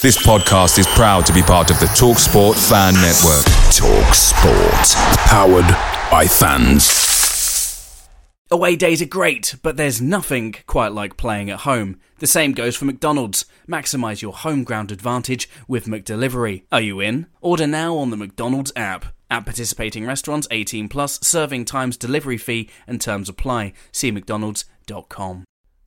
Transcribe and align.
This 0.00 0.16
podcast 0.24 0.78
is 0.78 0.86
proud 0.86 1.26
to 1.26 1.32
be 1.32 1.42
part 1.42 1.72
of 1.72 1.80
the 1.80 1.86
TalkSport 1.86 2.54
Fan 2.68 2.94
Network. 2.94 3.44
TalkSport, 3.74 4.94
powered 5.26 5.66
by 6.08 6.24
fans. 6.24 8.08
Away 8.48 8.76
days 8.76 9.02
are 9.02 9.06
great, 9.06 9.56
but 9.60 9.76
there's 9.76 10.00
nothing 10.00 10.54
quite 10.68 10.92
like 10.92 11.16
playing 11.16 11.50
at 11.50 11.60
home. 11.60 11.98
The 12.20 12.28
same 12.28 12.52
goes 12.52 12.76
for 12.76 12.84
McDonald's. 12.84 13.44
Maximise 13.68 14.22
your 14.22 14.34
home 14.34 14.62
ground 14.62 14.92
advantage 14.92 15.50
with 15.66 15.86
McDelivery. 15.86 16.62
Are 16.70 16.80
you 16.80 17.00
in? 17.00 17.26
Order 17.40 17.66
now 17.66 17.96
on 17.96 18.10
the 18.10 18.16
McDonald's 18.16 18.70
app. 18.76 19.06
At 19.28 19.46
participating 19.46 20.06
restaurants, 20.06 20.46
18 20.52 20.88
plus, 20.88 21.18
serving 21.26 21.64
times, 21.64 21.96
delivery 21.96 22.38
fee, 22.38 22.70
and 22.86 23.00
terms 23.00 23.28
apply. 23.28 23.72
See 23.90 24.12
McDonald's.com. 24.12 25.44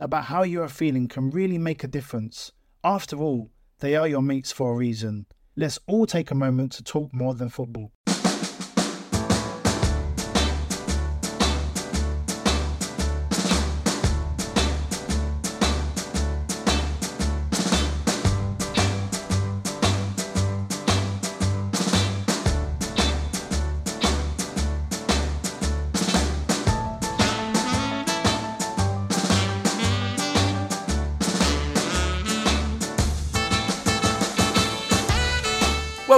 about 0.00 0.24
how 0.24 0.42
you 0.42 0.62
are 0.62 0.68
feeling 0.68 1.06
can 1.06 1.30
really 1.30 1.58
make 1.58 1.84
a 1.84 1.88
difference. 1.88 2.50
After 2.82 3.16
all, 3.16 3.50
they 3.78 3.94
are 3.94 4.08
your 4.08 4.22
mates 4.22 4.50
for 4.50 4.72
a 4.72 4.76
reason. 4.76 5.26
Let's 5.54 5.78
all 5.86 6.06
take 6.06 6.30
a 6.30 6.34
moment 6.34 6.72
to 6.72 6.82
talk 6.82 7.12
more 7.12 7.34
than 7.34 7.50
football. 7.50 7.92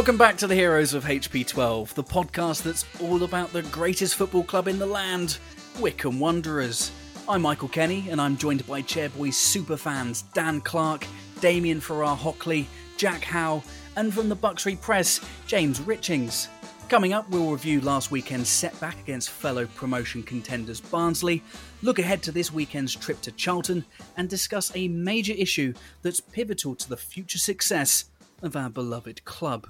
Welcome 0.03 0.19
back 0.19 0.37
to 0.39 0.49
the 0.49 0.57
Heroes 0.57 0.95
of 0.95 1.05
HP12, 1.05 1.95
the 1.95 2.03
podcast 2.03 2.65
that's 2.65 2.85
all 3.01 3.23
about 3.23 3.53
the 3.53 3.63
greatest 3.63 4.17
football 4.17 4.43
club 4.43 4.67
in 4.67 4.81
the 4.81 4.85
land, 4.85 5.39
Wycombe 5.79 6.19
Wanderers. 6.19 6.91
I'm 7.29 7.43
Michael 7.43 7.69
Kenny, 7.69 8.09
and 8.11 8.21
I'm 8.21 8.37
joined 8.37 8.67
by 8.67 8.83
Chairboys 8.83 9.35
superfans 9.35 10.25
Dan 10.33 10.61
Clark, 10.61 11.07
Damien 11.41 11.79
Farrar 11.79 12.17
Hockley, 12.17 12.67
Jack 12.97 13.23
Howe, 13.23 13.63
and 13.95 14.13
from 14.13 14.29
the 14.29 14.35
Bucks 14.35 14.65
Free 14.65 14.75
Press, 14.75 15.21
James 15.47 15.79
Richings. 15.79 16.49
Coming 16.89 17.13
up, 17.13 17.31
we'll 17.31 17.53
review 17.53 17.81
last 17.81 18.11
weekend's 18.11 18.49
setback 18.49 18.99
against 18.99 19.31
fellow 19.31 19.67
promotion 19.67 20.25
contenders 20.25 20.81
Barnsley, 20.81 21.45
look 21.81 22.01
ahead 22.01 22.25
to 22.25 22.33
this 22.33 22.53
weekend's 22.53 22.93
trip 22.93 23.21
to 23.21 23.31
Charlton, 23.31 23.85
and 24.17 24.29
discuss 24.29 24.73
a 24.75 24.89
major 24.89 25.35
issue 25.35 25.73
that's 26.03 26.19
pivotal 26.19 26.75
to 26.75 26.89
the 26.89 26.97
future 26.97 27.39
success 27.39 28.07
of 28.43 28.57
our 28.57 28.69
beloved 28.69 29.25
club. 29.25 29.69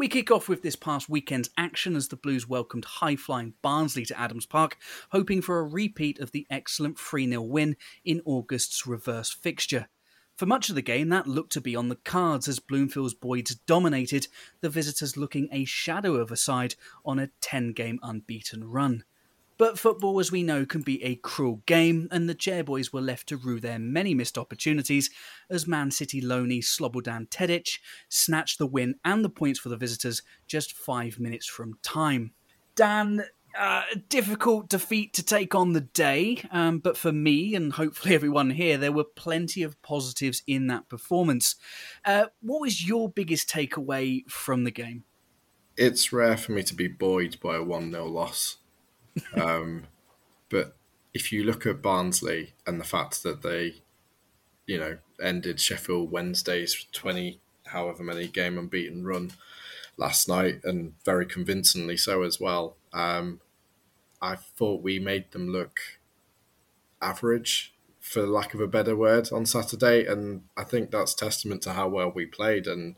We 0.00 0.08
kick 0.08 0.30
off 0.30 0.48
with 0.48 0.62
this 0.62 0.76
past 0.76 1.10
weekend's 1.10 1.50
action 1.58 1.94
as 1.94 2.08
the 2.08 2.16
Blues 2.16 2.48
welcomed 2.48 2.86
high 2.86 3.16
flying 3.16 3.52
Barnsley 3.60 4.06
to 4.06 4.18
Adams 4.18 4.46
Park, 4.46 4.78
hoping 5.12 5.42
for 5.42 5.58
a 5.58 5.62
repeat 5.62 6.18
of 6.20 6.32
the 6.32 6.46
excellent 6.48 6.98
3 6.98 7.28
0 7.28 7.42
win 7.42 7.76
in 8.02 8.22
August's 8.24 8.86
reverse 8.86 9.30
fixture. 9.30 9.88
For 10.38 10.46
much 10.46 10.70
of 10.70 10.74
the 10.74 10.80
game, 10.80 11.10
that 11.10 11.26
looked 11.26 11.52
to 11.52 11.60
be 11.60 11.76
on 11.76 11.90
the 11.90 11.96
cards 11.96 12.48
as 12.48 12.60
Bloomfield's 12.60 13.12
Boyds 13.12 13.54
dominated, 13.66 14.26
the 14.62 14.70
visitors 14.70 15.18
looking 15.18 15.50
a 15.52 15.66
shadow 15.66 16.14
of 16.14 16.32
a 16.32 16.36
side 16.36 16.76
on 17.04 17.18
a 17.18 17.28
10 17.42 17.72
game 17.72 17.98
unbeaten 18.02 18.64
run. 18.64 19.04
But 19.60 19.78
football, 19.78 20.18
as 20.20 20.32
we 20.32 20.42
know, 20.42 20.64
can 20.64 20.80
be 20.80 21.04
a 21.04 21.16
cruel 21.16 21.60
game, 21.66 22.08
and 22.10 22.26
the 22.26 22.34
Chairboys 22.34 22.94
were 22.94 23.02
left 23.02 23.28
to 23.28 23.36
rue 23.36 23.60
their 23.60 23.78
many 23.78 24.14
missed 24.14 24.38
opportunities 24.38 25.10
as 25.50 25.66
Man 25.66 25.90
City 25.90 26.22
loanee 26.22 26.64
Slobodan 26.64 27.28
Tedic 27.28 27.78
snatched 28.08 28.56
the 28.56 28.66
win 28.66 28.94
and 29.04 29.22
the 29.22 29.28
points 29.28 29.58
for 29.58 29.68
the 29.68 29.76
visitors 29.76 30.22
just 30.46 30.72
five 30.72 31.20
minutes 31.20 31.46
from 31.46 31.74
time. 31.82 32.32
Dan, 32.74 33.24
uh, 33.54 33.82
difficult 34.08 34.70
defeat 34.70 35.12
to 35.12 35.22
take 35.22 35.54
on 35.54 35.74
the 35.74 35.82
day, 35.82 36.42
um, 36.50 36.78
but 36.78 36.96
for 36.96 37.12
me 37.12 37.54
and 37.54 37.74
hopefully 37.74 38.14
everyone 38.14 38.48
here, 38.48 38.78
there 38.78 38.92
were 38.92 39.04
plenty 39.04 39.62
of 39.62 39.82
positives 39.82 40.42
in 40.46 40.68
that 40.68 40.88
performance. 40.88 41.56
Uh, 42.06 42.28
what 42.40 42.62
was 42.62 42.88
your 42.88 43.10
biggest 43.10 43.50
takeaway 43.50 44.26
from 44.26 44.64
the 44.64 44.70
game? 44.70 45.04
It's 45.76 46.14
rare 46.14 46.38
for 46.38 46.52
me 46.52 46.62
to 46.62 46.74
be 46.74 46.88
buoyed 46.88 47.38
by 47.42 47.56
a 47.56 47.62
1 47.62 47.90
0 47.90 48.06
loss. 48.06 48.56
Um, 49.34 49.84
but 50.48 50.76
if 51.14 51.32
you 51.32 51.44
look 51.44 51.66
at 51.66 51.82
Barnsley 51.82 52.54
and 52.66 52.80
the 52.80 52.84
fact 52.84 53.22
that 53.22 53.42
they, 53.42 53.82
you 54.66 54.78
know, 54.78 54.98
ended 55.22 55.60
Sheffield 55.60 56.10
Wednesday's 56.10 56.86
20, 56.92 57.40
however 57.66 58.02
many 58.02 58.26
game 58.26 58.58
unbeaten 58.58 59.04
run 59.04 59.32
last 59.96 60.28
night, 60.28 60.60
and 60.64 60.94
very 61.04 61.26
convincingly 61.26 61.96
so 61.96 62.22
as 62.22 62.40
well, 62.40 62.76
um, 62.92 63.40
I 64.22 64.36
thought 64.36 64.82
we 64.82 64.98
made 64.98 65.30
them 65.32 65.48
look 65.48 65.80
average, 67.00 67.74
for 67.98 68.26
lack 68.26 68.54
of 68.54 68.60
a 68.60 68.66
better 68.66 68.96
word, 68.96 69.30
on 69.32 69.46
Saturday. 69.46 70.06
And 70.06 70.42
I 70.56 70.64
think 70.64 70.90
that's 70.90 71.14
testament 71.14 71.62
to 71.62 71.72
how 71.72 71.88
well 71.88 72.10
we 72.10 72.26
played. 72.26 72.66
And 72.66 72.96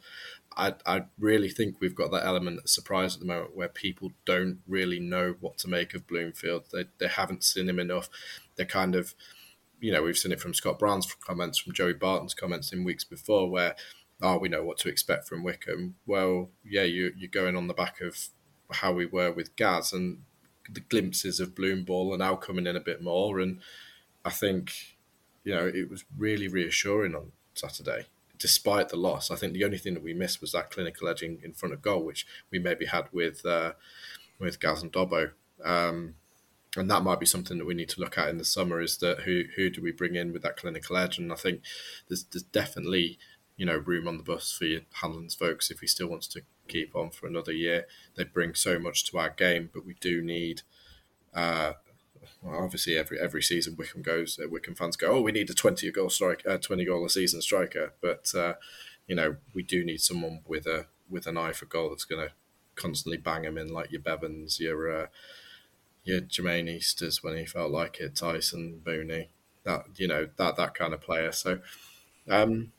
I, 0.57 0.75
I 0.87 1.03
really 1.19 1.49
think 1.49 1.77
we've 1.81 1.95
got 1.95 2.11
that 2.13 2.25
element 2.25 2.61
of 2.61 2.71
surprise 2.71 3.15
at 3.15 3.21
the 3.21 3.27
moment 3.27 3.57
where 3.57 3.69
people 3.69 4.11
don't 4.25 4.61
really 4.67 5.01
know 5.01 5.35
what 5.41 5.59
to 5.59 5.69
make 5.69 5.95
of 5.95 6.07
Bloomfield. 6.07 6.65
They, 6.73 6.85
they 6.99 7.09
haven't 7.09 7.45
seen 7.45 7.69
him 7.69 7.79
enough. 7.79 8.09
They're 8.57 8.67
kind 8.67 8.95
of, 8.95 9.15
you 9.81 9.93
know, 9.93 10.03
we've 10.03 10.19
seen 10.19 10.33
it 10.33 10.41
from 10.41 10.55
Scott 10.55 10.79
Brown's 10.79 11.13
comments, 11.15 11.59
from 11.59 11.73
Joey 11.73 11.95
Barton's 11.95 12.35
comments 12.35 12.73
in 12.73 12.85
weeks 12.85 13.05
before, 13.05 13.51
where, 13.51 13.75
oh, 14.21 14.39
we 14.39 14.49
know 14.49 14.63
what 14.63 14.79
to 14.79 14.89
expect 14.89 15.29
from 15.29 15.43
Wycombe. 15.43 15.97
Well, 16.07 16.51
yeah, 16.65 16.85
you, 16.85 17.13
you're 17.17 17.29
going 17.29 17.57
on 17.57 17.67
the 17.67 17.75
back 17.75 18.01
of 18.01 18.29
how 18.71 18.93
we 18.93 19.07
were 19.07 19.33
with 19.33 19.57
Gaz, 19.57 19.93
and 19.93 20.23
the 20.71 20.81
glimpses 20.81 21.41
of 21.41 21.55
Bloom 21.55 21.85
ball 21.85 22.15
are 22.15 22.19
now 22.19 22.37
coming 22.37 22.67
in 22.67 22.77
a 22.77 22.81
bit 22.81 23.03
more. 23.03 23.41
And 23.41 23.61
I 24.25 24.31
think, 24.31 24.97
you 25.45 25.55
know, 25.55 25.67
it 25.67 25.91
was 25.91 26.05
really 26.17 26.49
reassuring 26.49 27.15
on 27.15 27.33
Saturday 27.55 28.07
despite 28.43 28.89
the 28.89 28.97
loss, 28.97 29.31
I 29.31 29.37
think 29.37 29.53
the 29.53 29.65
only 29.65 29.79
thing 29.79 29.95
that 29.95 30.03
we 30.03 30.13
missed 30.13 30.41
was 30.41 30.51
that 30.51 30.73
clinical 30.73 31.07
edging 31.09 31.39
in 31.45 31.53
front 31.53 31.73
of 31.73 31.81
goal, 31.81 32.05
which 32.05 32.27
we 32.51 32.59
maybe 32.59 32.87
had 32.87 33.05
with 33.13 33.47
uh, 33.47 33.75
with 34.41 34.59
Gaz 34.59 34.83
and 34.83 34.93
Dobbo. 34.93 35.31
Um, 35.65 36.17
and 36.77 36.91
that 36.91 37.05
might 37.05 37.21
be 37.21 37.27
something 37.27 37.57
that 37.59 37.67
we 37.67 37.75
need 37.75 37.91
to 37.91 38.01
look 38.01 38.19
at 38.19 38.29
in 38.29 38.39
the 38.39 38.45
summer 38.45 38.81
is 38.81 38.97
that 38.97 39.21
who 39.21 39.45
who 39.55 39.71
do 39.71 39.81
we 39.81 39.93
bring 39.93 40.17
in 40.17 40.33
with 40.33 40.43
that 40.43 40.57
clinical 40.57 40.97
edge? 40.97 41.19
And 41.19 41.33
I 41.33 41.37
think 41.37 41.61
there's, 42.09 42.25
there's 42.25 42.43
definitely 42.43 43.17
you 43.57 43.65
know 43.65 43.77
room 43.77 44.09
on 44.09 44.17
the 44.17 44.25
bus 44.25 44.51
for 44.51 44.65
Hanlan's 44.65 45.37
Vokes 45.37 45.71
if 45.71 45.79
he 45.79 45.87
still 45.87 46.09
wants 46.09 46.27
to 46.29 46.43
keep 46.67 46.97
on 46.97 47.11
for 47.11 47.29
another 47.29 47.53
year. 47.53 47.87
They 48.17 48.25
bring 48.25 48.55
so 48.55 48.81
much 48.81 49.05
to 49.05 49.19
our 49.19 49.31
game, 49.31 49.71
but 49.73 49.87
we 49.87 49.95
do 50.01 50.21
need 50.21 50.63
uh, 51.33 51.75
well, 52.43 52.63
obviously 52.63 52.97
every 52.97 53.19
every 53.19 53.43
season 53.43 53.77
Wycombe 53.77 54.03
goes, 54.03 54.39
uh, 54.43 54.49
Wycombe 54.49 54.75
fans 54.75 54.97
go, 54.97 55.13
oh, 55.13 55.21
we 55.21 55.33
need 55.33 55.51
a 55.51 55.55
twenty 55.55 55.91
goal 55.91 56.11
strike, 56.11 56.43
uh, 56.47 56.59
twenty 56.59 56.85
goal 56.85 57.05
a 57.05 57.11
season 57.11 57.43
striker, 57.43 57.95
but 58.01 58.33
uh, 58.35 58.55
you 59.07 59.15
know 59.15 59.37
we 59.55 59.63
do 59.63 59.85
need 59.85 60.01
someone 60.01 60.41
with 60.47 60.67
a 60.67 60.87
with 61.09 61.27
an 61.27 61.37
eye 61.37 61.53
for 61.53 61.67
goal 61.67 61.91
that's 61.91 62.05
going 62.05 62.27
to 62.27 62.33
constantly 62.75 63.19
bang 63.19 63.45
him 63.45 63.59
in, 63.59 63.69
like 63.69 63.93
your 63.93 64.01
Bevans, 64.01 64.59
your 64.59 65.03
uh, 65.03 65.07
your 66.05 66.21
Jermaine 66.21 66.69
Easters 66.69 67.23
when 67.23 67.37
he 67.37 67.45
felt 67.45 67.71
like 67.71 68.01
it, 68.01 68.17
Tyson 68.17 68.83
Mooney, 68.85 69.31
that 69.65 69.85
you 69.97 70.09
know 70.09 70.29
that 70.37 70.57
that 70.57 70.75
kind 70.75 70.95
of 70.95 71.01
player. 71.01 71.33
So. 71.33 71.61
Um, 72.29 72.73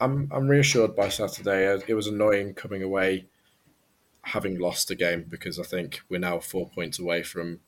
I'm 0.00 0.28
I'm 0.32 0.48
reassured 0.48 0.96
by 0.96 1.08
Saturday. 1.08 1.68
Uh, 1.68 1.78
it 1.86 1.94
was 1.94 2.08
annoying 2.08 2.54
coming 2.54 2.82
away 2.82 3.26
having 4.22 4.58
lost 4.58 4.90
a 4.90 4.94
game 4.94 5.24
because 5.28 5.58
I 5.58 5.64
think 5.64 6.00
we're 6.08 6.18
now 6.18 6.38
four 6.38 6.68
points 6.68 6.98
away 6.98 7.22
from 7.22 7.60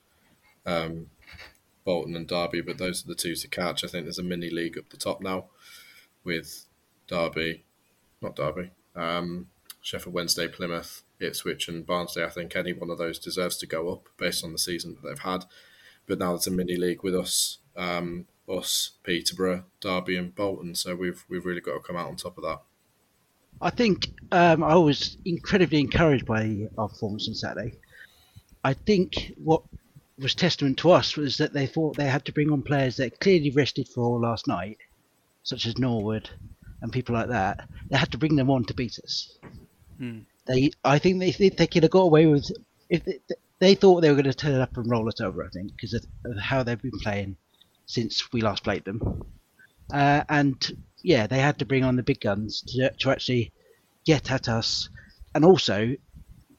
um, 0.67 1.11
Bolton 1.85 2.17
and 2.17 2.27
Derby, 2.27 2.61
but 2.61 2.79
those 2.79 3.05
are 3.05 3.09
the 3.09 3.15
two 3.15 3.35
to 3.35 3.49
catch. 3.49 3.85
I 3.85 3.89
think 3.89 4.05
there's 4.05 4.19
a 4.19 4.23
mini 4.23 4.51
league 4.51 4.79
up 4.79 4.89
the 4.89 4.97
top 4.97 5.21
now 5.21 5.47
with 6.25 6.67
Derby, 7.07 7.65
not 8.21 8.37
Derby, 8.37 8.71
um, 8.97 9.49
Sheffield 9.83 10.15
Wednesday, 10.15 10.49
Plymouth, 10.49 11.03
Ipswich, 11.21 11.69
and 11.69 11.87
Barnsley. 11.87 12.25
I 12.25 12.31
think 12.31 12.57
any 12.57 12.73
one 12.73 12.91
of 12.91 12.99
those 12.99 13.19
deserves 13.19 13.57
to 13.59 13.67
go 13.67 13.93
up 13.93 14.09
based 14.17 14.45
on 14.45 14.53
the 14.53 14.59
season 14.59 14.95
that 14.95 15.07
they've 15.07 15.19
had. 15.19 15.45
But 16.07 16.19
now 16.19 16.31
there's 16.31 16.47
a 16.47 16.51
mini 16.51 16.77
league 16.77 17.03
with 17.03 17.15
us, 17.15 17.59
um, 17.77 18.27
us, 18.49 18.93
Peterborough, 19.03 19.65
Derby, 19.81 20.17
and 20.17 20.35
Bolton. 20.35 20.75
So 20.75 20.95
we've 20.95 21.25
we've 21.29 21.47
really 21.47 21.61
got 21.61 21.75
to 21.75 21.81
come 21.81 21.97
out 21.97 22.09
on 22.09 22.17
top 22.17 22.39
of 22.39 22.45
that. 22.45 22.61
I 23.61 23.71
think 23.71 24.11
um, 24.33 24.63
I 24.63 24.75
was 24.75 25.17
incredibly 25.25 25.81
encouraged 25.81 26.27
by 26.27 26.69
our 26.77 26.89
performance 26.89 27.29
on 27.29 27.35
Saturday. 27.35 27.79
I 28.65 28.75
think 28.75 29.33
what 29.37 29.63
was 30.19 30.35
testament 30.35 30.79
to 30.79 30.91
us 30.91 31.17
was 31.17 31.39
that 31.39 31.53
they 31.53 31.67
thought 31.67 31.97
they 31.97 32.09
had 32.09 32.25
to 32.25 32.33
bring 32.33 32.51
on 32.51 32.63
players 32.63 32.97
that 32.97 33.21
clearly 33.21 33.51
rested 33.51 33.89
for 33.89 34.03
all 34.03 34.21
last 34.21 34.47
night, 34.47 34.79
such 35.43 35.67
as 35.67 35.79
Norwood 35.79 36.31
and 36.81 36.93
people 36.93 37.15
like 37.15 37.29
that. 37.29 37.69
They 37.91 37.99
had 37.99 38.13
to 38.13 38.19
bring 38.19 38.37
them 38.37 38.51
on 38.51 38.65
to 38.67 38.75
beat 38.75 38.99
us. 39.03 39.39
Hmm. 39.99 40.21
They, 40.47 40.71
I 40.85 40.99
think 40.99 41.21
they 41.21 41.31
they, 41.33 41.49
they 41.49 41.67
could 41.67 41.83
have 41.83 41.93
got 41.93 42.03
away 42.03 42.27
with 42.27 42.51
if 42.89 43.05
they, 43.05 43.19
they 43.59 43.75
thought 43.75 44.01
they 44.01 44.11
were 44.11 44.17
going 44.17 44.25
to 44.25 44.35
turn 44.35 44.55
it 44.55 44.61
up 44.61 44.77
and 44.77 44.91
roll 44.91 45.09
us 45.09 45.21
over. 45.21 45.45
I 45.45 45.49
think 45.49 45.73
because 45.75 45.95
of, 45.95 46.05
of 46.25 46.37
how 46.39 46.63
they've 46.63 46.81
been 46.81 47.01
playing 47.01 47.37
since 47.87 48.33
we 48.33 48.41
last 48.41 48.63
played 48.63 48.85
them, 48.85 49.23
uh, 49.93 50.23
and 50.29 50.77
yeah, 51.03 51.27
they 51.27 51.39
had 51.39 51.59
to 51.59 51.67
bring 51.67 51.85
on 51.85 51.97
the 51.97 52.03
big 52.03 52.21
guns 52.21 52.63
to 52.63 52.91
to 52.91 53.11
actually 53.11 53.53
get 54.05 54.31
at 54.31 54.49
us, 54.49 54.89
and 55.35 55.45
also 55.45 55.97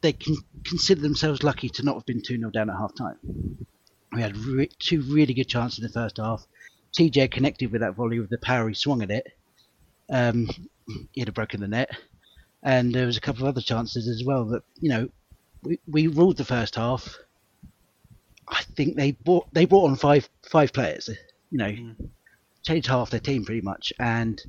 they 0.05 0.13
can 0.13 0.37
consider 0.63 1.01
themselves 1.01 1.41
lucky 1.41 1.67
to 1.67 1.83
not 1.83 1.95
have 1.95 2.05
been 2.05 2.21
2 2.21 2.37
0 2.37 2.51
down 2.51 2.69
at 2.69 2.77
half 2.77 2.93
time. 2.95 3.17
We 4.13 4.21
had 4.21 4.37
re- 4.37 4.69
two 4.77 5.01
really 5.01 5.33
good 5.33 5.49
chances 5.49 5.79
in 5.79 5.83
the 5.83 5.89
first 5.89 6.17
half. 6.17 6.45
TJ 6.95 7.31
connected 7.31 7.71
with 7.71 7.81
that 7.81 7.95
volley 7.95 8.19
with 8.19 8.29
the 8.29 8.37
power 8.37 8.69
he 8.69 8.75
swung 8.75 9.01
at 9.01 9.09
it. 9.09 9.27
Um, 10.11 10.47
he'd 11.13 11.27
have 11.27 11.33
broken 11.33 11.59
the 11.59 11.67
net. 11.67 11.89
And 12.61 12.93
there 12.93 13.07
was 13.07 13.17
a 13.17 13.21
couple 13.21 13.43
of 13.43 13.47
other 13.47 13.61
chances 13.61 14.07
as 14.07 14.23
well 14.23 14.45
that, 14.45 14.61
you 14.79 14.89
know, 14.89 15.09
we, 15.63 15.79
we 15.87 16.05
ruled 16.05 16.37
the 16.37 16.45
first 16.45 16.75
half. 16.75 17.17
I 18.47 18.61
think 18.75 18.95
they 18.95 19.13
brought 19.13 19.51
they 19.53 19.65
brought 19.65 19.89
on 19.89 19.95
five 19.95 20.29
five 20.43 20.71
players, 20.71 21.09
you 21.49 21.57
know, 21.57 21.75
changed 22.61 22.87
half 22.87 23.09
their 23.09 23.19
team 23.19 23.43
pretty 23.43 23.61
much, 23.61 23.91
and 23.99 24.39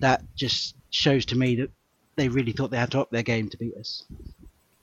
that 0.00 0.22
just 0.36 0.76
shows 0.90 1.24
to 1.26 1.36
me 1.36 1.56
that 1.56 1.70
they 2.16 2.28
really 2.28 2.52
thought 2.52 2.70
they 2.70 2.76
had 2.76 2.90
to 2.90 3.00
up 3.00 3.10
their 3.10 3.22
game 3.22 3.48
to 3.48 3.56
beat 3.56 3.74
us. 3.76 4.04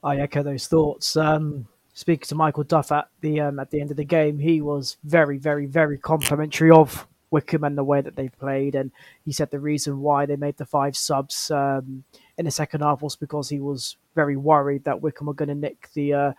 I 0.05 0.17
echo 0.17 0.43
those 0.43 0.67
thoughts. 0.67 1.17
Um, 1.17 1.67
speaking 1.95 2.27
to 2.27 2.35
Michael 2.35 2.63
Duff 2.63 2.91
at 2.91 3.09
the 3.21 3.41
um, 3.41 3.59
at 3.59 3.71
the 3.71 3.81
end 3.81 3.89
of 3.89 3.97
the 3.97 4.05
game, 4.05 4.37
he 4.37 4.61
was 4.61 4.97
very, 5.03 5.39
very, 5.39 5.65
very 5.65 5.97
complimentary 5.97 6.69
of 6.69 7.07
Wycombe 7.31 7.63
and 7.63 7.77
the 7.77 7.83
way 7.83 8.01
that 8.01 8.15
they 8.15 8.29
played, 8.29 8.75
and 8.75 8.91
he 9.25 9.31
said 9.31 9.49
the 9.49 9.59
reason 9.59 10.01
why 10.01 10.27
they 10.27 10.35
made 10.35 10.57
the 10.57 10.65
five 10.65 10.95
subs 10.95 11.49
um, 11.49 12.03
in 12.37 12.45
the 12.45 12.51
second 12.51 12.81
half 12.81 13.01
was 13.01 13.15
because 13.15 13.49
he 13.49 13.59
was 13.59 13.97
very 14.13 14.37
worried 14.37 14.83
that 14.83 15.01
Wycombe 15.01 15.27
were 15.27 15.33
going 15.33 15.49
to 15.49 15.55
nick 15.55 15.89
the 15.93 16.13
uh, 16.13 16.33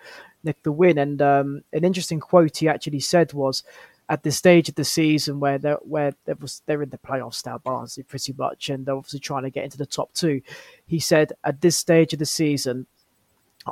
nick 0.44 0.62
the 0.62 0.70
win. 0.70 0.96
And 0.96 1.20
um, 1.20 1.62
an 1.72 1.84
interesting 1.84 2.20
quote 2.20 2.58
he 2.58 2.68
actually 2.68 3.00
said 3.00 3.32
was, 3.32 3.64
"At 4.08 4.22
this 4.22 4.36
stage 4.36 4.68
of 4.68 4.76
the 4.76 4.84
season, 4.84 5.40
where 5.40 5.58
they're, 5.58 5.80
where 5.82 6.12
there 6.24 6.36
was 6.40 6.62
they're 6.66 6.82
in 6.82 6.90
the 6.90 6.98
playoffs 6.98 7.44
now, 7.44 7.58
Barnsley 7.58 8.04
pretty 8.04 8.32
much, 8.38 8.70
and 8.70 8.86
they're 8.86 8.96
obviously 8.96 9.18
trying 9.18 9.42
to 9.42 9.50
get 9.50 9.64
into 9.64 9.76
the 9.76 9.86
top 9.86 10.12
two, 10.14 10.40
he 10.86 11.00
said, 11.00 11.32
"At 11.42 11.62
this 11.62 11.76
stage 11.76 12.12
of 12.12 12.20
the 12.20 12.26
season." 12.26 12.86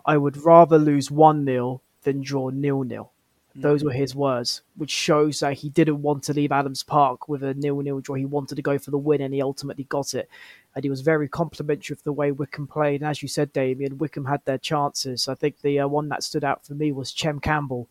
I 0.05 0.17
would 0.17 0.37
rather 0.37 0.79
lose 0.79 1.11
1 1.11 1.45
0 1.45 1.81
than 2.03 2.23
draw 2.23 2.51
nil 2.51 2.83
nil. 2.83 3.11
Those 3.57 3.85
were 3.85 3.93
his 3.93 4.17
words, 4.17 4.63
which 4.75 4.91
shows 4.91 5.39
that 5.39 5.53
he 5.59 5.69
didn't 5.69 6.03
want 6.03 6.25
to 6.25 6.33
leave 6.33 6.51
Adams 6.51 6.83
Park 6.83 7.29
with 7.29 7.45
a 7.45 7.55
nil 7.55 7.81
nil 7.83 8.01
draw. 8.01 8.17
He 8.17 8.25
wanted 8.25 8.57
to 8.57 8.63
go 8.63 8.79
for 8.79 8.91
the 8.91 8.99
win 8.99 9.21
and 9.21 9.33
he 9.33 9.41
ultimately 9.41 9.85
got 9.85 10.13
it. 10.13 10.29
And 10.75 10.83
he 10.83 10.91
was 10.91 11.03
very 11.03 11.29
complimentary 11.29 11.95
of 11.95 12.03
the 12.03 12.13
way 12.13 12.33
Wycombe 12.33 12.67
played. 12.67 13.01
And 13.01 13.09
as 13.09 13.23
you 13.23 13.29
said, 13.29 13.53
Damien, 13.53 13.99
Wycombe 13.99 14.25
had 14.25 14.45
their 14.45 14.59
chances. 14.59 15.29
I 15.29 15.37
think 15.37 15.61
the 15.61 15.79
uh, 15.79 15.87
one 15.87 16.09
that 16.09 16.25
stood 16.25 16.43
out 16.43 16.67
for 16.67 16.75
me 16.75 16.91
was 16.91 17.13
Chem 17.13 17.39
Campbell. 17.39 17.89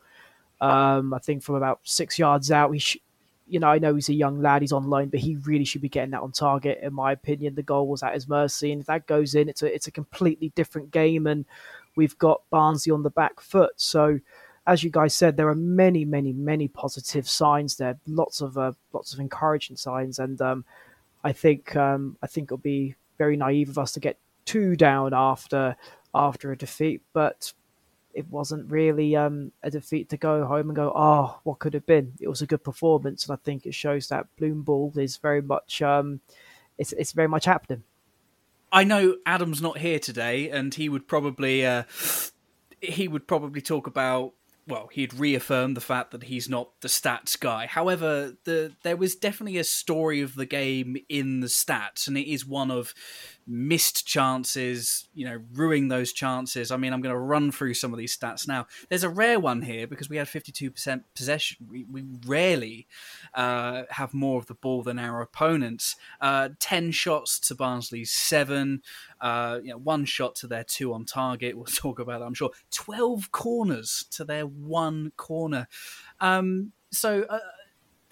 Um, 0.59 1.13
I 1.13 1.19
think 1.19 1.43
from 1.43 1.55
about 1.55 1.79
six 1.83 2.19
yards 2.19 2.51
out, 2.51 2.71
he 2.71 2.79
sh- 2.79 2.97
you 3.47 3.59
know, 3.59 3.67
I 3.67 3.79
know 3.79 3.95
he's 3.95 4.09
a 4.09 4.13
young 4.13 4.41
lad, 4.41 4.61
he's 4.61 4.71
on 4.71 4.89
loan, 4.89 5.09
but 5.09 5.19
he 5.19 5.35
really 5.35 5.65
should 5.65 5.81
be 5.81 5.89
getting 5.89 6.11
that 6.11 6.21
on 6.21 6.31
target. 6.31 6.79
In 6.81 6.93
my 6.93 7.11
opinion, 7.11 7.55
the 7.55 7.63
goal 7.63 7.87
was 7.87 8.01
at 8.01 8.13
his 8.13 8.27
mercy, 8.27 8.71
and 8.71 8.81
if 8.81 8.87
that 8.87 9.05
goes 9.05 9.35
in, 9.35 9.49
it's 9.49 9.61
a 9.61 9.73
it's 9.73 9.87
a 9.87 9.91
completely 9.91 10.49
different 10.55 10.91
game, 10.91 11.27
and 11.27 11.45
we've 11.95 12.17
got 12.17 12.41
Barnsley 12.49 12.91
on 12.91 13.03
the 13.03 13.09
back 13.09 13.39
foot. 13.39 13.73
So, 13.77 14.19
as 14.65 14.83
you 14.83 14.89
guys 14.89 15.13
said, 15.13 15.35
there 15.35 15.49
are 15.49 15.55
many, 15.55 16.05
many, 16.05 16.31
many 16.31 16.67
positive 16.67 17.27
signs 17.27 17.75
there. 17.75 17.97
Lots 18.07 18.41
of 18.41 18.57
uh, 18.57 18.73
lots 18.93 19.13
of 19.13 19.19
encouraging 19.19 19.75
signs, 19.75 20.19
and 20.19 20.41
um, 20.41 20.65
I 21.23 21.33
think 21.33 21.75
um, 21.75 22.17
I 22.21 22.27
think 22.27 22.47
it'll 22.47 22.57
be 22.57 22.95
very 23.17 23.37
naive 23.37 23.69
of 23.69 23.77
us 23.77 23.91
to 23.93 23.99
get 23.99 24.17
too 24.45 24.75
down 24.75 25.13
after 25.13 25.75
after 26.13 26.51
a 26.51 26.57
defeat, 26.57 27.01
but 27.13 27.51
it 28.13 28.29
wasn't 28.29 28.69
really 28.71 29.15
um, 29.15 29.51
a 29.63 29.71
defeat 29.71 30.07
to 30.09 30.17
go 30.17 30.45
home 30.45 30.69
and 30.69 30.75
go, 30.75 30.93
oh, 30.95 31.39
what 31.43 31.57
could 31.57 31.73
have 31.73 31.85
been? 31.87 32.13
It 32.21 32.27
was 32.27 32.43
a 32.43 32.47
good 32.47 32.63
performance, 32.63 33.25
and 33.25 33.33
I 33.33 33.39
think 33.43 33.65
it 33.65 33.73
shows 33.73 34.07
that 34.09 34.27
Bloom 34.37 34.61
Ball 34.61 34.93
is 34.95 35.17
very 35.17 35.41
much 35.41 35.81
um, 35.81 36.19
it's 36.77 36.93
it's 36.93 37.11
very 37.11 37.27
much 37.27 37.45
happening. 37.45 37.83
I 38.73 38.83
know 38.83 39.17
Adam's 39.25 39.61
not 39.61 39.77
here 39.77 39.99
today, 39.99 40.49
and 40.49 40.73
he 40.73 40.89
would 40.89 41.07
probably 41.07 41.63
uh, 41.65 41.83
he 42.81 43.07
would 43.07 43.27
probably 43.27 43.61
talk 43.61 43.87
about. 43.87 44.33
Well, 44.65 44.89
he'd 44.93 45.13
reaffirm 45.13 45.73
the 45.73 45.81
fact 45.81 46.11
that 46.11 46.23
he's 46.23 46.47
not 46.47 46.69
the 46.79 46.87
stats 46.87 47.37
guy. 47.37 47.67
However, 47.67 48.37
the 48.45 48.71
there 48.81 48.97
was 48.97 49.15
definitely 49.15 49.57
a 49.57 49.63
story 49.63 50.21
of 50.21 50.35
the 50.35 50.45
game 50.45 50.97
in 51.07 51.41
the 51.41 51.47
stats, 51.47 52.07
and 52.07 52.17
it 52.17 52.31
is 52.31 52.45
one 52.45 52.71
of 52.71 52.93
missed 53.47 54.05
chances, 54.05 55.07
you 55.13 55.25
know, 55.25 55.39
ruining 55.53 55.87
those 55.87 56.13
chances. 56.13 56.71
I 56.71 56.77
mean, 56.77 56.93
I'm 56.93 57.01
going 57.01 57.13
to 57.13 57.19
run 57.19 57.51
through 57.51 57.73
some 57.73 57.93
of 57.93 57.99
these 57.99 58.15
stats 58.15 58.47
now. 58.47 58.67
There's 58.89 59.03
a 59.03 59.09
rare 59.09 59.39
one 59.39 59.61
here 59.61 59.87
because 59.87 60.09
we 60.09 60.17
had 60.17 60.27
52% 60.27 61.03
possession. 61.15 61.67
We, 61.69 61.85
we 61.85 62.03
rarely 62.25 62.87
uh, 63.33 63.83
have 63.89 64.13
more 64.13 64.39
of 64.39 64.47
the 64.47 64.53
ball 64.53 64.83
than 64.83 64.99
our 64.99 65.21
opponents. 65.21 65.95
Uh, 66.21 66.49
10 66.59 66.91
shots 66.91 67.39
to 67.41 67.55
Barnsley's 67.55 68.11
seven, 68.11 68.81
uh, 69.21 69.59
you 69.63 69.71
know, 69.71 69.77
one 69.77 70.05
shot 70.05 70.35
to 70.35 70.47
their 70.47 70.63
two 70.63 70.93
on 70.93 71.05
target. 71.05 71.55
We'll 71.55 71.65
talk 71.65 71.99
about 71.99 72.19
that, 72.19 72.25
I'm 72.25 72.33
sure. 72.33 72.51
12 72.71 73.31
corners 73.31 74.05
to 74.11 74.23
their 74.23 74.45
one 74.45 75.11
corner. 75.17 75.67
Um, 76.19 76.71
so, 76.91 77.23
uh, 77.23 77.39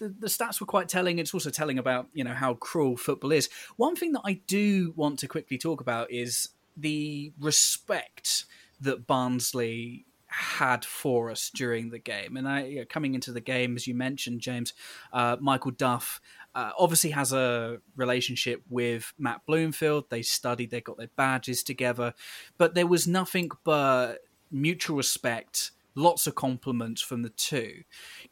the, 0.02 0.14
the 0.18 0.26
stats 0.26 0.60
were 0.60 0.66
quite 0.66 0.88
telling. 0.88 1.18
It's 1.18 1.32
also 1.32 1.50
telling 1.50 1.78
about 1.78 2.08
you 2.12 2.24
know 2.24 2.34
how 2.34 2.54
cruel 2.54 2.96
football 2.96 3.30
is. 3.30 3.48
One 3.76 3.94
thing 3.94 4.12
that 4.12 4.22
I 4.24 4.40
do 4.46 4.92
want 4.96 5.20
to 5.20 5.28
quickly 5.28 5.58
talk 5.58 5.80
about 5.80 6.10
is 6.10 6.48
the 6.76 7.32
respect 7.38 8.46
that 8.80 9.06
Barnsley 9.06 10.06
had 10.26 10.84
for 10.84 11.30
us 11.30 11.50
during 11.54 11.90
the 11.90 11.98
game. 11.98 12.36
And 12.36 12.48
I, 12.48 12.64
you 12.64 12.78
know, 12.80 12.84
coming 12.88 13.14
into 13.14 13.32
the 13.32 13.40
game, 13.40 13.76
as 13.76 13.86
you 13.86 13.94
mentioned, 13.94 14.40
James, 14.40 14.72
uh, 15.12 15.36
Michael 15.38 15.70
Duff 15.72 16.20
uh, 16.54 16.72
obviously 16.78 17.10
has 17.10 17.32
a 17.32 17.78
relationship 17.96 18.62
with 18.68 19.12
Matt 19.18 19.42
Bloomfield. 19.46 20.10
They 20.10 20.22
studied, 20.22 20.70
they 20.70 20.80
got 20.80 20.96
their 20.96 21.10
badges 21.16 21.62
together, 21.62 22.14
but 22.56 22.74
there 22.74 22.86
was 22.86 23.06
nothing 23.06 23.50
but 23.62 24.20
mutual 24.50 24.96
respect 24.96 25.70
lots 25.94 26.26
of 26.26 26.34
compliments 26.34 27.00
from 27.00 27.22
the 27.22 27.30
two. 27.30 27.82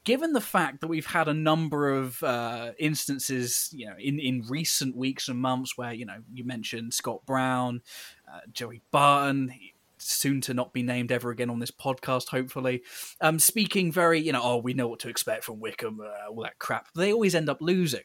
Given 0.05 0.33
the 0.33 0.40
fact 0.40 0.81
that 0.81 0.88
we've 0.88 1.07
had 1.07 1.29
a 1.29 1.35
number 1.35 1.90
of 1.90 2.23
uh, 2.23 2.73
instances, 2.79 3.71
you 3.73 3.87
know, 3.87 3.95
in, 3.99 4.19
in 4.19 4.45
recent 4.49 4.97
weeks 4.97 5.29
and 5.29 5.38
months 5.38 5.76
where, 5.76 5.93
you 5.93 6.07
know, 6.07 6.19
you 6.33 6.45
mentioned 6.45 6.95
Scott 6.95 7.25
Brown, 7.26 7.83
uh, 8.29 8.40
Joey 8.52 8.83
Barton, 8.90 9.52
soon 9.99 10.40
to 10.40 10.55
not 10.55 10.73
be 10.73 10.83
named 10.83 11.12
ever 11.12 11.31
again 11.31 11.50
on 11.50 11.59
this 11.59 11.71
podcast, 11.71 12.29
hopefully, 12.29 12.83
um, 13.21 13.38
speaking 13.38 13.93
very, 13.93 14.19
you 14.21 14.33
know, 14.33 14.40
oh, 14.43 14.57
we 14.57 14.75
know 14.75 14.88
what 14.88 15.00
to 15.00 15.09
expect 15.09 15.45
from 15.45 15.61
Wycombe, 15.61 16.00
uh, 16.00 16.31
all 16.31 16.43
that 16.43 16.59
crap. 16.59 16.88
They 16.95 17.12
always 17.12 17.35
end 17.35 17.49
up 17.49 17.59
losing. 17.61 18.05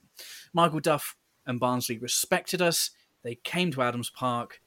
Michael 0.53 0.81
Duff 0.81 1.15
and 1.45 1.59
Barnsley 1.59 1.97
respected 1.97 2.61
us. 2.61 2.91
They 3.23 3.35
came 3.35 3.71
to 3.71 3.81
Adams 3.81 4.09
Park. 4.09 4.61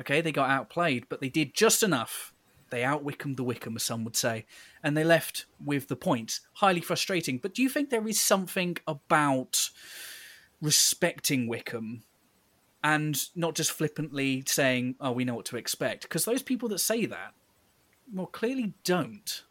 Okay, 0.00 0.20
they 0.20 0.32
got 0.32 0.50
outplayed, 0.50 1.08
but 1.08 1.20
they 1.20 1.28
did 1.30 1.54
just 1.54 1.82
enough 1.82 2.34
they 2.70 2.84
out 2.84 3.04
Wycombe 3.04 3.34
the 3.34 3.44
Wycombe, 3.44 3.76
as 3.76 3.82
some 3.82 4.04
would 4.04 4.16
say, 4.16 4.46
and 4.82 4.96
they 4.96 5.04
left 5.04 5.46
with 5.64 5.88
the 5.88 5.96
points. 5.96 6.40
Highly 6.54 6.80
frustrating. 6.80 7.38
But 7.38 7.54
do 7.54 7.62
you 7.62 7.68
think 7.68 7.90
there 7.90 8.06
is 8.08 8.20
something 8.20 8.76
about 8.86 9.70
respecting 10.60 11.48
Wycombe 11.48 12.02
and 12.82 13.20
not 13.34 13.54
just 13.54 13.72
flippantly 13.72 14.44
saying, 14.46 14.96
"Oh, 15.00 15.12
we 15.12 15.24
know 15.24 15.34
what 15.34 15.46
to 15.46 15.56
expect"? 15.56 16.02
Because 16.02 16.24
those 16.24 16.42
people 16.42 16.68
that 16.70 16.78
say 16.78 17.06
that, 17.06 17.34
well, 18.12 18.26
clearly 18.26 18.74
don't. 18.84 19.42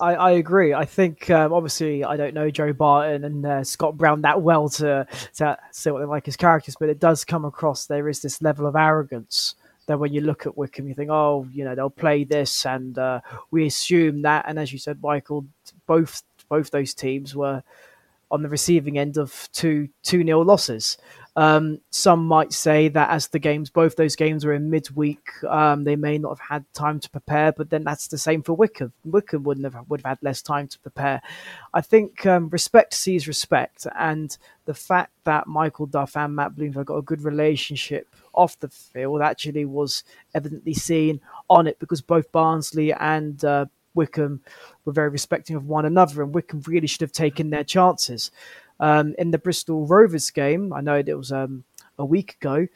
I, 0.00 0.14
I 0.14 0.30
agree. 0.32 0.74
I 0.74 0.84
think 0.84 1.30
um, 1.30 1.52
obviously 1.52 2.04
I 2.04 2.16
don't 2.16 2.34
know 2.34 2.50
Joe 2.50 2.72
Barton 2.72 3.24
and 3.24 3.46
uh, 3.46 3.64
Scott 3.64 3.96
Brown 3.96 4.20
that 4.22 4.42
well 4.42 4.68
to 4.70 5.06
to 5.36 5.58
say 5.70 5.90
what 5.90 6.00
they 6.00 6.04
like 6.04 6.28
as 6.28 6.36
characters, 6.36 6.76
but 6.78 6.88
it 6.88 7.00
does 7.00 7.24
come 7.24 7.44
across 7.44 7.86
there 7.86 8.08
is 8.08 8.20
this 8.20 8.42
level 8.42 8.66
of 8.66 8.76
arrogance 8.76 9.54
that 9.86 9.98
when 9.98 10.12
you 10.12 10.20
look 10.20 10.46
at 10.46 10.56
Wycombe, 10.56 10.88
you 10.88 10.94
think, 10.94 11.10
oh, 11.10 11.46
you 11.52 11.64
know, 11.64 11.74
they'll 11.74 11.90
play 11.90 12.24
this, 12.24 12.66
and 12.66 12.98
uh, 12.98 13.20
we 13.50 13.66
assume 13.66 14.22
that. 14.22 14.44
And 14.48 14.58
as 14.58 14.72
you 14.72 14.78
said, 14.78 15.02
Michael, 15.02 15.46
both 15.86 16.22
both 16.48 16.70
those 16.70 16.94
teams 16.94 17.34
were 17.34 17.62
on 18.30 18.42
the 18.42 18.48
receiving 18.48 18.98
end 18.98 19.16
of 19.16 19.48
two 19.52 19.88
two 20.02 20.24
nil 20.24 20.44
losses. 20.44 20.98
Um, 21.36 21.80
some 21.90 22.26
might 22.26 22.52
say 22.52 22.88
that 22.88 23.10
as 23.10 23.28
the 23.28 23.40
games, 23.40 23.68
both 23.68 23.96
those 23.96 24.14
games 24.14 24.44
were 24.44 24.52
in 24.52 24.70
midweek, 24.70 25.28
um, 25.44 25.82
they 25.82 25.96
may 25.96 26.16
not 26.16 26.38
have 26.38 26.48
had 26.48 26.64
time 26.74 27.00
to 27.00 27.10
prepare. 27.10 27.50
But 27.52 27.70
then 27.70 27.82
that's 27.82 28.08
the 28.08 28.18
same 28.18 28.42
for 28.42 28.52
Wycombe. 28.52 28.92
Wycombe 29.04 29.42
wouldn't 29.42 29.64
have 29.64 29.88
would 29.88 30.00
have 30.02 30.18
had 30.18 30.22
less 30.22 30.42
time 30.42 30.68
to 30.68 30.78
prepare. 30.78 31.22
I 31.72 31.80
think 31.80 32.24
um, 32.24 32.48
respect 32.50 32.94
sees 32.94 33.26
respect, 33.26 33.86
and 33.98 34.36
the 34.64 34.74
fact 34.74 35.12
that 35.24 35.46
Michael 35.46 35.86
Duff 35.86 36.16
and 36.16 36.36
Matt 36.36 36.54
Bloomfield 36.54 36.86
got 36.86 36.96
a 36.96 37.02
good 37.02 37.22
relationship 37.22 38.06
off 38.32 38.58
the 38.60 38.68
field 38.68 39.22
actually 39.22 39.64
was 39.64 40.04
evidently 40.34 40.74
seen 40.74 41.20
on 41.50 41.66
it 41.66 41.78
because 41.78 42.00
both 42.00 42.30
Barnsley 42.32 42.92
and 42.92 43.44
uh, 43.44 43.66
Wycombe 43.94 44.40
were 44.84 44.92
very 44.92 45.08
respecting 45.08 45.56
of 45.56 45.66
one 45.66 45.84
another, 45.84 46.22
and 46.22 46.34
Wycombe 46.34 46.62
really 46.66 46.86
should 46.86 47.00
have 47.00 47.12
taken 47.12 47.50
their 47.50 47.64
chances. 47.64 48.30
Um, 48.80 49.14
in 49.18 49.30
the 49.30 49.38
Bristol 49.38 49.86
Rovers 49.86 50.30
game, 50.30 50.72
I 50.72 50.80
know 50.80 50.96
it 50.96 51.16
was 51.16 51.32
um, 51.32 51.64
a 51.98 52.04
week 52.04 52.36
ago. 52.40 52.66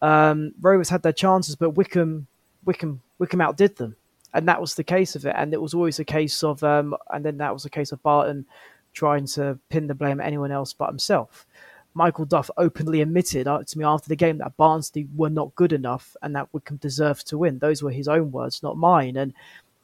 Um, 0.00 0.52
Rovers 0.60 0.88
had 0.88 1.02
their 1.02 1.12
chances, 1.12 1.56
but 1.56 1.70
Wickham, 1.70 2.26
Wycombe, 2.64 3.00
Wycombe 3.18 3.40
outdid 3.40 3.76
them, 3.76 3.96
and 4.34 4.46
that 4.48 4.60
was 4.60 4.74
the 4.74 4.84
case 4.84 5.16
of 5.16 5.26
it. 5.26 5.34
And 5.36 5.52
it 5.52 5.60
was 5.60 5.74
always 5.74 5.98
a 5.98 6.04
case 6.04 6.44
of, 6.44 6.62
um, 6.62 6.96
and 7.10 7.24
then 7.24 7.38
that 7.38 7.52
was 7.52 7.64
a 7.64 7.70
case 7.70 7.92
of 7.92 8.02
Barton 8.02 8.46
trying 8.92 9.26
to 9.26 9.58
pin 9.68 9.86
the 9.86 9.94
blame 9.94 10.20
at 10.20 10.26
anyone 10.26 10.52
else 10.52 10.72
but 10.72 10.88
himself. 10.88 11.46
Michael 11.94 12.26
Duff 12.26 12.50
openly 12.56 13.00
admitted 13.00 13.48
uh, 13.48 13.64
to 13.64 13.78
me 13.78 13.84
after 13.84 14.08
the 14.08 14.16
game 14.16 14.38
that 14.38 14.56
Barnsley 14.56 15.08
were 15.16 15.30
not 15.30 15.54
good 15.56 15.72
enough 15.72 16.16
and 16.22 16.34
that 16.36 16.48
Wycombe 16.52 16.78
deserved 16.78 17.26
to 17.28 17.38
win. 17.38 17.58
Those 17.58 17.82
were 17.82 17.90
his 17.90 18.06
own 18.06 18.30
words, 18.30 18.62
not 18.62 18.76
mine. 18.76 19.16
And 19.16 19.34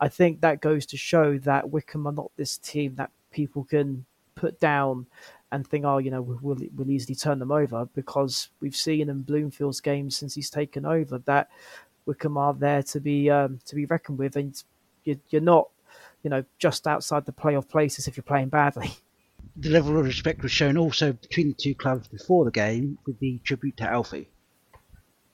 I 0.00 0.08
think 0.08 0.40
that 0.40 0.60
goes 0.60 0.86
to 0.86 0.96
show 0.96 1.38
that 1.38 1.70
Wycombe 1.70 2.06
are 2.06 2.12
not 2.12 2.30
this 2.36 2.58
team 2.58 2.94
that 2.96 3.10
people 3.32 3.64
can 3.64 4.04
put 4.36 4.60
down 4.60 5.06
and 5.54 5.66
think, 5.66 5.84
oh, 5.84 5.98
you 5.98 6.10
know, 6.10 6.20
we'll, 6.20 6.58
we'll 6.74 6.90
easily 6.90 7.14
turn 7.14 7.38
them 7.38 7.52
over 7.52 7.88
because 7.94 8.48
we've 8.60 8.74
seen 8.74 9.08
in 9.08 9.22
Bloomfield's 9.22 9.80
games 9.80 10.16
since 10.16 10.34
he's 10.34 10.50
taken 10.50 10.84
over 10.84 11.18
that 11.18 11.48
Wycombe 12.06 12.36
are 12.38 12.54
there 12.54 12.82
to 12.82 13.00
be 13.00 13.30
um, 13.30 13.60
to 13.66 13.76
be 13.76 13.86
reckoned 13.86 14.18
with, 14.18 14.36
and 14.36 14.60
you're, 15.04 15.16
you're 15.30 15.40
not, 15.40 15.68
you 16.22 16.30
know, 16.30 16.44
just 16.58 16.86
outside 16.86 17.24
the 17.24 17.32
playoff 17.32 17.68
places 17.68 18.08
if 18.08 18.16
you're 18.16 18.24
playing 18.24 18.48
badly. 18.48 18.90
The 19.56 19.70
level 19.70 19.96
of 19.96 20.04
respect 20.04 20.42
was 20.42 20.50
shown 20.50 20.76
also 20.76 21.12
between 21.12 21.48
the 21.48 21.54
two 21.54 21.76
clubs 21.76 22.08
before 22.08 22.44
the 22.44 22.50
game 22.50 22.98
with 23.06 23.20
the 23.20 23.38
tribute 23.44 23.76
to 23.76 23.84
Alfie. 23.84 24.28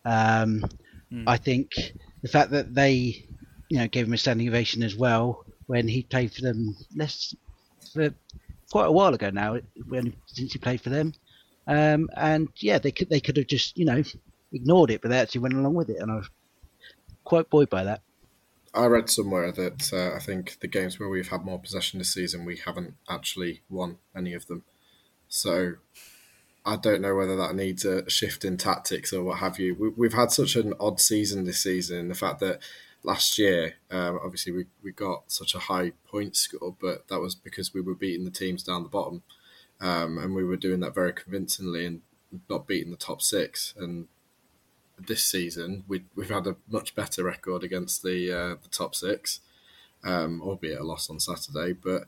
Um, 0.05 0.67
mm. 1.11 1.25
I 1.27 1.39
think 1.39 1.71
the 2.21 2.29
fact 2.29 2.51
that 2.51 2.75
they, 2.75 3.25
you 3.71 3.79
know, 3.79 3.89
gave 3.89 4.07
him 4.07 4.13
a 4.13 4.19
standing 4.19 4.47
ovation 4.49 4.83
as 4.83 4.95
well 4.95 5.47
when 5.67 5.89
he 5.89 6.03
played 6.03 6.33
for 6.33 6.43
them 6.43 6.77
less 6.95 7.35
for 7.95 8.13
quite 8.71 8.87
a 8.87 8.93
while 8.93 9.15
ago 9.15 9.31
now, 9.31 9.59
when 9.89 10.15
since 10.27 10.53
he 10.53 10.59
played 10.59 10.81
for 10.81 10.91
them. 10.91 11.13
Um, 11.67 12.09
and 12.17 12.49
yeah, 12.57 12.79
they 12.79 12.93
could 12.93 13.11
they 13.11 13.21
could 13.21 13.37
have 13.37 13.47
just 13.47 13.77
you 13.79 13.85
know 13.85 14.03
ignored 14.53 14.91
it, 14.91 15.03
but 15.03 15.11
they 15.11 15.19
actually 15.19 15.43
went 15.43 15.55
along 15.55 15.75
with 15.75 15.91
it, 15.91 15.99
and 15.99 16.11
I 16.11 16.17
was 16.17 16.31
quite 17.25 17.51
buoyed 17.51 17.71
by 17.71 17.85
that. 17.85 18.03
I 18.73 18.87
read 18.87 19.11
somewhere 19.11 19.51
that 19.53 19.93
uh, 19.93 20.15
I 20.15 20.21
think 20.21 20.61
the 20.61 20.69
games 20.69 20.99
where 20.99 21.09
we've 21.09 21.29
had 21.29 21.45
more 21.45 21.59
possession 21.59 21.99
this 21.99 22.15
season, 22.15 22.45
we 22.45 22.57
haven't 22.57 22.95
actually 23.09 23.63
won 23.69 23.99
any 24.17 24.33
of 24.33 24.47
them. 24.47 24.63
So 25.29 25.75
I 26.65 26.77
don't 26.77 27.01
know 27.01 27.15
whether 27.17 27.37
that 27.37 27.55
needs 27.55 27.85
a 27.85 28.09
shift 28.09 28.45
in 28.45 28.57
tactics 28.57 29.13
or 29.13 29.25
what 29.25 29.39
have 29.39 29.59
you. 29.59 29.93
We, 29.97 30.07
have 30.07 30.15
had 30.15 30.31
such 30.31 30.55
an 30.57 30.75
odd 30.79 31.01
season 31.01 31.45
this 31.45 31.63
season. 31.63 32.09
The 32.09 32.15
fact 32.15 32.39
that 32.41 32.61
last 33.03 33.39
year, 33.39 33.75
um, 33.91 34.19
obviously 34.23 34.53
we, 34.53 34.67
we 34.83 34.93
got 34.93 35.25
such 35.29 35.55
a 35.55 35.59
high 35.59 35.93
point 36.07 36.37
score, 36.37 36.75
but 36.81 37.09
that 37.09 37.21
was 37.21 37.35
because 37.35 37.73
we 37.73 37.81
were 37.81 37.95
beating 37.95 38.25
the 38.25 38.31
teams 38.31 38.63
down 38.63 38.83
the 38.83 38.89
bottom, 38.89 39.23
um, 39.81 40.19
and 40.19 40.35
we 40.35 40.45
were 40.45 40.57
doing 40.57 40.81
that 40.81 40.95
very 40.95 41.13
convincingly 41.13 41.87
and 41.87 42.03
not 42.49 42.67
beating 42.67 42.91
the 42.91 42.97
top 42.97 43.23
six. 43.23 43.75
And 43.77 44.09
this 44.99 45.25
season, 45.25 45.85
we, 45.89 46.05
we've 46.15 46.31
had 46.31 46.47
a 46.47 46.57
much 46.69 46.95
better 46.95 47.25
record 47.25 47.65
against 47.65 48.03
the 48.03 48.33
uh, 48.33 48.57
the 48.63 48.69
top 48.71 48.95
six, 48.95 49.41
um, 50.05 50.43
albeit 50.43 50.81
a 50.81 50.85
loss 50.85 51.11
on 51.11 51.21
Saturday, 51.21 51.73
but. 51.73 52.05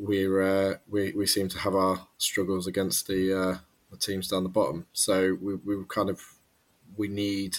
We're 0.00 0.42
uh, 0.42 0.74
we 0.88 1.10
we 1.10 1.26
seem 1.26 1.48
to 1.48 1.58
have 1.58 1.74
our 1.74 2.06
struggles 2.18 2.68
against 2.68 3.08
the 3.08 3.36
uh, 3.36 3.58
the 3.90 3.96
teams 3.96 4.28
down 4.28 4.44
the 4.44 4.48
bottom, 4.48 4.86
so 4.92 5.36
we 5.42 5.56
we 5.56 5.74
kind 5.88 6.08
of 6.08 6.22
we 6.96 7.08
need 7.08 7.58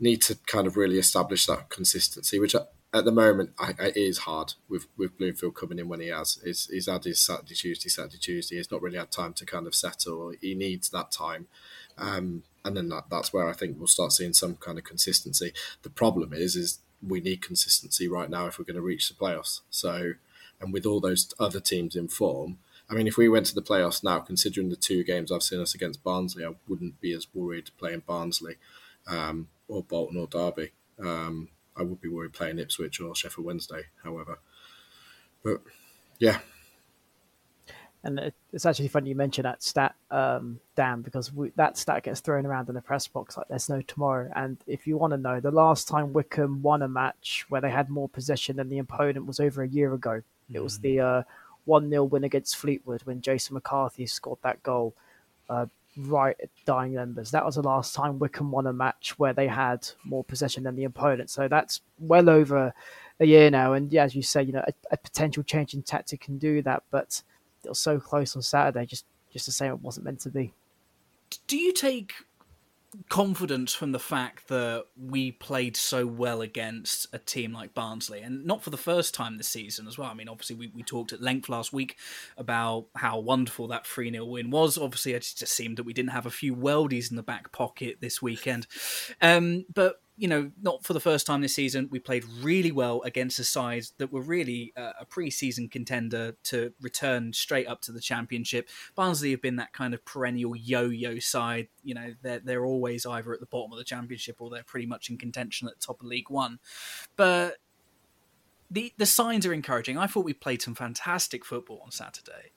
need 0.00 0.22
to 0.22 0.36
kind 0.46 0.66
of 0.66 0.76
really 0.76 0.98
establish 0.98 1.46
that 1.46 1.68
consistency, 1.68 2.38
which 2.38 2.54
at 2.92 3.04
the 3.04 3.12
moment 3.12 3.50
I, 3.58 3.74
I, 3.78 3.86
it 3.88 3.96
is 3.96 4.18
hard 4.18 4.54
with 4.68 4.86
with 4.96 5.16
Bloomfield 5.16 5.54
coming 5.54 5.78
in 5.78 5.88
when 5.88 6.00
he 6.00 6.08
has. 6.08 6.40
He's, 6.42 6.66
he's 6.66 6.86
had 6.86 7.04
his 7.04 7.22
Saturday, 7.22 7.54
Tuesday, 7.54 7.88
Saturday, 7.88 8.18
Tuesday. 8.18 8.56
He's 8.56 8.70
not 8.70 8.82
really 8.82 8.98
had 8.98 9.12
time 9.12 9.32
to 9.34 9.46
kind 9.46 9.66
of 9.66 9.74
settle. 9.74 10.32
He 10.40 10.54
needs 10.54 10.88
that 10.90 11.12
time. 11.12 11.46
Um, 11.98 12.42
and 12.64 12.76
then 12.76 12.88
that, 12.88 13.04
that's 13.10 13.32
where 13.32 13.48
I 13.48 13.52
think 13.52 13.78
we'll 13.78 13.86
start 13.86 14.12
seeing 14.12 14.32
some 14.32 14.56
kind 14.56 14.78
of 14.78 14.84
consistency. 14.84 15.52
The 15.82 15.90
problem 15.90 16.32
is, 16.32 16.56
is 16.56 16.80
we 17.06 17.20
need 17.20 17.42
consistency 17.42 18.08
right 18.08 18.28
now 18.28 18.46
if 18.46 18.58
we're 18.58 18.64
going 18.64 18.76
to 18.76 18.82
reach 18.82 19.08
the 19.08 19.14
playoffs. 19.14 19.60
So, 19.70 20.14
and 20.60 20.72
with 20.72 20.84
all 20.84 21.00
those 21.00 21.32
other 21.38 21.60
teams 21.60 21.96
in 21.96 22.08
form, 22.08 22.58
I 22.88 22.94
mean, 22.94 23.06
if 23.06 23.16
we 23.16 23.28
went 23.28 23.46
to 23.46 23.54
the 23.54 23.62
playoffs 23.62 24.02
now, 24.02 24.18
considering 24.18 24.68
the 24.68 24.76
two 24.76 25.04
games 25.04 25.30
I've 25.30 25.44
seen 25.44 25.60
us 25.60 25.74
against 25.74 26.02
Barnsley, 26.02 26.44
I 26.44 26.54
wouldn't 26.68 27.00
be 27.00 27.12
as 27.12 27.26
worried 27.32 27.70
playing 27.78 28.02
Barnsley. 28.06 28.56
Um, 29.06 29.48
or 29.70 29.82
Bolton 29.82 30.18
or 30.18 30.26
Derby. 30.26 30.72
Um, 31.02 31.48
I 31.76 31.82
would 31.82 32.00
be 32.00 32.08
worried 32.08 32.32
playing 32.32 32.58
Ipswich 32.58 33.00
or 33.00 33.14
Sheffield 33.14 33.46
Wednesday, 33.46 33.84
however. 34.02 34.40
But 35.42 35.62
yeah. 36.18 36.40
And 38.02 38.32
it's 38.52 38.64
actually 38.64 38.88
funny 38.88 39.10
you 39.10 39.14
mention 39.14 39.42
that 39.42 39.62
stat, 39.62 39.94
um, 40.10 40.58
Dan, 40.74 41.02
because 41.02 41.32
we, 41.32 41.52
that 41.56 41.76
stat 41.76 42.04
gets 42.04 42.20
thrown 42.20 42.46
around 42.46 42.68
in 42.70 42.74
the 42.74 42.80
press 42.80 43.06
box 43.06 43.36
like 43.36 43.48
there's 43.48 43.68
no 43.68 43.82
tomorrow. 43.82 44.30
And 44.34 44.56
if 44.66 44.86
you 44.86 44.96
want 44.96 45.12
to 45.12 45.18
know, 45.18 45.38
the 45.38 45.50
last 45.50 45.86
time 45.86 46.14
Wycombe 46.14 46.62
won 46.62 46.82
a 46.82 46.88
match 46.88 47.44
where 47.50 47.60
they 47.60 47.70
had 47.70 47.90
more 47.90 48.08
possession 48.08 48.56
than 48.56 48.70
the 48.70 48.78
opponent 48.78 49.26
was 49.26 49.38
over 49.38 49.62
a 49.62 49.68
year 49.68 49.92
ago. 49.92 50.22
Mm. 50.50 50.54
It 50.54 50.62
was 50.62 50.76
hmm. 50.76 50.82
the 50.82 51.00
uh, 51.00 51.22
1 51.66 51.84
uh, 51.84 51.88
0 51.90 52.04
win 52.04 52.24
against 52.24 52.56
Fleetwood 52.56 53.02
when 53.02 53.20
Jason 53.20 53.54
McCarthy 53.54 54.06
scored 54.06 54.38
that 54.42 54.62
goal. 54.62 54.94
Uh, 55.48 55.66
right 56.08 56.36
at 56.42 56.50
dying 56.64 56.96
embers. 56.96 57.30
That 57.30 57.44
was 57.44 57.56
the 57.56 57.62
last 57.62 57.94
time 57.94 58.18
Wycombe 58.18 58.50
won 58.50 58.66
a 58.66 58.72
match 58.72 59.18
where 59.18 59.32
they 59.32 59.46
had 59.46 59.88
more 60.04 60.24
possession 60.24 60.64
than 60.64 60.76
the 60.76 60.84
opponent. 60.84 61.30
So 61.30 61.48
that's 61.48 61.80
well 61.98 62.28
over 62.28 62.72
a 63.20 63.26
year 63.26 63.50
now. 63.50 63.74
And 63.74 63.92
yeah, 63.92 64.04
as 64.04 64.14
you 64.14 64.22
say, 64.22 64.42
you 64.42 64.52
know, 64.52 64.64
a, 64.66 64.72
a 64.90 64.96
potential 64.96 65.42
change 65.42 65.74
in 65.74 65.82
tactic 65.82 66.22
can 66.22 66.38
do 66.38 66.62
that, 66.62 66.82
but 66.90 67.22
it 67.64 67.68
was 67.68 67.78
so 67.78 68.00
close 68.00 68.36
on 68.36 68.42
Saturday, 68.42 68.86
just 68.86 69.04
just 69.32 69.44
to 69.44 69.52
say 69.52 69.68
it 69.68 69.80
wasn't 69.80 70.04
meant 70.04 70.20
to 70.20 70.30
be. 70.30 70.52
Do 71.46 71.56
you 71.56 71.72
take 71.72 72.14
confidence 73.08 73.72
from 73.72 73.92
the 73.92 73.98
fact 73.98 74.48
that 74.48 74.84
we 74.96 75.32
played 75.32 75.76
so 75.76 76.06
well 76.06 76.40
against 76.40 77.06
a 77.12 77.18
team 77.18 77.52
like 77.52 77.74
Barnsley, 77.74 78.20
and 78.20 78.44
not 78.44 78.62
for 78.62 78.70
the 78.70 78.76
first 78.76 79.14
time 79.14 79.36
this 79.36 79.48
season 79.48 79.86
as 79.86 79.96
well. 79.96 80.08
I 80.08 80.14
mean, 80.14 80.28
obviously, 80.28 80.56
we, 80.56 80.72
we 80.74 80.82
talked 80.82 81.12
at 81.12 81.22
length 81.22 81.48
last 81.48 81.72
week 81.72 81.96
about 82.36 82.86
how 82.96 83.18
wonderful 83.18 83.68
that 83.68 83.86
3 83.86 84.10
0 84.10 84.24
win 84.24 84.50
was. 84.50 84.76
Obviously, 84.76 85.12
it 85.12 85.20
just 85.36 85.52
seemed 85.52 85.76
that 85.76 85.84
we 85.84 85.92
didn't 85.92 86.10
have 86.10 86.26
a 86.26 86.30
few 86.30 86.54
weldies 86.54 87.10
in 87.10 87.16
the 87.16 87.22
back 87.22 87.52
pocket 87.52 87.98
this 88.00 88.20
weekend. 88.20 88.66
Um, 89.20 89.66
but 89.72 90.00
you 90.20 90.28
know, 90.28 90.50
not 90.60 90.84
for 90.84 90.92
the 90.92 91.00
first 91.00 91.26
time 91.26 91.40
this 91.40 91.54
season, 91.54 91.88
we 91.90 91.98
played 91.98 92.24
really 92.42 92.70
well 92.70 93.00
against 93.06 93.38
a 93.38 93.44
side 93.44 93.84
that 93.96 94.12
were 94.12 94.20
really 94.20 94.70
uh, 94.76 94.92
a 95.00 95.06
pre-season 95.06 95.66
contender 95.66 96.36
to 96.44 96.74
return 96.82 97.32
straight 97.32 97.66
up 97.66 97.80
to 97.80 97.90
the 97.90 98.02
championship. 98.02 98.68
Barnsley 98.94 99.30
have 99.30 99.40
been 99.40 99.56
that 99.56 99.72
kind 99.72 99.94
of 99.94 100.04
perennial 100.04 100.54
yo-yo 100.54 101.18
side. 101.20 101.68
You 101.82 101.94
know, 101.94 102.14
they're 102.20 102.40
they're 102.40 102.66
always 102.66 103.06
either 103.06 103.32
at 103.32 103.40
the 103.40 103.46
bottom 103.46 103.72
of 103.72 103.78
the 103.78 103.84
championship 103.84 104.42
or 104.42 104.50
they're 104.50 104.62
pretty 104.62 104.86
much 104.86 105.08
in 105.08 105.16
contention 105.16 105.68
at 105.68 105.80
the 105.80 105.86
top 105.86 106.02
of 106.02 106.06
League 106.06 106.28
One. 106.28 106.58
But 107.16 107.56
the 108.70 108.92
the 108.98 109.06
signs 109.06 109.46
are 109.46 109.54
encouraging. 109.54 109.96
I 109.96 110.06
thought 110.06 110.26
we 110.26 110.34
played 110.34 110.60
some 110.60 110.74
fantastic 110.74 111.46
football 111.46 111.80
on 111.82 111.92
Saturday. 111.92 112.52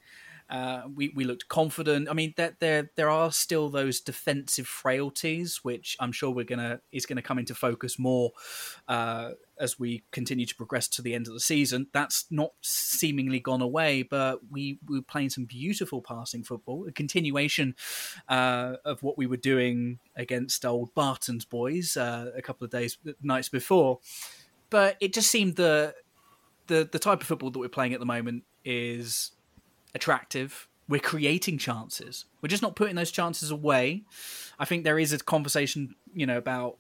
Uh, 0.50 0.84
we 0.94 1.12
we 1.16 1.24
looked 1.24 1.48
confident. 1.48 2.10
I 2.10 2.14
mean, 2.14 2.34
that 2.38 2.60
there 2.60 2.92
there 2.96 3.10
are 3.10 3.32
still 3.32 3.70
those 3.70 4.00
defensive 4.00 4.68
frailties, 4.68 5.60
which 5.64 5.98
I'm 6.00 6.12
sure 6.12 6.32
we're 6.32 6.46
gonna 6.46 6.82
is 6.92 7.06
gonna 7.06 7.22
come 7.22 7.40
into 7.40 7.56
focus 7.56 7.98
more 7.98 8.32
uh, 8.88 9.32
as 9.60 9.80
we 9.80 10.04
continue 10.12 10.46
to 10.46 10.56
progress 10.56 10.88
to 10.90 11.02
the 11.02 11.14
end 11.14 11.28
of 11.28 11.34
the 11.34 11.40
season. 11.40 11.88
That's 11.94 12.26
not 12.30 12.52
seemingly 12.62 13.40
gone 13.40 13.62
away, 13.62 14.04
but 14.04 14.40
we, 14.50 14.80
we 14.88 14.98
were 14.98 15.04
playing 15.04 15.30
some 15.30 15.46
beautiful 15.46 16.02
passing 16.02 16.44
football, 16.44 16.86
a 16.88 16.92
continuation 16.92 17.76
uh, 18.28 18.76
of 18.84 19.04
what 19.04 19.18
we 19.18 19.28
were 19.28 19.38
doing 19.38 20.00
against 20.16 20.66
old 20.66 20.94
Barton's 20.94 21.46
boys 21.46 21.98
uh, 21.98 22.32
a 22.36 22.42
couple 22.42 22.66
of 22.66 22.72
days 22.72 22.98
nights 23.22 23.50
before. 23.50 24.00
But 24.70 24.98
it 25.00 25.14
just 25.14 25.30
seemed 25.30 25.56
the 25.56 25.96
the 26.68 26.88
the 26.92 27.00
type 27.00 27.22
of 27.22 27.28
football 27.28 27.52
that 27.52 27.60
we're 27.60 27.70
playing 27.70 27.94
at 27.94 28.00
the 28.00 28.06
moment 28.06 28.44
is 28.66 29.32
attractive. 29.96 30.68
We're 30.88 31.00
creating 31.00 31.58
chances. 31.58 32.26
We're 32.42 32.50
just 32.50 32.62
not 32.62 32.76
putting 32.76 32.96
those 32.96 33.12
chances 33.12 33.52
away. 33.52 34.04
I 34.60 34.66
think 34.66 34.84
there 34.84 35.00
is 35.00 35.14
a 35.14 35.18
conversation, 35.18 35.96
you 36.14 36.26
know, 36.26 36.38
about 36.38 36.78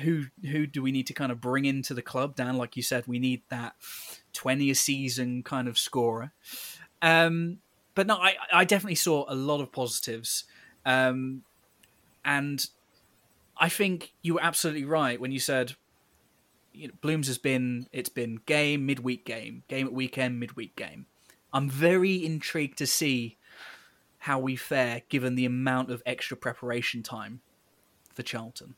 who 0.00 0.24
who 0.42 0.66
do 0.66 0.82
we 0.82 0.92
need 0.92 1.06
to 1.06 1.12
kind 1.12 1.32
of 1.32 1.40
bring 1.40 1.64
into 1.64 1.94
the 1.94 2.02
club. 2.02 2.36
Dan, 2.36 2.56
like 2.56 2.76
you 2.76 2.82
said, 2.82 3.04
we 3.06 3.18
need 3.18 3.42
that 3.48 3.74
twenty 4.32 4.70
a 4.70 4.74
season 4.74 5.42
kind 5.42 5.68
of 5.68 5.78
scorer. 5.78 6.32
Um, 7.02 7.58
but 7.94 8.06
no, 8.06 8.16
I, 8.16 8.36
I 8.52 8.64
definitely 8.64 8.96
saw 8.96 9.24
a 9.28 9.34
lot 9.34 9.60
of 9.60 9.72
positives. 9.72 10.44
Um, 10.84 11.42
and 12.24 12.68
I 13.56 13.68
think 13.68 14.12
you 14.22 14.34
were 14.34 14.42
absolutely 14.42 14.84
right 14.84 15.20
when 15.20 15.32
you 15.32 15.38
said 15.38 15.76
you 16.76 16.88
know, 16.88 16.94
Blooms 17.00 17.26
has 17.26 17.38
been 17.38 17.86
it's 17.92 18.08
been 18.08 18.40
game 18.46 18.86
midweek 18.86 19.24
game 19.24 19.62
game 19.68 19.86
at 19.86 19.92
weekend 19.92 20.38
midweek 20.38 20.76
game. 20.76 21.06
I'm 21.52 21.68
very 21.68 22.24
intrigued 22.24 22.78
to 22.78 22.86
see 22.86 23.36
how 24.18 24.38
we 24.38 24.56
fare 24.56 25.02
given 25.08 25.36
the 25.36 25.44
amount 25.44 25.90
of 25.90 26.02
extra 26.04 26.36
preparation 26.36 27.02
time 27.02 27.40
for 28.12 28.22
Charlton. 28.22 28.74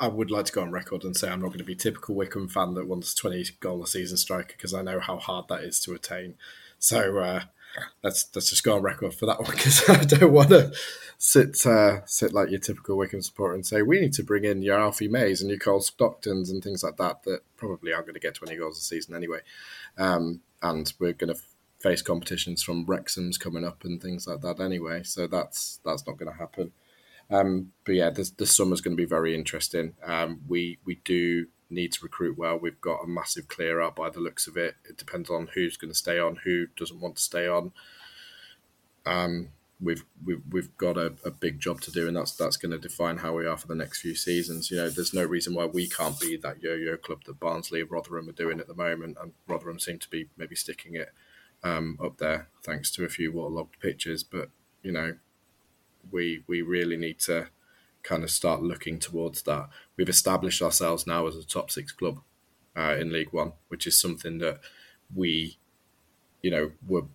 I 0.00 0.08
would 0.08 0.30
like 0.30 0.46
to 0.46 0.52
go 0.52 0.62
on 0.62 0.72
record 0.72 1.04
and 1.04 1.16
say 1.16 1.28
I'm 1.28 1.40
not 1.40 1.48
going 1.48 1.58
to 1.58 1.64
be 1.64 1.76
typical 1.76 2.14
Wycombe 2.14 2.48
fan 2.48 2.74
that 2.74 2.88
wants 2.88 3.14
20 3.14 3.44
goal 3.60 3.82
a 3.82 3.86
season 3.86 4.16
striker 4.16 4.54
because 4.56 4.74
I 4.74 4.82
know 4.82 4.98
how 4.98 5.18
hard 5.18 5.46
that 5.48 5.62
is 5.62 5.78
to 5.80 5.94
attain. 5.94 6.34
So 6.78 7.18
uh, 7.18 7.42
let's 8.02 8.28
let's 8.34 8.50
just 8.50 8.64
go 8.64 8.74
on 8.74 8.82
record 8.82 9.14
for 9.14 9.26
that 9.26 9.40
one 9.40 9.52
because 9.52 9.82
I 9.88 10.02
don't 10.04 10.32
want 10.32 10.48
to 10.48 10.72
sit 11.18 11.64
uh, 11.64 12.04
sit 12.04 12.32
like 12.32 12.50
your 12.50 12.58
typical 12.58 12.96
Wycombe 12.96 13.22
supporter 13.22 13.54
and 13.54 13.64
say 13.64 13.82
we 13.82 14.00
need 14.00 14.12
to 14.14 14.24
bring 14.24 14.44
in 14.44 14.62
your 14.62 14.80
Alfie 14.80 15.08
Mays 15.08 15.40
and 15.40 15.50
your 15.50 15.60
Cole 15.60 15.80
Stocktons 15.80 16.50
and 16.50 16.62
things 16.62 16.82
like 16.82 16.96
that 16.96 17.22
that 17.22 17.42
probably 17.56 17.92
aren't 17.92 18.06
going 18.06 18.14
to 18.14 18.20
get 18.20 18.34
20 18.34 18.56
goals 18.56 18.78
a 18.78 18.82
season 18.82 19.14
anyway. 19.14 19.40
Um, 19.96 20.40
and 20.62 20.92
we're 20.98 21.12
going 21.12 21.34
to 21.34 21.40
face 21.80 22.02
competitions 22.02 22.62
from 22.62 22.86
Wrexham's 22.86 23.36
coming 23.36 23.64
up 23.64 23.84
and 23.84 24.00
things 24.00 24.26
like 24.26 24.40
that 24.42 24.60
anyway. 24.60 25.02
So 25.02 25.26
that's 25.26 25.80
that's 25.84 26.06
not 26.06 26.16
going 26.16 26.30
to 26.32 26.38
happen. 26.38 26.72
Um, 27.30 27.72
but 27.84 27.94
yeah, 27.94 28.10
this, 28.10 28.30
this 28.30 28.54
summer's 28.54 28.80
going 28.80 28.96
to 28.96 29.02
be 29.02 29.08
very 29.08 29.34
interesting. 29.34 29.94
Um, 30.04 30.42
we 30.46 30.78
we 30.84 31.00
do 31.04 31.46
need 31.70 31.92
to 31.92 32.00
recruit 32.02 32.36
well. 32.36 32.58
We've 32.58 32.80
got 32.80 33.02
a 33.02 33.08
massive 33.08 33.48
clear 33.48 33.80
out 33.80 33.96
by 33.96 34.10
the 34.10 34.20
looks 34.20 34.46
of 34.46 34.56
it. 34.56 34.74
It 34.88 34.98
depends 34.98 35.30
on 35.30 35.48
who's 35.54 35.76
going 35.76 35.90
to 35.90 35.98
stay 35.98 36.18
on, 36.18 36.40
who 36.44 36.66
doesn't 36.76 37.00
want 37.00 37.16
to 37.16 37.22
stay 37.22 37.48
on. 37.48 37.72
Um, 39.06 39.48
we've 39.82 40.04
we've 40.24 40.42
we've 40.50 40.76
got 40.76 40.96
a, 40.96 41.14
a 41.24 41.30
big 41.30 41.58
job 41.58 41.80
to 41.82 41.90
do, 41.90 42.06
and 42.06 42.16
that's 42.16 42.32
that's 42.32 42.56
going 42.56 42.72
to 42.72 42.78
define 42.78 43.18
how 43.18 43.36
we 43.36 43.46
are 43.46 43.56
for 43.56 43.66
the 43.66 43.74
next 43.74 44.00
few 44.00 44.14
seasons. 44.14 44.70
You 44.70 44.78
know, 44.78 44.88
there's 44.88 45.14
no 45.14 45.24
reason 45.24 45.54
why 45.54 45.66
we 45.66 45.88
can't 45.88 46.18
be 46.18 46.36
that 46.36 46.62
yo-yo 46.62 46.96
club 46.96 47.24
that 47.24 47.40
Barnsley, 47.40 47.82
Rotherham 47.82 48.28
are 48.28 48.32
doing 48.32 48.60
at 48.60 48.68
the 48.68 48.74
moment, 48.74 49.18
and 49.20 49.32
Rotherham 49.46 49.78
seem 49.78 49.98
to 49.98 50.08
be 50.08 50.28
maybe 50.36 50.54
sticking 50.54 50.94
it 50.94 51.12
um, 51.64 51.98
up 52.02 52.18
there 52.18 52.48
thanks 52.62 52.90
to 52.92 53.04
a 53.04 53.08
few 53.08 53.32
waterlogged 53.32 53.80
pitches. 53.80 54.22
But 54.22 54.50
you 54.82 54.92
know, 54.92 55.16
we 56.10 56.44
we 56.46 56.62
really 56.62 56.96
need 56.96 57.18
to 57.20 57.48
kind 58.02 58.24
of 58.24 58.30
start 58.30 58.62
looking 58.62 58.98
towards 58.98 59.42
that. 59.42 59.68
We've 59.96 60.08
established 60.08 60.62
ourselves 60.62 61.06
now 61.06 61.26
as 61.26 61.36
a 61.36 61.46
top 61.46 61.70
six 61.70 61.92
club 61.92 62.20
uh, 62.76 62.96
in 62.98 63.12
League 63.12 63.32
One, 63.32 63.52
which 63.68 63.86
is 63.86 64.00
something 64.00 64.38
that 64.38 64.60
we, 65.14 65.58
you 66.42 66.50
know, 66.50 66.72
would, 66.86 67.08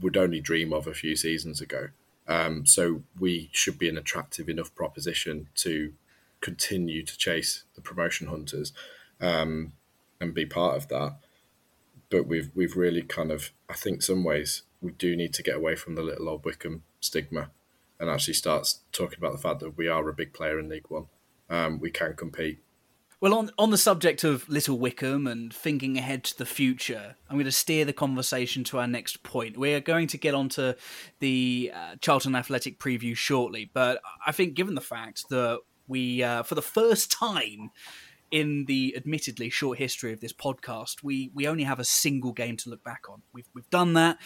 would 0.00 0.16
only 0.16 0.40
dream 0.40 0.72
of 0.72 0.86
a 0.88 0.94
few 0.94 1.14
seasons 1.14 1.60
ago. 1.60 1.88
Um, 2.26 2.64
so 2.66 3.02
we 3.18 3.50
should 3.52 3.78
be 3.78 3.88
an 3.88 3.98
attractive 3.98 4.48
enough 4.48 4.74
proposition 4.74 5.48
to 5.56 5.92
continue 6.40 7.02
to 7.02 7.16
chase 7.16 7.64
the 7.74 7.80
promotion 7.80 8.28
hunters 8.28 8.72
um, 9.20 9.72
and 10.20 10.34
be 10.34 10.46
part 10.46 10.76
of 10.76 10.88
that. 10.88 11.16
But 12.10 12.26
we've 12.26 12.50
we've 12.54 12.76
really 12.76 13.02
kind 13.02 13.30
of, 13.32 13.50
I 13.68 13.74
think, 13.74 14.02
some 14.02 14.24
ways 14.24 14.62
we 14.80 14.92
do 14.92 15.16
need 15.16 15.32
to 15.34 15.42
get 15.42 15.56
away 15.56 15.74
from 15.76 15.94
the 15.94 16.02
little 16.02 16.28
old 16.28 16.44
Wycombe 16.44 16.82
stigma 17.00 17.50
and 17.98 18.10
actually 18.10 18.34
starts 18.34 18.80
talking 18.92 19.18
about 19.18 19.32
the 19.32 19.38
fact 19.38 19.60
that 19.60 19.76
we 19.76 19.88
are 19.88 20.08
a 20.08 20.14
big 20.14 20.32
player 20.32 20.58
in 20.58 20.68
League 20.68 20.88
One. 20.88 21.06
Um, 21.48 21.80
we 21.80 21.90
can 21.90 22.14
compete. 22.14 22.58
Well, 23.24 23.32
on 23.32 23.50
on 23.56 23.70
the 23.70 23.78
subject 23.78 24.22
of 24.22 24.46
Little 24.50 24.78
Wycombe 24.78 25.26
and 25.26 25.50
thinking 25.50 25.96
ahead 25.96 26.24
to 26.24 26.36
the 26.36 26.44
future, 26.44 27.16
I'm 27.30 27.36
going 27.36 27.46
to 27.46 27.52
steer 27.52 27.86
the 27.86 27.94
conversation 27.94 28.64
to 28.64 28.78
our 28.78 28.86
next 28.86 29.22
point. 29.22 29.56
We 29.56 29.72
are 29.72 29.80
going 29.80 30.08
to 30.08 30.18
get 30.18 30.34
onto 30.34 30.74
the 31.20 31.72
uh, 31.74 31.96
Charlton 32.02 32.36
Athletic 32.36 32.78
preview 32.78 33.16
shortly, 33.16 33.70
but 33.72 33.98
I 34.26 34.32
think 34.32 34.52
given 34.52 34.74
the 34.74 34.82
fact 34.82 35.30
that 35.30 35.60
we, 35.88 36.22
uh, 36.22 36.42
for 36.42 36.54
the 36.54 36.60
first 36.60 37.10
time 37.10 37.70
in 38.30 38.64
the 38.66 38.94
admittedly 38.96 39.50
short 39.50 39.78
history 39.78 40.12
of 40.12 40.20
this 40.20 40.32
podcast, 40.32 41.02
we 41.02 41.30
we 41.34 41.46
only 41.46 41.64
have 41.64 41.78
a 41.78 41.84
single 41.84 42.32
game 42.32 42.56
to 42.58 42.70
look 42.70 42.82
back 42.82 43.04
on. 43.08 43.22
We've 43.32 43.48
we've 43.54 43.68
done 43.70 43.94
that. 43.94 44.18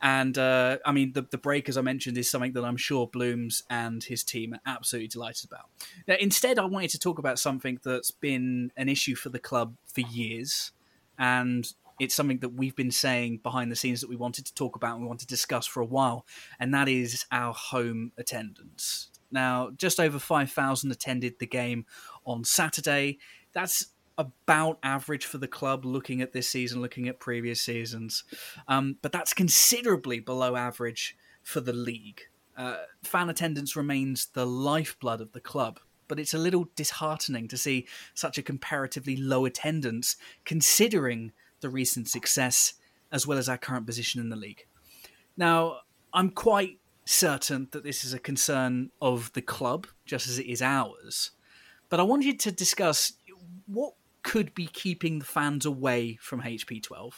And 0.00 0.38
uh, 0.38 0.78
I 0.84 0.92
mean, 0.92 1.12
the, 1.12 1.22
the 1.22 1.38
break, 1.38 1.68
as 1.68 1.76
I 1.76 1.80
mentioned, 1.80 2.16
is 2.18 2.30
something 2.30 2.52
that 2.52 2.64
I'm 2.64 2.76
sure 2.76 3.06
Blooms 3.06 3.64
and 3.68 4.02
his 4.04 4.22
team 4.22 4.54
are 4.54 4.60
absolutely 4.64 5.08
delighted 5.08 5.50
about. 5.50 5.66
Now, 6.06 6.16
instead, 6.20 6.58
I 6.58 6.64
wanted 6.66 6.90
to 6.90 6.98
talk 6.98 7.18
about 7.18 7.38
something 7.38 7.80
that's 7.82 8.12
been 8.12 8.70
an 8.76 8.88
issue 8.88 9.16
for 9.16 9.28
the 9.28 9.40
club 9.40 9.74
for 9.92 10.02
years. 10.02 10.72
And 11.18 11.66
it's 11.98 12.14
something 12.14 12.38
that 12.38 12.50
we've 12.50 12.76
been 12.76 12.92
saying 12.92 13.40
behind 13.42 13.72
the 13.72 13.76
scenes 13.76 14.00
that 14.00 14.08
we 14.08 14.16
wanted 14.16 14.46
to 14.46 14.54
talk 14.54 14.76
about 14.76 14.94
and 14.94 15.02
we 15.02 15.08
want 15.08 15.20
to 15.20 15.26
discuss 15.26 15.66
for 15.66 15.80
a 15.80 15.86
while. 15.86 16.24
And 16.60 16.72
that 16.74 16.88
is 16.88 17.26
our 17.32 17.52
home 17.52 18.12
attendance. 18.16 19.08
Now, 19.30 19.70
just 19.76 20.00
over 20.00 20.18
5,000 20.18 20.90
attended 20.90 21.38
the 21.38 21.46
game 21.46 21.84
on 22.28 22.44
Saturday. 22.44 23.18
That's 23.52 23.86
about 24.18 24.78
average 24.82 25.24
for 25.24 25.38
the 25.38 25.48
club 25.48 25.84
looking 25.84 26.20
at 26.20 26.32
this 26.32 26.48
season, 26.48 26.82
looking 26.82 27.08
at 27.08 27.20
previous 27.20 27.60
seasons. 27.62 28.24
Um, 28.66 28.96
but 29.00 29.12
that's 29.12 29.32
considerably 29.32 30.20
below 30.20 30.56
average 30.56 31.16
for 31.42 31.60
the 31.60 31.72
league. 31.72 32.22
Uh, 32.56 32.78
fan 33.04 33.30
attendance 33.30 33.76
remains 33.76 34.26
the 34.34 34.44
lifeblood 34.44 35.20
of 35.20 35.32
the 35.32 35.40
club, 35.40 35.78
but 36.08 36.18
it's 36.18 36.34
a 36.34 36.38
little 36.38 36.68
disheartening 36.74 37.46
to 37.48 37.56
see 37.56 37.86
such 38.14 38.36
a 38.36 38.42
comparatively 38.42 39.16
low 39.16 39.44
attendance 39.44 40.16
considering 40.44 41.32
the 41.60 41.70
recent 41.70 42.08
success 42.08 42.74
as 43.12 43.26
well 43.26 43.38
as 43.38 43.48
our 43.48 43.58
current 43.58 43.86
position 43.86 44.20
in 44.20 44.28
the 44.28 44.36
league. 44.36 44.66
Now, 45.36 45.78
I'm 46.12 46.30
quite 46.30 46.80
certain 47.04 47.68
that 47.70 47.84
this 47.84 48.04
is 48.04 48.12
a 48.12 48.18
concern 48.18 48.90
of 49.00 49.32
the 49.32 49.40
club, 49.40 49.86
just 50.04 50.28
as 50.28 50.38
it 50.38 50.46
is 50.46 50.60
ours. 50.60 51.30
But 51.88 52.00
I 52.00 52.02
wanted 52.02 52.38
to 52.40 52.52
discuss 52.52 53.14
what 53.66 53.94
could 54.22 54.54
be 54.54 54.66
keeping 54.66 55.18
the 55.18 55.24
fans 55.24 55.64
away 55.64 56.18
from 56.20 56.42
HP12? 56.42 57.12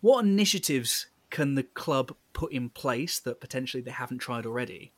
What 0.00 0.24
initiatives 0.24 1.06
can 1.30 1.54
the 1.54 1.62
club 1.62 2.14
put 2.32 2.52
in 2.52 2.68
place 2.68 3.20
that 3.20 3.40
potentially 3.40 3.82
they 3.82 3.90
haven't 3.92 4.18
tried 4.18 4.46
already? 4.46 4.92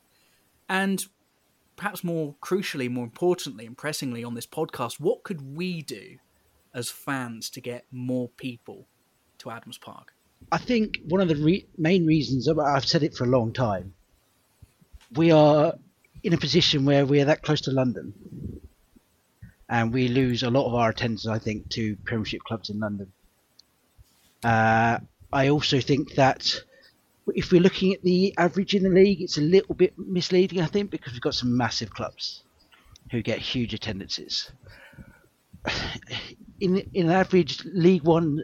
And 0.67 1.05
perhaps 1.75 2.03
more 2.03 2.35
crucially, 2.41 2.89
more 2.89 3.03
importantly, 3.03 3.65
and 3.65 3.77
pressingly 3.77 4.23
on 4.23 4.33
this 4.33 4.47
podcast, 4.47 4.99
what 4.99 5.23
could 5.23 5.55
we 5.55 5.81
do 5.81 6.17
as 6.73 6.89
fans 6.89 7.49
to 7.51 7.61
get 7.61 7.85
more 7.91 8.29
people 8.29 8.87
to 9.37 9.51
Adams 9.51 9.77
Park? 9.77 10.13
I 10.51 10.57
think 10.57 10.99
one 11.07 11.21
of 11.21 11.27
the 11.27 11.35
re- 11.35 11.67
main 11.77 12.05
reasons, 12.05 12.47
I've 12.47 12.85
said 12.85 13.03
it 13.03 13.15
for 13.15 13.25
a 13.25 13.27
long 13.27 13.53
time, 13.53 13.93
we 15.13 15.31
are 15.31 15.73
in 16.23 16.33
a 16.33 16.37
position 16.37 16.85
where 16.85 17.05
we 17.05 17.21
are 17.21 17.25
that 17.25 17.43
close 17.43 17.61
to 17.61 17.71
London 17.71 18.13
and 19.69 19.93
we 19.93 20.07
lose 20.07 20.43
a 20.43 20.49
lot 20.49 20.67
of 20.67 20.75
our 20.75 20.89
attendance, 20.89 21.27
I 21.27 21.39
think, 21.39 21.69
to 21.71 21.95
Premiership 22.05 22.41
clubs 22.43 22.69
in 22.69 22.79
London. 22.79 23.11
Uh, 24.43 24.99
I 25.33 25.49
also 25.49 25.79
think 25.79 26.15
that 26.15 26.61
if 27.33 27.51
we're 27.51 27.61
looking 27.61 27.93
at 27.93 28.03
the 28.03 28.33
average 28.37 28.75
in 28.75 28.83
the 28.83 28.89
league, 28.89 29.21
it's 29.21 29.37
a 29.37 29.41
little 29.41 29.73
bit 29.73 29.97
misleading, 29.97 30.61
I 30.61 30.67
think, 30.67 30.91
because 30.91 31.13
we've 31.13 31.21
got 31.21 31.33
some 31.33 31.55
massive 31.57 31.89
clubs 31.89 32.43
who 33.11 33.21
get 33.21 33.39
huge 33.39 33.73
attendances. 33.73 34.51
In 36.59 36.77
in 36.93 37.07
an 37.07 37.11
average 37.11 37.65
League 37.65 38.03
One 38.03 38.41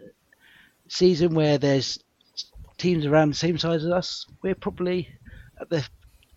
season 0.87 1.33
where 1.35 1.57
there's 1.57 2.03
teams 2.77 3.05
around 3.05 3.29
the 3.29 3.35
same 3.35 3.57
size 3.57 3.85
as 3.85 3.91
us, 3.91 4.25
we're 4.41 4.55
probably 4.55 5.07
at 5.59 5.69
the 5.69 5.87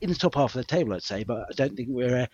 in 0.01 0.11
the 0.11 0.15
top 0.15 0.35
half 0.35 0.55
of 0.55 0.61
the 0.61 0.65
table, 0.65 0.93
I'd 0.93 1.03
say. 1.03 1.25
But 1.25 1.47
I 1.51 1.55
don't 1.55 1.75
think 1.75 1.89
we're 1.91 2.23
uh, 2.23 2.27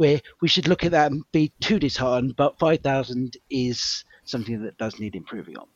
where 0.00 0.22
we 0.40 0.48
should 0.48 0.66
look 0.66 0.82
at 0.82 0.92
that 0.92 1.12
and 1.12 1.22
be 1.30 1.52
too 1.60 1.78
disheartened. 1.78 2.34
But 2.34 2.58
5,000 2.58 3.36
is 3.50 4.02
something 4.24 4.62
that 4.62 4.78
does 4.78 4.98
need 4.98 5.14
improving 5.14 5.58
on. 5.58 5.66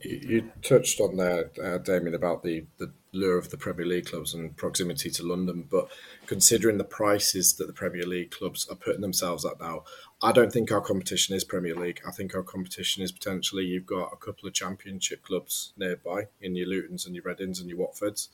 You, 0.00 0.50
touched 0.62 0.98
on 0.98 1.18
there, 1.18 1.50
uh, 1.62 1.76
Damien, 1.78 2.14
about 2.14 2.42
the, 2.42 2.64
the 2.78 2.90
lure 3.12 3.36
of 3.36 3.50
the 3.50 3.58
Premier 3.58 3.84
League 3.84 4.06
clubs 4.06 4.32
and 4.32 4.56
proximity 4.56 5.10
to 5.10 5.26
London. 5.26 5.68
But 5.70 5.88
considering 6.24 6.78
the 6.78 6.84
prices 6.84 7.54
that 7.56 7.66
the 7.66 7.74
Premier 7.74 8.06
League 8.06 8.30
clubs 8.30 8.66
are 8.70 8.76
putting 8.76 9.02
themselves 9.02 9.44
at 9.44 9.60
now, 9.60 9.84
I 10.22 10.32
don't 10.32 10.52
think 10.52 10.72
our 10.72 10.80
competition 10.80 11.36
is 11.36 11.44
Premier 11.44 11.74
League. 11.74 12.00
I 12.08 12.12
think 12.12 12.34
our 12.34 12.42
competition 12.42 13.02
is 13.02 13.12
potentially 13.12 13.64
you've 13.64 13.84
got 13.84 14.10
a 14.10 14.16
couple 14.16 14.48
of 14.48 14.54
Championship 14.54 15.22
clubs 15.22 15.74
nearby 15.76 16.28
in 16.40 16.56
your 16.56 16.66
Lutons 16.66 17.04
and 17.04 17.14
your 17.14 17.24
Readings 17.24 17.60
and 17.60 17.68
your 17.68 17.78
Watfords. 17.78 18.28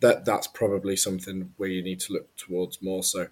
That 0.00 0.26
that's 0.26 0.46
probably 0.46 0.94
something 0.94 1.54
where 1.56 1.70
you 1.70 1.82
need 1.82 2.00
to 2.00 2.12
look 2.12 2.36
towards 2.36 2.82
more. 2.82 3.02
So 3.02 3.28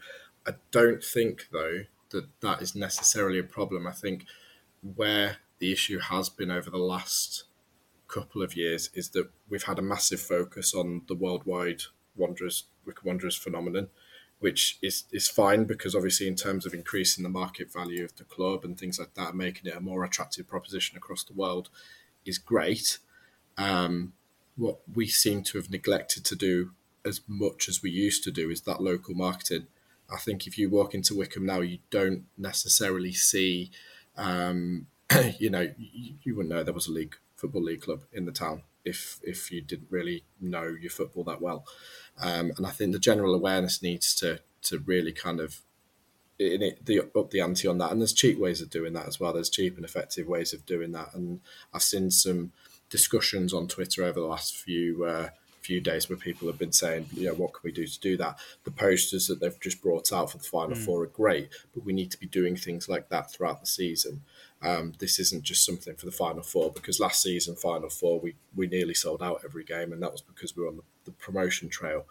I 0.47 0.53
don't 0.71 1.03
think, 1.03 1.49
though, 1.53 1.83
that 2.11 2.41
that 2.41 2.63
is 2.63 2.75
necessarily 2.75 3.39
a 3.39 3.45
problem. 3.45 3.87
I 3.87 3.93
think 3.93 4.27
where 4.83 5.39
the 5.59 5.73
issue 5.73 5.99
has 5.99 6.29
been 6.29 6.51
over 6.51 6.71
the 6.71 6.79
last 6.79 7.45
couple 8.09 8.43
of 8.43 8.57
years 8.57 8.91
is 8.95 9.11
that 9.11 9.29
we've 9.49 9.65
had 9.65 9.79
a 9.79 9.83
massive 9.83 10.21
focus 10.21 10.75
on 10.75 11.03
the 11.09 11.15
worldwide 11.15 11.83
Wanderers, 12.15 12.65
Wycombe 12.85 13.07
Wanderers 13.07 13.37
phenomenon, 13.37 13.89
which 14.39 14.79
is, 14.83 15.05
is 15.13 15.29
fine 15.29 15.65
because 15.65 15.95
obviously 15.95 16.29
in 16.29 16.37
terms 16.37 16.67
of 16.67 16.75
increasing 16.75 17.25
the 17.25 17.29
market 17.29 17.73
value 17.73 18.05
of 18.05 18.17
the 18.17 18.25
club 18.25 18.65
and 18.65 18.79
things 18.79 18.99
like 18.99 19.15
that, 19.15 19.35
making 19.35 19.67
it 19.67 19.77
a 19.77 19.81
more 19.81 20.05
attractive 20.05 20.47
proposition 20.47 20.97
across 20.97 21.25
the 21.25 21.35
world 21.35 21.69
is 22.25 22.39
great. 22.39 22.99
Um, 23.59 24.13
what 24.57 24.79
we 24.95 25.07
seem 25.07 25.43
to 25.45 25.59
have 25.59 25.71
neglected 25.71 26.25
to 26.27 26.37
do 26.37 26.73
as 27.05 27.21
much 27.27 27.69
as 27.69 27.83
we 27.83 27.91
used 27.91 28.25
to 28.25 28.31
do 28.31 28.51
is 28.51 28.63
that 28.63 28.83
local 28.83 29.15
marketing. 29.15 29.67
I 30.11 30.19
think 30.19 30.47
if 30.47 30.59
you 30.59 30.71
walk 30.71 30.95
into 30.95 31.17
Wycombe 31.17 31.47
now, 31.47 31.61
you 31.61 31.79
don't 31.91 32.25
necessarily 32.39 33.13
see, 33.13 33.71
um, 34.17 34.87
you 35.39 35.51
know, 35.51 35.73
you, 35.77 36.15
you, 36.23 36.37
wouldn't 36.37 36.55
know 36.55 36.63
there 36.63 36.75
was 36.75 36.89
a 36.89 36.93
league 36.93 37.17
football 37.35 37.63
league 37.63 37.83
club 37.83 38.03
in 38.13 38.25
the 38.25 38.33
town 38.33 38.63
if 38.85 39.21
if 39.23 39.51
you 39.51 39.61
didn't 39.61 39.91
really 39.91 40.25
know 40.41 40.65
your 40.65 40.91
football 40.91 41.25
that 41.25 41.43
well. 41.43 41.67
Um, 42.21 42.53
and 42.57 42.67
I 42.67 42.71
think 42.71 42.93
the 42.93 42.99
general 42.99 43.35
awareness 43.35 43.83
needs 43.83 44.15
to 44.17 44.41
to 44.63 44.79
really 44.79 45.13
kind 45.13 45.41
of 45.41 45.63
in 46.39 46.63
it, 46.63 46.85
the, 46.85 47.01
up 47.17 47.31
the 47.31 47.41
ante 47.41 47.67
on 47.67 47.79
that. 47.79 47.91
And 47.91 48.01
there's 48.01 48.13
cheap 48.13 48.39
ways 48.39 48.61
of 48.61 48.71
doing 48.71 48.93
that 48.93 49.07
as 49.07 49.19
well. 49.19 49.33
There's 49.33 49.51
cheap 49.51 49.77
and 49.77 49.85
effective 49.85 50.27
ways 50.27 50.53
of 50.53 50.67
doing 50.67 50.93
that. 50.93 51.15
And 51.15 51.41
I've 51.73 51.83
seen 51.83 52.11
some 52.11 52.53
discussions 52.91 53.53
on 53.53 53.69
Twitter 53.69 54.05
over 54.05 54.21
the 54.21 54.27
last 54.27 54.55
few 54.55 55.05
uh, 55.05 55.29
few 55.67 55.81
days 55.81 56.09
where 56.09 56.17
people 56.17 56.47
have 56.47 56.59
been 56.59 56.73
saying, 56.73 57.07
you 57.13 57.27
know, 57.27 57.35
what 57.35 57.53
can 57.53 57.61
we 57.65 57.73
do 57.73 57.87
to 57.87 58.01
do 58.01 58.17
that? 58.17 58.39
The 58.65 58.71
posters 58.71 59.27
that 59.27 59.41
they've 59.41 59.61
just 59.61 59.83
brought 59.83 60.13
out 60.13 60.31
for 60.31 60.39
the 60.39 60.45
final 60.45 60.77
mm. 60.77 60.85
four 60.85 61.03
are 61.03 61.07
great, 61.07 61.49
but 61.75 61.85
we 61.85 61.93
need 61.93 62.11
to 62.13 62.21
be 62.21 62.27
doing 62.27 62.57
things 62.57 62.89
like 62.89 63.09
that 63.09 63.33
throughout 63.33 63.61
the 63.61 63.67
season. 63.67 64.23
Um, 64.63 64.93
this 64.99 65.19
isn't 65.19 65.43
just 65.43 65.65
something 65.65 65.97
for 65.97 66.07
the 66.07 66.13
final 66.13 66.43
four 66.43 66.71
because 66.73 67.01
last 67.01 67.21
season, 67.23 67.57
final 67.57 67.91
four, 67.91 68.21
we 68.21 68.37
we 68.55 68.67
nearly 68.67 68.95
sold 68.95 69.23
out 69.23 69.43
every 69.45 69.65
game, 69.65 69.93
and 69.93 70.03
that 70.03 70.13
was 70.13 70.23
because 70.23 70.57
we 70.57 70.63
were 70.63 70.69
on 70.69 70.77
the, 70.77 70.83
the 71.05 71.11
promotion 71.11 71.69
trail. 71.69 72.07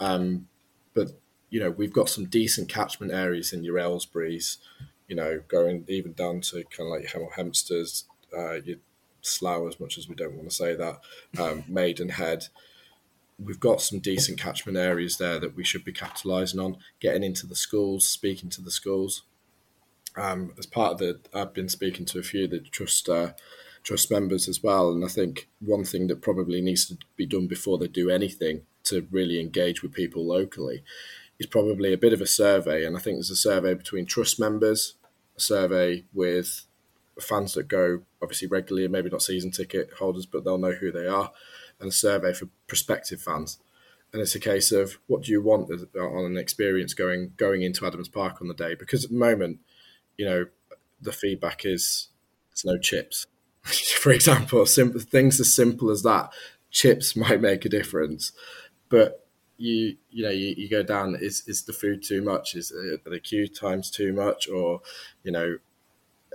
Um, 0.00 0.48
but 0.94 1.12
you 1.50 1.60
know, 1.60 1.70
we've 1.70 1.92
got 1.92 2.08
some 2.08 2.24
decent 2.24 2.68
catchment 2.68 3.12
areas 3.12 3.52
in 3.52 3.62
your 3.62 3.78
Aylesbury's, 3.78 4.58
you 5.06 5.14
know, 5.14 5.40
going 5.46 5.84
even 5.88 6.12
down 6.14 6.40
to 6.40 6.64
kind 6.64 6.88
of 6.88 6.94
like 6.94 7.06
Hemel 7.06 7.32
Hempstead's, 7.32 8.06
uh, 8.36 8.54
your 8.54 8.78
Slough, 9.20 9.68
as 9.68 9.80
much 9.80 9.96
as 9.98 10.08
we 10.08 10.14
don't 10.14 10.34
want 10.34 10.48
to 10.50 10.54
say 10.54 10.74
that, 10.74 11.00
um, 11.38 11.64
Maidenhead. 11.68 12.48
We've 13.38 13.60
got 13.60 13.82
some 13.82 13.98
decent 13.98 14.38
catchment 14.38 14.78
areas 14.78 15.18
there 15.18 15.40
that 15.40 15.56
we 15.56 15.64
should 15.64 15.84
be 15.84 15.92
capitalising 15.92 16.62
on, 16.62 16.76
getting 17.00 17.24
into 17.24 17.46
the 17.46 17.56
schools, 17.56 18.06
speaking 18.06 18.48
to 18.50 18.62
the 18.62 18.70
schools. 18.70 19.22
Um, 20.16 20.54
as 20.58 20.66
part 20.66 20.92
of 20.92 20.98
the, 20.98 21.20
I've 21.34 21.52
been 21.52 21.68
speaking 21.68 22.06
to 22.06 22.20
a 22.20 22.22
few 22.22 22.44
of 22.44 22.50
the 22.50 22.60
trust 22.60 23.08
uh, 23.08 23.32
trust 23.82 24.10
members 24.10 24.48
as 24.48 24.62
well, 24.62 24.90
and 24.90 25.04
I 25.04 25.08
think 25.08 25.48
one 25.60 25.84
thing 25.84 26.06
that 26.06 26.22
probably 26.22 26.60
needs 26.60 26.86
to 26.86 26.96
be 27.16 27.26
done 27.26 27.46
before 27.46 27.78
they 27.78 27.88
do 27.88 28.08
anything 28.08 28.62
to 28.84 29.06
really 29.10 29.40
engage 29.40 29.82
with 29.82 29.92
people 29.92 30.24
locally 30.24 30.82
is 31.38 31.46
probably 31.46 31.92
a 31.92 31.98
bit 31.98 32.12
of 32.12 32.20
a 32.20 32.26
survey. 32.26 32.84
And 32.84 32.96
I 32.96 33.00
think 33.00 33.16
there's 33.16 33.30
a 33.30 33.36
survey 33.36 33.74
between 33.74 34.06
trust 34.06 34.38
members, 34.38 34.94
a 35.36 35.40
survey 35.40 36.04
with 36.12 36.64
fans 37.20 37.54
that 37.54 37.68
go 37.68 38.02
obviously 38.22 38.48
regularly, 38.48 38.88
maybe 38.88 39.10
not 39.10 39.22
season 39.22 39.50
ticket 39.50 39.90
holders, 39.98 40.26
but 40.26 40.44
they'll 40.44 40.58
know 40.58 40.72
who 40.72 40.92
they 40.92 41.06
are, 41.06 41.32
and 41.80 41.88
a 41.88 41.92
survey 41.92 42.32
for 42.32 42.48
prospective 42.66 43.20
fans. 43.20 43.58
And 44.12 44.22
it's 44.22 44.34
a 44.34 44.40
case 44.40 44.70
of 44.70 44.98
what 45.06 45.22
do 45.22 45.32
you 45.32 45.42
want 45.42 45.70
on 45.98 46.24
an 46.24 46.36
experience 46.36 46.94
going 46.94 47.32
going 47.36 47.62
into 47.62 47.86
Adams 47.86 48.08
Park 48.08 48.40
on 48.40 48.48
the 48.48 48.54
day? 48.54 48.74
Because 48.74 49.04
at 49.04 49.10
the 49.10 49.16
moment, 49.16 49.58
you 50.16 50.24
know, 50.24 50.46
the 51.00 51.12
feedback 51.12 51.64
is 51.64 52.08
there's 52.50 52.64
no 52.64 52.78
chips. 52.78 53.26
for 53.62 54.12
example, 54.12 54.64
simple 54.66 55.00
things 55.00 55.40
as 55.40 55.52
simple 55.54 55.90
as 55.90 56.02
that. 56.02 56.32
Chips 56.70 57.16
might 57.16 57.40
make 57.40 57.64
a 57.64 57.68
difference, 57.68 58.32
but 58.88 59.24
you 59.56 59.96
you 60.10 60.24
know 60.24 60.30
you, 60.30 60.54
you 60.56 60.68
go 60.68 60.82
down 60.82 61.16
is 61.20 61.44
is 61.46 61.62
the 61.62 61.72
food 61.72 62.02
too 62.02 62.20
much 62.20 62.54
is 62.54 62.70
the 63.04 63.20
queue 63.20 63.46
times 63.46 63.90
too 63.90 64.12
much 64.12 64.48
or 64.48 64.80
you 65.22 65.30
know 65.30 65.58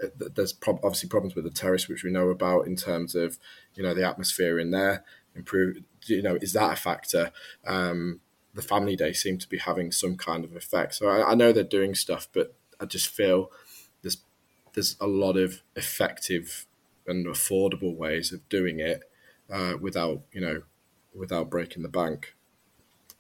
uh, 0.02 0.08
there's 0.34 0.54
pro- 0.54 0.80
obviously 0.84 1.10
problems 1.10 1.36
with 1.36 1.44
the 1.44 1.52
terrace 1.52 1.90
which 1.90 2.04
we 2.04 2.12
know 2.12 2.30
about 2.30 2.66
in 2.66 2.76
terms 2.76 3.16
of 3.16 3.38
you 3.76 3.84
know 3.84 3.94
the 3.94 4.08
atmosphere 4.08 4.58
in 4.58 4.72
there 4.72 5.04
improve 5.40 5.78
you 6.06 6.22
know 6.22 6.38
is 6.42 6.54
that 6.54 6.74
a 6.74 6.76
factor? 6.76 7.32
Um, 7.66 8.22
the 8.54 8.62
family 8.62 8.96
day 8.96 9.14
seem 9.14 9.38
to 9.38 9.48
be 9.48 9.60
having 9.60 9.92
some 9.92 10.16
kind 10.18 10.44
of 10.44 10.56
effect. 10.56 10.96
So 10.96 11.08
I, 11.08 11.32
I 11.32 11.34
know 11.36 11.52
they're 11.52 11.64
doing 11.64 11.96
stuff 11.96 12.28
but 12.34 12.56
i 12.80 12.86
just 12.86 13.10
feel 13.10 13.52
there's 14.02 14.18
there's 14.74 14.96
a 15.00 15.08
lot 15.08 15.38
of 15.38 15.62
effective 15.76 16.66
and 17.08 17.26
affordable 17.26 17.96
ways 17.96 18.32
of 18.32 18.48
doing 18.50 18.80
it 18.80 19.04
uh, 19.52 19.74
without 19.80 20.22
you 20.32 20.42
know 20.42 20.62
without 21.14 21.50
breaking 21.50 21.84
the 21.84 21.90
bank 21.90 22.36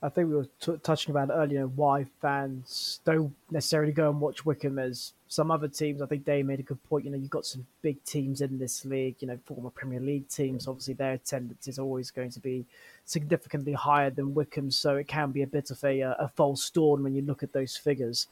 I 0.01 0.07
think 0.07 0.29
we 0.29 0.35
were 0.35 0.47
t- 0.61 0.77
touching 0.81 1.11
about 1.11 1.29
earlier 1.29 1.67
why 1.67 2.05
fans 2.21 3.01
don't 3.03 3.35
necessarily 3.51 3.91
go 3.91 4.09
and 4.09 4.21
watch 4.21 4.45
Wycombe 4.45 4.79
as 4.79 5.11
some 5.27 5.51
other 5.51 5.67
teams. 5.67 6.01
I 6.01 6.05
think 6.05 6.23
they 6.23 6.41
made 6.41 6.61
a 6.61 6.63
good 6.63 6.81
point. 6.85 7.03
You 7.03 7.11
know, 7.11 7.17
you've 7.17 7.29
got 7.29 7.45
some 7.45 7.67
big 7.81 8.01
teams 8.05 8.39
in 8.39 8.57
this 8.57 8.85
league, 8.85 9.17
you 9.19 9.27
know, 9.27 9.37
former 9.45 9.69
Premier 9.69 9.99
League 9.99 10.29
teams. 10.29 10.69
Obviously, 10.69 10.93
their 10.93 11.13
attendance 11.13 11.67
is 11.67 11.79
always 11.79 12.11
going 12.11 12.31
to 12.31 12.39
be 12.39 12.65
significantly 13.03 13.73
higher 13.73 14.09
than 14.09 14.33
Wycombe. 14.33 14.71
so 14.71 14.95
it 14.95 15.07
can 15.09 15.31
be 15.31 15.41
a 15.41 15.47
bit 15.47 15.69
of 15.69 15.83
a, 15.83 15.99
a 16.01 16.31
false 16.33 16.69
dawn 16.69 17.03
when 17.03 17.13
you 17.13 17.21
look 17.21 17.43
at 17.43 17.51
those 17.51 17.75
figures. 17.75 18.27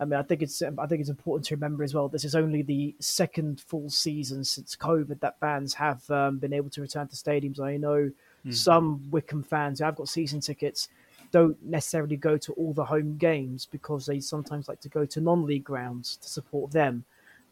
I 0.00 0.04
mean, 0.04 0.18
I 0.18 0.22
think 0.22 0.42
it's 0.42 0.60
I 0.60 0.86
think 0.86 1.00
it's 1.00 1.10
important 1.10 1.46
to 1.46 1.54
remember 1.54 1.84
as 1.84 1.94
well. 1.94 2.08
This 2.08 2.24
is 2.24 2.34
only 2.34 2.62
the 2.62 2.96
second 2.98 3.60
full 3.60 3.88
season 3.88 4.42
since 4.42 4.74
COVID 4.74 5.20
that 5.20 5.38
fans 5.38 5.74
have 5.74 6.10
um, 6.10 6.38
been 6.38 6.52
able 6.52 6.70
to 6.70 6.80
return 6.80 7.06
to 7.06 7.14
stadiums. 7.14 7.60
I 7.60 7.76
know 7.76 8.10
mm. 8.44 8.52
some 8.52 9.08
Wycombe 9.12 9.44
fans 9.44 9.78
who 9.78 9.84
have 9.84 9.94
got 9.94 10.08
season 10.08 10.40
tickets 10.40 10.88
don't 11.32 11.60
necessarily 11.64 12.16
go 12.16 12.36
to 12.36 12.52
all 12.52 12.72
the 12.72 12.84
home 12.84 13.16
games 13.16 13.66
because 13.66 14.06
they 14.06 14.20
sometimes 14.20 14.68
like 14.68 14.80
to 14.80 14.88
go 14.88 15.04
to 15.06 15.20
non-league 15.20 15.64
grounds 15.64 16.16
to 16.18 16.28
support 16.28 16.70
them. 16.70 17.04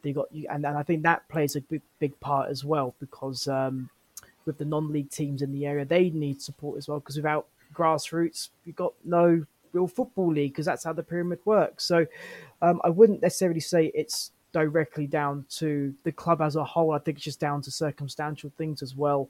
They 0.02 0.12
got 0.12 0.30
and, 0.30 0.64
and 0.64 0.78
I 0.78 0.82
think 0.82 1.02
that 1.02 1.28
plays 1.28 1.56
a 1.56 1.60
big 1.62 1.82
big 1.98 2.18
part 2.20 2.50
as 2.50 2.64
well 2.64 2.94
because 3.00 3.48
um, 3.48 3.90
with 4.44 4.58
the 4.58 4.64
non-league 4.64 5.10
teams 5.10 5.42
in 5.42 5.52
the 5.52 5.66
area, 5.66 5.84
they 5.84 6.10
need 6.10 6.40
support 6.40 6.78
as 6.78 6.88
well 6.88 7.00
because 7.00 7.16
without 7.16 7.46
grassroots, 7.74 8.50
you've 8.64 8.76
got 8.76 8.92
no 9.04 9.44
real 9.72 9.86
football 9.86 10.32
league 10.32 10.52
because 10.52 10.66
that's 10.66 10.84
how 10.84 10.92
the 10.92 11.02
pyramid 11.02 11.40
works. 11.44 11.84
So 11.84 12.06
um, 12.62 12.80
I 12.84 12.90
wouldn't 12.90 13.22
necessarily 13.22 13.60
say 13.60 13.90
it's 13.94 14.32
directly 14.52 15.06
down 15.06 15.44
to 15.48 15.94
the 16.04 16.12
club 16.12 16.40
as 16.42 16.56
a 16.56 16.64
whole. 16.64 16.92
I 16.92 16.98
think 16.98 17.18
it's 17.18 17.24
just 17.24 17.40
down 17.40 17.62
to 17.62 17.70
circumstantial 17.70 18.52
things 18.56 18.82
as 18.82 18.96
well. 18.96 19.28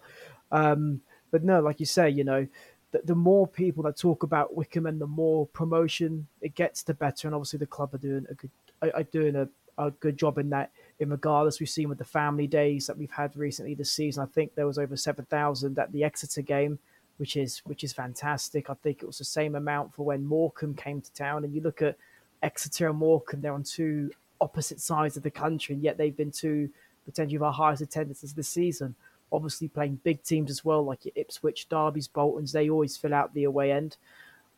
Um, 0.51 1.01
but 1.31 1.45
no, 1.45 1.61
like 1.61 1.81
you 1.81 1.87
say, 1.87 2.11
you 2.11 2.25
know, 2.25 2.47
the, 2.93 3.01
the 3.05 3.15
more 3.15 3.47
people 3.47 3.83
that 3.85 3.97
talk 3.97 4.23
about 4.23 4.57
Wycombe 4.57 4.87
and 4.87 5.01
the 5.01 5.07
more 5.07 5.47
promotion 5.49 6.27
it 6.41 6.55
gets, 6.55 6.83
the 6.83 6.95
better. 6.95 7.29
And 7.29 7.35
obviously, 7.35 7.59
the 7.59 7.67
club 7.67 7.95
are 7.95 7.99
doing 7.99 8.27
a 8.29 8.35
good, 8.35 8.51
are, 8.83 9.03
doing 9.05 9.37
a, 9.37 9.49
a 9.79 9.91
good 9.93 10.17
job 10.17 10.39
in 10.39 10.51
that. 10.51 10.71
In 10.99 11.11
regardless, 11.11 11.61
we've 11.61 11.69
seen 11.69 11.89
with 11.89 11.99
the 11.99 12.05
family 12.05 12.47
days 12.47 12.87
that 12.87 12.99
we've 12.99 13.11
had 13.11 13.37
recently 13.37 13.75
this 13.75 13.91
season. 13.91 14.23
I 14.23 14.27
think 14.27 14.55
there 14.55 14.67
was 14.67 14.79
over 14.79 14.97
seven 14.97 15.25
thousand 15.27 15.79
at 15.79 15.93
the 15.93 16.05
Exeter 16.05 16.43
game, 16.43 16.79
which 17.17 17.37
is 17.37 17.63
which 17.65 17.85
is 17.85 17.93
fantastic. 17.93 18.69
I 18.69 18.75
think 18.75 19.03
it 19.03 19.07
was 19.07 19.19
the 19.19 19.25
same 19.25 19.55
amount 19.55 19.95
for 19.95 20.05
when 20.05 20.27
Morecambe 20.27 20.75
came 20.75 21.01
to 21.01 21.13
town. 21.13 21.45
And 21.45 21.55
you 21.55 21.61
look 21.61 21.81
at 21.83 21.97
Exeter 22.43 22.89
and 22.89 22.99
Morecambe; 22.99 23.41
they're 23.41 23.55
on 23.55 23.63
two 23.63 24.11
opposite 24.41 24.81
sides 24.81 25.17
of 25.17 25.23
the 25.23 25.31
country, 25.31 25.75
and 25.75 25.85
yet 25.85 25.97
they've 25.97 26.17
been 26.17 26.31
two 26.31 26.69
potentially 27.07 27.37
of 27.37 27.43
our 27.43 27.53
highest 27.53 27.83
attendances 27.83 28.35
this 28.35 28.49
season 28.49 28.95
obviously 29.33 29.69
playing 29.69 30.01
big 30.03 30.23
teams 30.23 30.51
as 30.51 30.65
well, 30.65 30.85
like 30.85 31.05
your 31.05 31.13
Ipswich, 31.15 31.69
Derby's, 31.69 32.09
Boltons. 32.09 32.53
They 32.53 32.71
always 32.71 32.97
fill 32.97 33.15
out 33.15 33.33
the 33.35 33.45
away 33.45 33.73
end. 33.73 33.97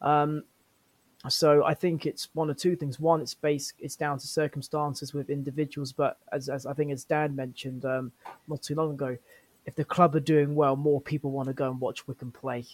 Um, 0.00 0.44
so 1.28 1.64
I 1.64 1.74
think 1.74 2.04
it's 2.06 2.28
one 2.32 2.50
or 2.50 2.54
two 2.54 2.74
things. 2.74 2.98
One, 2.98 3.20
it's 3.20 3.34
based, 3.34 3.74
it's 3.78 3.96
down 3.96 4.18
to 4.18 4.26
circumstances 4.26 5.14
with 5.14 5.30
individuals, 5.30 5.92
but 5.92 6.18
as, 6.32 6.48
as 6.48 6.66
I 6.66 6.72
think 6.72 6.90
as 6.90 7.04
Dan 7.04 7.36
mentioned 7.36 7.84
um, 7.84 8.10
not 8.48 8.62
too 8.62 8.74
long 8.74 8.92
ago, 8.92 9.16
if 9.64 9.76
the 9.76 9.84
club 9.84 10.16
are 10.16 10.20
doing 10.20 10.56
well, 10.56 10.74
more 10.74 11.00
people 11.00 11.30
want 11.30 11.46
to 11.46 11.52
go 11.52 11.70
and 11.70 11.80
watch 11.80 12.08
Wycombe 12.08 12.32
play, 12.32 12.66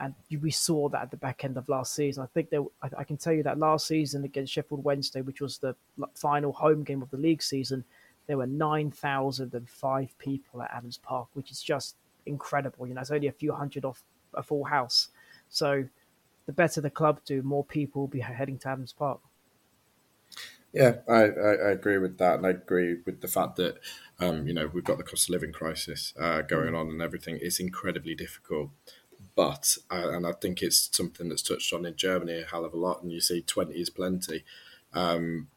and 0.00 0.14
we 0.40 0.50
saw 0.50 0.88
that 0.88 1.02
at 1.02 1.10
the 1.12 1.16
back 1.16 1.44
end 1.44 1.56
of 1.56 1.68
last 1.68 1.94
season. 1.94 2.24
I 2.24 2.26
think 2.26 2.50
there, 2.50 2.62
I, 2.82 2.88
I 2.98 3.04
can 3.04 3.16
tell 3.16 3.32
you 3.32 3.44
that 3.44 3.58
last 3.58 3.86
season 3.86 4.24
against 4.24 4.52
Sheffield 4.52 4.82
Wednesday, 4.82 5.20
which 5.20 5.40
was 5.40 5.58
the 5.58 5.76
final 6.16 6.52
home 6.52 6.82
game 6.82 7.02
of 7.02 7.10
the 7.10 7.16
league 7.16 7.42
season, 7.42 7.84
there 8.26 8.36
were 8.36 8.46
9,005 8.46 10.18
people 10.18 10.62
at 10.62 10.70
Adams 10.72 10.98
Park, 10.98 11.28
which 11.34 11.50
is 11.50 11.62
just 11.62 11.96
incredible. 12.26 12.86
You 12.86 12.94
know, 12.94 13.00
it's 13.00 13.10
only 13.10 13.28
a 13.28 13.32
few 13.32 13.52
hundred 13.52 13.84
off 13.84 14.02
a 14.34 14.42
full 14.42 14.64
house. 14.64 15.08
So 15.48 15.84
the 16.46 16.52
better 16.52 16.80
the 16.80 16.90
club 16.90 17.20
do, 17.24 17.42
more 17.42 17.64
people 17.64 18.02
will 18.02 18.08
be 18.08 18.20
heading 18.20 18.58
to 18.60 18.68
Adams 18.68 18.92
Park. 18.92 19.20
Yeah, 20.72 20.96
I, 21.06 21.24
I, 21.24 21.52
I, 21.52 21.70
agree 21.72 21.98
with 21.98 22.16
that, 22.16 22.36
and 22.36 22.46
I 22.46 22.50
agree 22.50 22.96
with 23.04 23.20
the 23.20 23.28
fact 23.28 23.56
that 23.56 23.78
um, 24.18 24.46
you 24.46 24.54
know 24.54 24.70
we've 24.72 24.82
got 24.82 24.96
the 24.96 25.04
cost 25.04 25.28
of 25.28 25.32
living 25.34 25.52
crisis 25.52 26.14
uh, 26.18 26.40
going 26.40 26.74
on, 26.74 26.88
and 26.88 27.02
everything 27.02 27.36
is 27.36 27.60
incredibly 27.60 28.14
difficult. 28.14 28.70
But 29.36 29.76
uh, 29.90 30.12
and 30.12 30.26
I 30.26 30.32
think 30.32 30.62
it's 30.62 30.88
something 30.90 31.28
that's 31.28 31.42
touched 31.42 31.74
on 31.74 31.84
in 31.84 31.94
Germany 31.96 32.40
a 32.40 32.46
hell 32.46 32.64
of 32.64 32.72
a 32.72 32.78
lot, 32.78 33.02
and 33.02 33.12
you 33.12 33.20
see 33.20 33.42
twenty 33.42 33.80
is 33.80 33.90
plenty. 33.90 34.44
Um, 34.94 35.48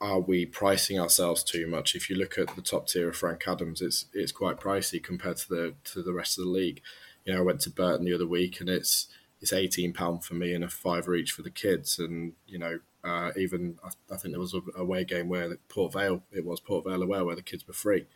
are 0.00 0.20
we 0.20 0.46
pricing 0.46 0.98
ourselves 0.98 1.42
too 1.42 1.66
much? 1.66 1.94
If 1.94 2.10
you 2.10 2.16
look 2.16 2.38
at 2.38 2.54
the 2.54 2.62
top 2.62 2.86
tier 2.88 3.08
of 3.08 3.16
Frank 3.16 3.44
Adams, 3.46 3.80
it's 3.80 4.06
it's 4.12 4.32
quite 4.32 4.60
pricey 4.60 5.02
compared 5.02 5.38
to 5.38 5.48
the 5.48 5.74
to 5.92 6.02
the 6.02 6.12
rest 6.12 6.38
of 6.38 6.44
the 6.44 6.50
league. 6.50 6.82
You 7.24 7.32
know, 7.32 7.40
I 7.40 7.42
went 7.42 7.60
to 7.62 7.70
Burton 7.70 8.04
the 8.04 8.14
other 8.14 8.26
week, 8.26 8.60
and 8.60 8.68
it's 8.68 9.08
it's 9.40 9.52
eighteen 9.52 9.92
pound 9.92 10.24
for 10.24 10.34
me 10.34 10.52
and 10.54 10.64
a 10.64 10.68
fiver 10.68 11.14
each 11.14 11.32
for 11.32 11.42
the 11.42 11.50
kids. 11.50 11.98
And 11.98 12.34
you 12.46 12.58
know, 12.58 12.80
uh, 13.04 13.32
even 13.36 13.78
I, 13.84 14.14
I, 14.14 14.16
think 14.16 14.32
there 14.32 14.40
was 14.40 14.54
a 14.54 14.60
away 14.76 15.04
game 15.04 15.28
where 15.28 15.56
Port 15.68 15.92
Vale, 15.92 16.22
it 16.30 16.44
was 16.44 16.60
Port 16.60 16.84
Vale 16.84 17.02
away 17.02 17.22
where 17.22 17.36
the 17.36 17.42
kids 17.42 17.66
were 17.66 17.74
free, 17.74 18.06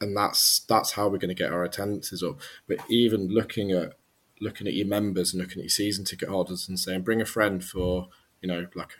and 0.00 0.16
that's 0.16 0.60
that's 0.60 0.92
how 0.92 1.08
we're 1.08 1.18
going 1.18 1.34
to 1.34 1.42
get 1.42 1.52
our 1.52 1.64
attendances 1.64 2.22
up. 2.22 2.38
But 2.68 2.78
even 2.88 3.28
looking 3.28 3.72
at 3.72 3.94
looking 4.40 4.66
at 4.66 4.74
your 4.74 4.86
members 4.86 5.32
and 5.32 5.40
looking 5.40 5.58
at 5.58 5.64
your 5.64 5.68
season 5.70 6.04
ticket 6.04 6.28
holders 6.28 6.68
and 6.68 6.78
saying, 6.78 7.02
bring 7.02 7.20
a 7.20 7.24
friend 7.24 7.64
for, 7.64 8.08
you 8.40 8.48
know, 8.48 8.66
like 8.74 8.90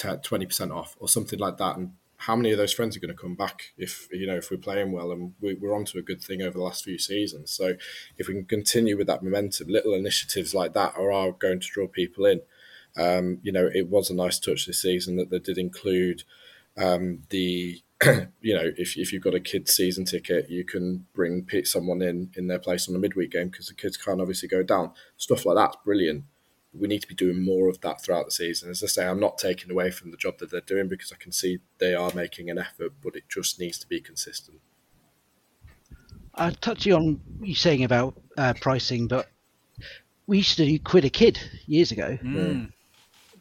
20 0.00 0.46
percent 0.46 0.72
off 0.72 0.96
or 0.98 1.08
something 1.08 1.38
like 1.38 1.56
that, 1.58 1.76
and 1.76 1.92
how 2.20 2.36
many 2.36 2.50
of 2.50 2.58
those 2.58 2.72
friends 2.72 2.94
are 2.96 3.00
going 3.00 3.14
to 3.14 3.20
come 3.20 3.34
back 3.34 3.72
if 3.78 4.06
you 4.12 4.26
know 4.26 4.36
if 4.36 4.50
we're 4.50 4.58
playing 4.58 4.92
well 4.92 5.10
and 5.10 5.32
we, 5.40 5.56
are 5.62 5.74
onto 5.74 5.98
a 5.98 6.02
good 6.02 6.22
thing 6.22 6.42
over 6.42 6.58
the 6.58 6.64
last 6.64 6.84
few 6.84 6.98
seasons. 6.98 7.50
So 7.50 7.74
if 8.18 8.28
we 8.28 8.34
can 8.34 8.44
continue 8.44 8.96
with 8.96 9.06
that 9.06 9.22
momentum, 9.22 9.68
little 9.68 9.94
initiatives 9.94 10.54
like 10.54 10.74
that 10.74 10.94
are, 10.98 11.10
are 11.10 11.32
going 11.32 11.60
to 11.60 11.68
draw 11.72 11.86
people 11.86 12.26
in. 12.26 12.42
Um, 12.96 13.38
you 13.42 13.52
know, 13.52 13.70
it 13.72 13.88
was 13.88 14.10
a 14.10 14.14
nice 14.14 14.38
touch 14.38 14.66
this 14.66 14.82
season 14.82 15.16
that 15.16 15.30
they 15.30 15.38
did 15.38 15.56
include 15.56 16.24
um, 16.76 17.22
the 17.30 17.82
you 18.40 18.54
know, 18.54 18.70
if, 18.76 18.96
if 18.96 19.12
you've 19.12 19.22
got 19.22 19.34
a 19.34 19.40
kid 19.40 19.68
season 19.68 20.04
ticket, 20.04 20.50
you 20.50 20.64
can 20.64 21.06
bring 21.14 21.46
someone 21.64 22.02
in 22.02 22.30
in 22.36 22.48
their 22.48 22.58
place 22.58 22.88
on 22.88 22.94
a 22.94 22.98
midweek 22.98 23.32
game 23.32 23.48
because 23.48 23.68
the 23.68 23.74
kids 23.74 23.96
can't 23.96 24.20
obviously 24.20 24.48
go 24.48 24.62
down. 24.62 24.92
Stuff 25.16 25.46
like 25.46 25.56
that's 25.56 25.76
brilliant. 25.84 26.24
We 26.72 26.86
need 26.86 27.02
to 27.02 27.08
be 27.08 27.14
doing 27.14 27.44
more 27.44 27.68
of 27.68 27.80
that 27.80 28.00
throughout 28.00 28.26
the 28.26 28.30
season. 28.30 28.70
As 28.70 28.82
I 28.82 28.86
say, 28.86 29.06
I'm 29.06 29.18
not 29.18 29.38
taking 29.38 29.70
away 29.70 29.90
from 29.90 30.10
the 30.10 30.16
job 30.16 30.38
that 30.38 30.50
they're 30.50 30.60
doing 30.60 30.88
because 30.88 31.12
I 31.12 31.16
can 31.16 31.32
see 31.32 31.58
they 31.78 31.94
are 31.94 32.12
making 32.14 32.48
an 32.48 32.58
effort, 32.58 32.92
but 33.02 33.16
it 33.16 33.24
just 33.28 33.58
needs 33.58 33.78
to 33.78 33.88
be 33.88 34.00
consistent. 34.00 34.60
Uh, 36.34 36.52
touching 36.60 36.92
on 36.92 37.20
you 37.42 37.54
saying 37.54 37.82
about 37.82 38.20
uh, 38.38 38.54
pricing, 38.60 39.08
but 39.08 39.28
we 40.26 40.38
used 40.38 40.56
to 40.56 40.64
do 40.64 40.78
quid 40.78 41.04
a 41.04 41.10
kid 41.10 41.40
years 41.66 41.90
ago. 41.90 42.16
Mm. 42.22 42.72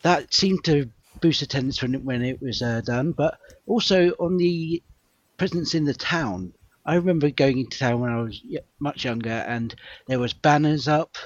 That 0.01 0.33
seemed 0.33 0.63
to 0.63 0.89
boost 1.21 1.43
attendance 1.43 1.81
when 1.81 1.95
it, 1.95 2.03
when 2.03 2.23
it 2.23 2.41
was 2.41 2.63
uh, 2.63 2.81
done, 2.81 3.11
but 3.11 3.37
also 3.67 4.09
on 4.19 4.37
the 4.37 4.81
presence 5.37 5.75
in 5.75 5.85
the 5.85 5.93
town. 5.93 6.53
I 6.85 6.95
remember 6.95 7.29
going 7.29 7.59
into 7.59 7.77
town 7.77 7.99
when 7.99 8.11
I 8.11 8.21
was 8.21 8.41
much 8.79 9.05
younger, 9.05 9.29
and 9.29 9.75
there 10.07 10.19
was 10.19 10.33
banners 10.33 10.87
up 10.87 11.17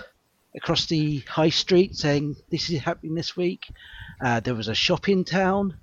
across 0.56 0.86
the 0.86 1.20
high 1.20 1.50
street 1.50 1.96
saying 1.96 2.36
this 2.50 2.70
is 2.70 2.80
happening 2.80 3.16
this 3.16 3.36
week. 3.36 3.66
Uh, 4.22 4.40
there 4.40 4.56
was 4.56 4.68
a 4.68 4.76
shop 4.76 5.10
in 5.10 5.24
town, 5.24 5.78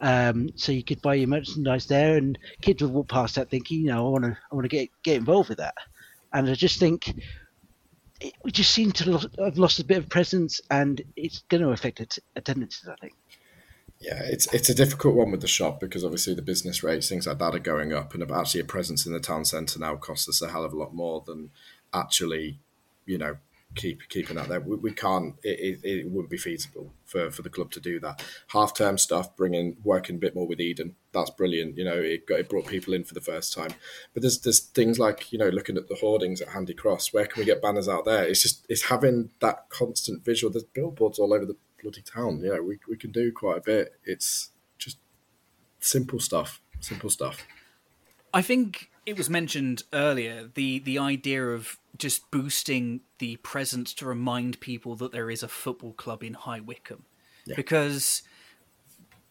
um, 0.00 0.50
so 0.56 0.72
you 0.72 0.82
could 0.82 1.02
buy 1.02 1.14
your 1.14 1.28
merchandise 1.28 1.86
there, 1.86 2.16
and 2.16 2.38
kids 2.60 2.82
would 2.82 2.92
walk 2.92 3.08
past 3.08 3.34
that 3.36 3.50
thinking, 3.50 3.80
you 3.80 3.86
know, 3.86 4.06
I 4.06 4.10
want 4.10 4.24
to, 4.24 4.38
I 4.50 4.54
want 4.54 4.64
to 4.64 4.68
get 4.68 4.88
get 5.02 5.16
involved 5.16 5.48
with 5.48 5.58
that. 5.58 5.74
And 6.32 6.48
I 6.48 6.54
just 6.54 6.78
think 6.78 7.12
it, 8.20 8.34
we 8.44 8.50
just 8.50 8.70
seem 8.70 8.92
to 8.92 9.18
have 9.38 9.58
lost 9.58 9.78
a 9.78 9.84
bit 9.84 9.98
of 9.98 10.08
presence, 10.08 10.60
and 10.70 11.00
it's 11.16 11.42
going 11.48 11.62
to 11.62 11.70
affect 11.70 12.18
attendance. 12.36 12.86
I 12.88 12.94
think. 13.00 13.14
Yeah, 14.00 14.22
it's 14.24 14.52
it's 14.54 14.70
a 14.70 14.74
difficult 14.74 15.14
one 15.14 15.30
with 15.30 15.42
the 15.42 15.48
shop 15.48 15.78
because 15.78 16.04
obviously 16.04 16.34
the 16.34 16.42
business 16.42 16.82
rates, 16.82 17.08
things 17.08 17.26
like 17.26 17.38
that, 17.38 17.54
are 17.54 17.58
going 17.58 17.92
up, 17.92 18.14
and 18.14 18.30
actually 18.30 18.62
a 18.62 18.64
presence 18.64 19.04
in 19.04 19.12
the 19.12 19.20
town 19.20 19.44
centre 19.44 19.78
now 19.78 19.96
costs 19.96 20.28
us 20.28 20.40
a 20.40 20.50
hell 20.50 20.64
of 20.64 20.72
a 20.72 20.76
lot 20.76 20.94
more 20.94 21.22
than 21.26 21.50
actually, 21.92 22.58
you 23.04 23.18
know, 23.18 23.36
keep 23.74 24.08
keeping 24.08 24.36
that 24.36 24.48
there. 24.48 24.60
We, 24.60 24.76
we 24.76 24.92
can't. 24.92 25.34
It, 25.42 25.80
it, 25.82 25.88
it, 25.88 26.10
wouldn't 26.10 26.30
be 26.30 26.36
feasible 26.36 26.92
for, 27.04 27.30
for 27.30 27.42
the 27.42 27.50
club 27.50 27.70
to 27.72 27.80
do 27.80 28.00
that. 28.00 28.22
Half 28.48 28.74
term 28.74 28.98
stuff, 28.98 29.36
bringing 29.36 29.76
working 29.84 30.16
a 30.16 30.18
bit 30.18 30.34
more 30.34 30.46
with 30.46 30.60
Eden. 30.60 30.96
That's 31.12 31.30
brilliant. 31.30 31.76
You 31.76 31.84
know, 31.84 31.96
it 31.96 32.26
got 32.26 32.40
it 32.40 32.48
brought 32.48 32.66
people 32.66 32.94
in 32.94 33.04
for 33.04 33.14
the 33.14 33.20
first 33.20 33.52
time. 33.52 33.72
But 34.12 34.22
there's 34.22 34.40
there's 34.40 34.60
things 34.60 34.98
like 34.98 35.32
you 35.32 35.38
know 35.38 35.48
looking 35.48 35.76
at 35.76 35.88
the 35.88 35.96
hoardings 35.96 36.40
at 36.40 36.48
Handy 36.48 36.74
Cross. 36.74 37.12
Where 37.12 37.26
can 37.26 37.40
we 37.40 37.46
get 37.46 37.62
banners 37.62 37.88
out 37.88 38.04
there? 38.04 38.24
It's 38.24 38.42
just 38.42 38.66
it's 38.68 38.82
having 38.82 39.30
that 39.40 39.68
constant 39.68 40.24
visual. 40.24 40.52
There's 40.52 40.64
billboards 40.64 41.18
all 41.18 41.32
over 41.32 41.46
the 41.46 41.56
bloody 41.82 42.02
town. 42.02 42.42
You 42.42 42.54
know, 42.54 42.62
we, 42.62 42.78
we 42.88 42.96
can 42.96 43.12
do 43.12 43.32
quite 43.32 43.58
a 43.58 43.62
bit. 43.62 43.94
It's 44.04 44.50
just 44.78 44.98
simple 45.80 46.20
stuff. 46.20 46.60
Simple 46.80 47.10
stuff. 47.10 47.46
I 48.32 48.42
think 48.42 48.90
it 49.06 49.16
was 49.16 49.28
mentioned 49.28 49.82
earlier 49.92 50.48
the 50.54 50.78
the 50.80 50.98
idea 50.98 51.48
of 51.48 51.78
just 51.96 52.30
boosting 52.30 53.00
the 53.18 53.36
presence 53.36 53.92
to 53.94 54.06
remind 54.06 54.60
people 54.60 54.96
that 54.96 55.12
there 55.12 55.30
is 55.30 55.42
a 55.42 55.48
football 55.48 55.92
club 55.92 56.22
in 56.22 56.34
High 56.34 56.60
Wycombe, 56.60 57.04
yeah. 57.44 57.54
because 57.56 58.22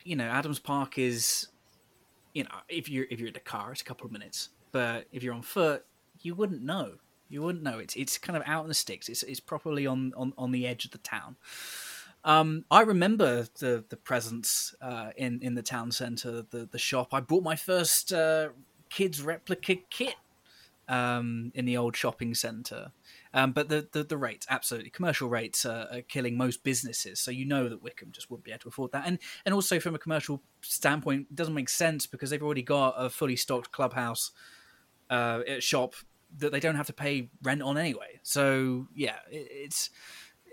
you 0.03 0.15
know 0.15 0.25
Adams 0.25 0.59
Park 0.59 0.97
is, 0.97 1.47
you 2.33 2.43
know, 2.43 2.49
if 2.67 2.89
you're 2.89 3.05
if 3.09 3.19
you're 3.19 3.29
in 3.29 3.33
the 3.33 3.39
car, 3.39 3.71
it's 3.71 3.81
a 3.81 3.85
couple 3.85 4.05
of 4.05 4.12
minutes, 4.12 4.49
but 4.71 5.07
if 5.12 5.23
you're 5.23 5.33
on 5.33 5.41
foot, 5.41 5.85
you 6.21 6.35
wouldn't 6.35 6.62
know. 6.62 6.93
You 7.29 7.43
wouldn't 7.43 7.63
know. 7.63 7.77
It's 7.79 7.95
it's 7.95 8.17
kind 8.17 8.35
of 8.35 8.43
out 8.45 8.63
in 8.63 8.67
the 8.67 8.73
sticks. 8.73 9.07
It's 9.07 9.23
it's 9.23 9.39
properly 9.39 9.85
on 9.85 10.13
on, 10.17 10.33
on 10.38 10.51
the 10.51 10.67
edge 10.67 10.85
of 10.85 10.91
the 10.91 10.97
town. 10.97 11.38
Um, 12.23 12.65
I 12.69 12.81
remember 12.81 13.47
the 13.59 13.85
the 13.88 13.97
presence 13.97 14.75
uh, 14.81 15.12
in 15.15 15.39
in 15.41 15.55
the 15.55 15.62
town 15.62 15.91
centre, 15.91 16.43
the 16.49 16.67
the 16.69 16.79
shop. 16.79 17.13
I 17.13 17.21
bought 17.21 17.43
my 17.43 17.55
first 17.55 18.12
uh, 18.12 18.49
kids 18.89 19.21
replica 19.21 19.75
kit 19.89 20.15
um, 20.89 21.52
in 21.54 21.65
the 21.65 21.78
old 21.78 21.95
shopping 21.95 22.34
centre. 22.34 22.91
Um, 23.34 23.52
but 23.52 23.69
the, 23.69 23.88
the, 23.91 24.04
the 24.04 24.17
rates, 24.17 24.47
absolutely, 24.49 24.89
commercial 24.89 25.30
rates 25.30 25.65
are, 25.65 25.88
are, 25.91 26.02
killing 26.02 26.36
most 26.36 26.63
businesses. 26.63 27.19
So 27.19 27.30
you 27.30 27.45
know 27.45 27.69
that 27.69 27.84
Wycombe 27.84 28.12
just 28.12 28.32
wouldn't 28.32 28.43
be 28.43 28.52
able 28.52 28.62
to 28.62 28.69
afford 28.69 28.91
that. 28.93 29.04
And 29.06 29.19
and 29.45 29.54
also 29.54 29.80
from 29.80 29.93
a 29.93 29.99
commercial 29.99 30.41
standpoint, 30.62 31.28
it 31.30 31.36
doesn't 31.36 31.54
make 31.54 31.69
sense 31.69 32.08
because 32.08 32.32
they've 32.32 32.41
already 32.41 32.63
got 32.63 32.95
a 32.97 33.10
fully 33.10 33.36
stocked 33.36 33.71
clubhouse 33.71 34.32
uh, 35.12 35.41
shop 35.60 35.93
that 36.38 36.52
they 36.52 36.60
don't 36.60 36.75
have 36.75 36.88
to 36.88 36.93
pay 36.93 37.30
rent 37.43 37.62
on 37.62 37.78
anyway. 37.78 38.19
So 38.23 38.88
yeah, 38.95 39.17
it, 39.30 39.47
it's 39.52 39.91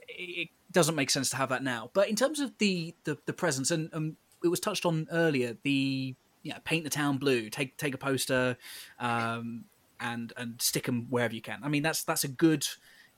it 0.09 0.49
doesn't 0.71 0.95
make 0.95 1.09
sense 1.09 1.31
to 1.31 1.37
have 1.37 1.49
that 1.49 1.63
now. 1.63 1.91
But 1.95 2.11
in 2.11 2.17
terms 2.17 2.41
of 2.41 2.59
the 2.59 2.95
the, 3.05 3.17
the 3.25 3.33
presence, 3.33 3.71
and 3.71 3.89
um, 3.95 4.17
it 4.45 4.49
was 4.49 4.61
touched 4.61 4.85
on 4.85 5.07
earlier, 5.11 5.57
the 5.63 6.15
you 6.47 6.53
know, 6.53 6.61
paint 6.65 6.85
the 6.85 6.91
town 6.91 7.19
blue, 7.19 7.51
take 7.51 7.77
take 7.77 7.93
a 7.93 7.99
poster, 7.99 8.57
um, 9.01 9.65
and 9.99 10.33
and 10.37 10.63
stick 10.63 10.85
them 10.85 11.09
wherever 11.11 11.35
you 11.35 11.43
can. 11.43 11.59
I 11.65 11.69
mean, 11.69 11.83
that's 11.83 12.05
that's 12.05 12.23
a 12.23 12.29
good 12.29 12.65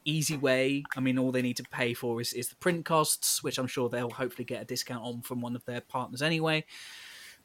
easy 0.06 0.38
way. 0.38 0.82
I 0.96 1.00
mean, 1.00 1.18
all 1.18 1.30
they 1.30 1.42
need 1.42 1.58
to 1.58 1.62
pay 1.64 1.92
for 1.92 2.22
is, 2.22 2.32
is 2.32 2.48
the 2.48 2.56
print 2.56 2.86
costs, 2.86 3.42
which 3.42 3.58
I'm 3.58 3.66
sure 3.66 3.90
they'll 3.90 4.08
hopefully 4.08 4.46
get 4.46 4.62
a 4.62 4.64
discount 4.64 5.04
on 5.04 5.20
from 5.20 5.42
one 5.42 5.54
of 5.54 5.64
their 5.66 5.82
partners 5.82 6.22
anyway. 6.22 6.64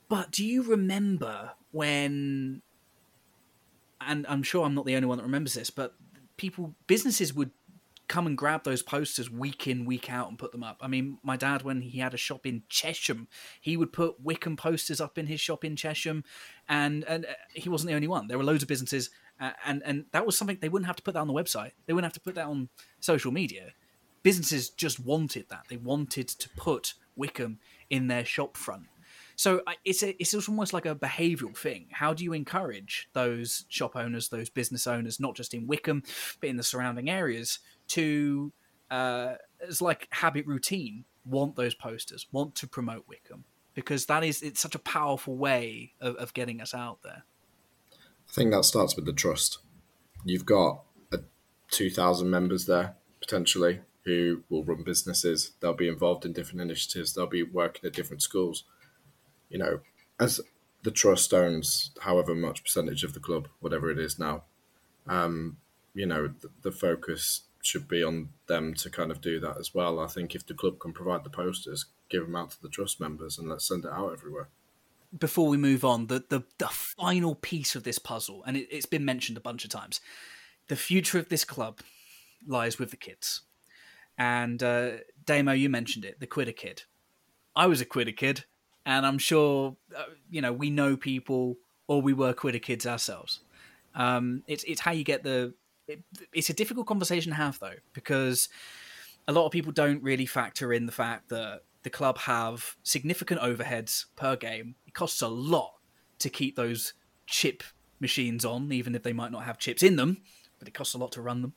But 0.08 0.32
do 0.32 0.46
you 0.46 0.64
remember 0.64 1.52
when? 1.72 2.62
And 4.00 4.26
I'm 4.30 4.44
sure 4.44 4.66
I'm 4.66 4.74
not 4.74 4.86
the 4.86 4.96
only 4.96 5.08
one 5.08 5.18
that 5.18 5.26
remembers 5.26 5.54
this, 5.54 5.70
but 5.70 5.96
people, 6.38 6.76
businesses 6.88 7.34
would 7.34 7.52
come 8.14 8.28
and 8.28 8.38
grab 8.38 8.64
those 8.64 8.84
posters 8.84 9.32
week 9.32 9.66
in, 9.66 9.86
week 9.86 10.12
out 10.12 10.30
and 10.30 10.38
put 10.38 10.52
them 10.52 10.64
up. 10.64 10.78
I 10.82 10.88
mean, 10.88 11.18
my 11.24 11.36
dad, 11.36 11.64
when 11.64 11.82
he 11.82 11.98
had 11.98 12.14
a 12.14 12.18
shop 12.18 12.46
in 12.46 12.62
Chesham, 12.70 13.28
he 13.60 13.76
would 13.76 13.92
put 13.92 14.22
Wycombe 14.22 14.56
posters 14.56 15.02
up 15.02 15.18
in 15.18 15.26
his 15.26 15.42
shop 15.42 15.66
in 15.66 15.76
Chesham, 15.76 16.24
and 16.70 17.04
and 17.06 17.26
uh, 17.26 17.34
he 17.56 17.70
wasn't 17.70 17.90
the 17.90 17.96
only 17.96 18.08
one. 18.08 18.28
There 18.28 18.38
were 18.38 18.44
loads 18.44 18.62
of 18.62 18.70
businesses, 18.70 19.10
uh, 19.42 19.54
and 19.66 19.82
and 19.84 20.06
that 20.12 20.28
was 20.28 20.38
something 20.38 20.60
they 20.62 20.70
wouldn't 20.70 20.86
have 20.86 20.96
to 20.98 21.02
put 21.02 21.16
that 21.16 21.22
on 21.22 21.28
the 21.28 21.34
website. 21.34 21.72
They 21.88 21.94
wouldn't 21.94 22.06
have 22.06 22.14
to 22.14 22.20
put 22.20 22.36
that 22.36 22.46
on 22.46 22.70
social 23.00 23.32
media. 23.32 23.72
Businesses 24.22 24.70
just 24.70 25.00
wanted 25.00 25.50
that. 25.50 25.66
They 25.70 25.78
wanted 25.78 26.28
to 26.28 26.50
put 26.50 26.94
Wycombe 27.16 27.58
in 27.90 28.10
their 28.10 28.26
shop 28.26 28.58
front. 28.58 28.86
So 29.36 29.62
it's 29.84 30.04
a, 30.04 30.16
it's 30.22 30.34
almost 30.48 30.74
like 30.74 30.86
a 30.86 30.96
behavioural 30.96 31.58
thing. 31.58 31.88
How 31.92 32.14
do 32.14 32.24
you 32.24 32.34
encourage 32.34 33.10
those 33.14 33.66
shop 33.68 33.96
owners, 33.96 34.30
those 34.30 34.50
business 34.50 34.86
owners, 34.86 35.20
not 35.20 35.36
just 35.36 35.54
in 35.54 35.68
Wycombe, 35.68 36.04
but 36.40 36.50
in 36.50 36.58
the 36.58 36.64
surrounding 36.64 37.10
areas, 37.10 37.60
to 37.90 38.52
uh, 38.92 39.36
as 39.68 39.82
like 39.82 40.08
habit 40.12 40.46
routine 40.46 41.06
want 41.26 41.56
those 41.56 41.74
posters, 41.74 42.28
want 42.32 42.56
to 42.56 42.68
promote 42.68 43.06
Wycombe 43.08 43.46
because 43.74 44.06
that 44.06 44.24
is 44.24 44.42
it's 44.42 44.60
such 44.60 44.76
a 44.76 44.80
powerful 44.80 45.36
way 45.36 45.94
of, 46.00 46.16
of 46.18 46.34
getting 46.34 46.62
us 46.62 46.74
out 46.74 47.00
there. 47.04 47.24
I 47.92 48.32
think 48.32 48.52
that 48.52 48.66
starts 48.66 48.96
with 48.96 49.06
the 49.06 49.14
trust. 49.14 49.60
You've 50.26 50.46
got 50.46 50.84
a, 51.12 51.20
two 51.70 51.90
thousand 51.90 52.30
members 52.30 52.66
there 52.66 52.96
potentially 53.20 53.82
who 54.06 54.44
will 54.50 54.64
run 54.64 54.84
businesses. 54.84 55.54
They'll 55.60 55.74
be 55.74 55.88
involved 55.88 56.26
in 56.26 56.34
different 56.34 56.62
initiatives. 56.62 57.14
They'll 57.14 57.26
be 57.26 57.44
working 57.44 57.88
at 57.88 57.94
different 57.94 58.22
schools. 58.22 58.66
You 59.50 59.60
know, 59.60 59.80
as 60.20 60.42
the 60.84 60.92
trust 60.92 61.34
owns 61.34 61.92
however 62.02 62.36
much 62.36 62.64
percentage 62.64 63.04
of 63.04 63.14
the 63.14 63.20
club, 63.20 63.48
whatever 63.60 63.90
it 63.90 63.98
is 63.98 64.20
now. 64.20 64.44
Um, 65.08 65.58
you 65.94 66.06
know, 66.06 66.28
the, 66.28 66.50
the 66.62 66.72
focus 66.72 67.44
should 67.64 67.88
be 67.88 68.04
on 68.04 68.30
them 68.48 68.74
to 68.76 68.90
kind 68.90 69.10
of 69.10 69.22
do 69.22 69.40
that 69.40 69.58
as 69.58 69.74
well. 69.74 70.00
I 70.00 70.08
think 70.08 70.36
if 70.36 70.46
the 70.46 70.54
club 70.54 70.80
can 70.80 70.94
provide 70.94 71.24
the 71.24 71.30
posters, 71.30 71.86
give 72.10 72.24
them 72.24 72.36
out 72.36 72.52
to 72.52 72.62
the 72.62 72.70
trust 72.70 73.00
members 73.00 73.38
and 73.38 73.50
let's 73.50 73.68
send 73.68 73.86
it 73.86 73.92
out 73.92 74.12
everywhere. 74.12 74.50
Before 75.18 75.48
we 75.48 75.58
move 75.58 75.86
on, 75.86 76.08
the 76.08 76.24
the, 76.28 76.44
the 76.58 76.68
final 76.68 77.36
piece 77.36 77.76
of 77.76 77.84
this 77.84 78.00
puzzle, 78.00 78.44
and 78.46 78.58
it, 78.58 78.68
it's 78.70 78.86
been 78.86 79.06
mentioned 79.06 79.38
a 79.38 79.42
bunch 79.42 79.64
of 79.64 79.70
times, 79.70 80.02
the 80.68 80.76
future 80.76 81.20
of 81.20 81.30
this 81.30 81.46
club 81.46 81.80
lies 82.46 82.78
with 82.78 82.92
the 82.92 82.98
kids. 82.98 83.42
And 84.18 84.62
uh, 84.62 84.92
Damo, 85.26 85.54
you 85.54 85.70
mentioned 85.70 86.06
it, 86.06 86.20
the 86.20 86.28
Quid 86.28 86.48
a 86.48 86.54
Kid. 86.54 86.84
I 87.56 87.68
was 87.68 87.80
a 87.80 87.86
Quid 87.86 88.08
a 88.08 88.12
Kid, 88.12 88.44
and 88.86 89.06
I'm 89.06 89.18
sure 89.20 89.78
uh, 89.96 90.06
you 90.30 90.42
know 90.42 90.52
we 90.52 90.70
know 90.70 90.98
people, 90.98 91.58
or 91.88 92.02
we 92.02 92.14
were 92.14 92.34
Quid 92.34 92.56
a 92.56 92.60
Kids 92.60 92.86
ourselves. 92.86 93.40
Um, 93.96 94.44
it's 94.48 94.64
it's 94.64 94.82
how 94.82 94.92
you 94.92 95.04
get 95.04 95.24
the 95.24 95.54
it, 95.88 96.04
it's 96.34 96.50
a 96.50 96.54
difficult 96.54 96.88
conversation 96.88 97.32
to 97.32 97.36
have 97.36 97.60
though 97.60 97.76
because 97.94 98.50
a 99.28 99.32
lot 99.32 99.46
of 99.46 99.52
people 99.52 99.72
don't 99.72 100.04
really 100.04 100.26
factor 100.26 100.74
in 100.74 100.86
the 100.86 100.92
fact 100.92 101.30
that 101.30 101.62
the 101.84 101.90
club 101.90 102.18
have 102.20 102.76
significant 102.84 103.42
overheads 103.42 104.06
per 104.16 104.36
game. 104.36 104.76
It 104.88 104.94
costs 104.94 105.22
a 105.22 105.28
lot 105.28 105.74
to 106.20 106.30
keep 106.30 106.56
those 106.56 106.94
chip 107.28 107.64
machines 108.00 108.46
on, 108.46 108.72
even 108.72 108.96
if 108.96 109.04
they 109.04 109.14
might 109.14 109.32
not 109.32 109.44
have 109.44 109.58
chips 109.58 109.84
in 109.84 109.96
them, 109.96 110.22
but 110.60 110.68
it 110.68 110.74
costs 110.74 110.94
a 110.94 110.98
lot 110.98 111.12
to 111.14 111.22
run 111.22 111.42
them. 111.42 111.54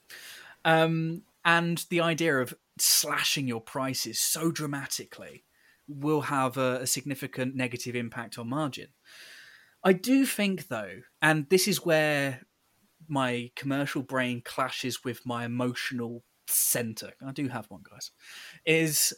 Um, 0.64 1.22
And 1.44 1.86
the 1.90 2.00
idea 2.00 2.40
of 2.40 2.54
slashing 2.76 3.46
your 3.46 3.60
prices 3.60 4.18
so 4.18 4.50
dramatically 4.50 5.44
will 5.86 6.22
have 6.22 6.56
a, 6.56 6.80
a 6.82 6.86
significant 6.86 7.54
negative 7.54 7.94
impact 7.94 8.36
on 8.36 8.48
margin. 8.48 8.88
I 9.84 9.92
do 9.92 10.26
think, 10.26 10.66
though, 10.66 11.02
and 11.22 11.48
this 11.48 11.68
is 11.68 11.86
where 11.86 12.42
my 13.08 13.50
commercial 13.56 14.02
brain 14.02 14.42
clashes 14.44 15.04
with 15.04 15.24
my 15.24 15.44
emotional 15.44 16.24
center. 16.46 17.12
I 17.26 17.32
do 17.32 17.48
have 17.48 17.66
one, 17.70 17.82
guys. 17.88 18.10
Is 18.64 19.12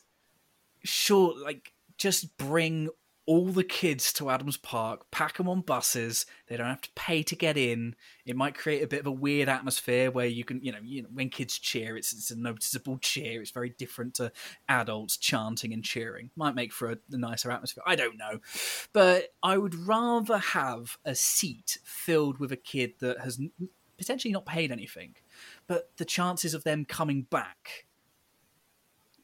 sure, 0.85 1.35
like, 1.43 1.73
just 1.97 2.37
bring 2.39 2.89
all 3.29 3.49
the 3.49 3.63
kids 3.63 4.11
to 4.11 4.31
Adams 4.31 4.57
Park, 4.57 5.03
pack 5.11 5.37
them 5.37 5.51
on 5.51 5.61
buses. 5.61 6.25
They 6.47 6.57
don't 6.57 6.67
have 6.67 6.81
to 6.81 6.91
pay 6.97 7.23
to 7.25 7.37
get 7.37 7.59
in. 7.59 7.95
It 8.25 8.37
might 8.37 8.55
create 8.55 8.83
a 8.83 8.87
bit 8.87 9.01
of 9.01 9.07
a 9.07 9.13
weird 9.13 9.51
atmosphere 9.51 10.11
where 10.11 10.25
you 10.25 10.45
can, 10.45 10.63
you 10.63 10.73
know, 10.73 10.79
you 10.83 11.03
know, 11.03 11.11
when 11.13 11.29
kids 11.29 11.59
cheer, 11.59 11.99
it's 11.99 12.15
it's 12.15 12.31
a 12.31 12.39
noticeable 12.39 12.97
cheer. 12.97 13.43
It's 13.43 13.51
very 13.51 13.69
different 13.69 14.15
to 14.15 14.33
adults 14.67 15.19
chanting 15.19 15.75
and 15.75 15.85
cheering. 15.85 16.31
Might 16.37 16.55
make 16.55 16.73
for 16.73 16.93
a, 16.93 16.97
a 17.13 17.19
nicer 17.19 17.51
atmosphere. 17.51 17.85
I 17.87 17.97
don't 17.97 18.17
know, 18.17 18.39
but 18.95 19.25
I 19.43 19.59
would 19.59 19.75
rather 19.75 20.39
have 20.39 20.97
a 21.05 21.15
seat 21.15 21.77
filled 21.85 22.39
with 22.39 22.51
a 22.51 22.57
kid 22.57 22.95
that 23.01 23.21
has 23.21 23.39
potentially 23.99 24.33
not 24.33 24.47
paid 24.47 24.73
anything, 24.73 25.15
but 25.67 25.91
the 25.97 26.05
chances 26.05 26.55
of 26.55 26.65
them 26.65 26.85
coming 26.85 27.23
back 27.23 27.87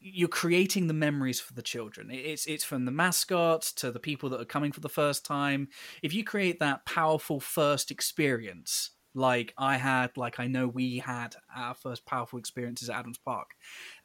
you're 0.06 0.28
creating 0.28 0.86
the 0.86 0.92
memories 0.92 1.40
for 1.40 1.54
the 1.54 1.62
children. 1.62 2.10
It's 2.10 2.44
it's 2.44 2.62
from 2.62 2.84
the 2.84 2.90
mascots 2.90 3.72
to 3.74 3.90
the 3.90 3.98
people 3.98 4.28
that 4.30 4.40
are 4.40 4.44
coming 4.44 4.70
for 4.70 4.80
the 4.80 4.88
first 4.90 5.24
time. 5.24 5.68
If 6.02 6.12
you 6.12 6.22
create 6.22 6.60
that 6.60 6.84
powerful 6.84 7.40
first 7.40 7.90
experience, 7.90 8.90
like 9.14 9.54
I 9.56 9.78
had, 9.78 10.14
like 10.18 10.38
I 10.38 10.46
know 10.46 10.68
we 10.68 10.98
had 10.98 11.36
our 11.56 11.74
first 11.74 12.04
powerful 12.04 12.38
experiences 12.38 12.90
at 12.90 12.96
Adams 12.96 13.16
Park, 13.16 13.52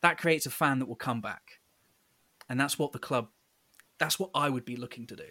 that 0.01 0.17
creates 0.17 0.45
a 0.45 0.51
fan 0.51 0.79
that 0.79 0.87
will 0.87 0.95
come 0.95 1.19
back, 1.19 1.59
and 2.47 2.57
that's 2.57 2.79
what 2.79 2.93
the 2.93 2.99
club, 2.99 3.27
that's 3.97 4.17
what 4.17 4.29
I 4.33 4.49
would 4.49 4.63
be 4.63 4.77
looking 4.77 5.05
to 5.07 5.17
do. 5.17 5.27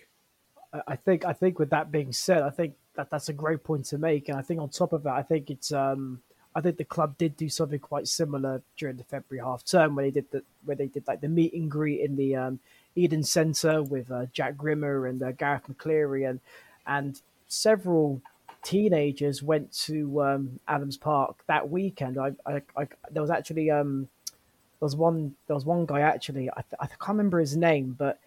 I 0.87 0.96
think 0.96 1.24
I 1.24 1.33
think 1.33 1.59
with 1.59 1.70
that 1.70 1.90
being 1.90 2.12
said, 2.12 2.42
I 2.42 2.51
think 2.51 2.74
that 2.98 3.11
that's 3.11 3.28
a 3.28 3.32
great 3.32 3.62
point 3.62 3.84
to 3.87 3.96
make, 3.96 4.28
and 4.28 4.37
I 4.37 4.42
think 4.42 4.61
on 4.61 4.68
top 4.68 4.92
of 4.92 5.04
that, 5.04 5.14
I 5.14 5.22
think 5.22 5.50
it's 5.50 5.70
um 5.72 6.20
I 6.54 6.61
think 6.61 6.76
the 6.76 6.84
club 6.84 7.16
did 7.16 7.37
do 7.37 7.48
something 7.48 7.78
quite 7.78 8.08
similar 8.08 8.61
during 8.76 8.96
the 8.96 9.04
February 9.04 9.46
half 9.46 9.64
term 9.64 9.94
where 9.94 10.04
they 10.04 10.11
did 10.11 10.28
the 10.32 10.42
where 10.64 10.76
they 10.76 10.88
did 10.88 11.06
like 11.06 11.20
the 11.20 11.28
meet 11.28 11.54
and 11.54 11.70
greet 11.70 12.00
in 12.00 12.16
the 12.16 12.34
um, 12.34 12.58
Eden 12.96 13.22
Centre 13.22 13.84
with 13.84 14.11
uh, 14.11 14.26
Jack 14.32 14.56
Grimmer 14.56 15.06
and 15.06 15.22
uh, 15.22 15.30
Gareth 15.30 15.68
McCleary 15.70 16.28
and 16.28 16.40
and 16.88 17.22
several 17.46 18.20
teenagers 18.64 19.44
went 19.44 19.72
to 19.72 20.20
um, 20.20 20.58
Adams 20.66 20.96
Park 20.96 21.37
that 21.46 21.70
weekend. 21.70 22.18
I, 22.18 22.32
I, 22.44 22.62
I 22.76 22.88
there 23.12 23.22
was 23.22 23.30
actually 23.30 23.70
um, 23.70 24.08
there 24.26 24.87
was 24.87 24.96
one 24.96 25.37
there 25.46 25.54
was 25.54 25.64
one 25.64 25.87
guy 25.87 26.00
actually 26.00 26.50
I, 26.50 26.64
I 26.80 26.87
can't 26.88 27.11
remember 27.11 27.38
his 27.38 27.56
name, 27.56 27.94
but 27.96 28.18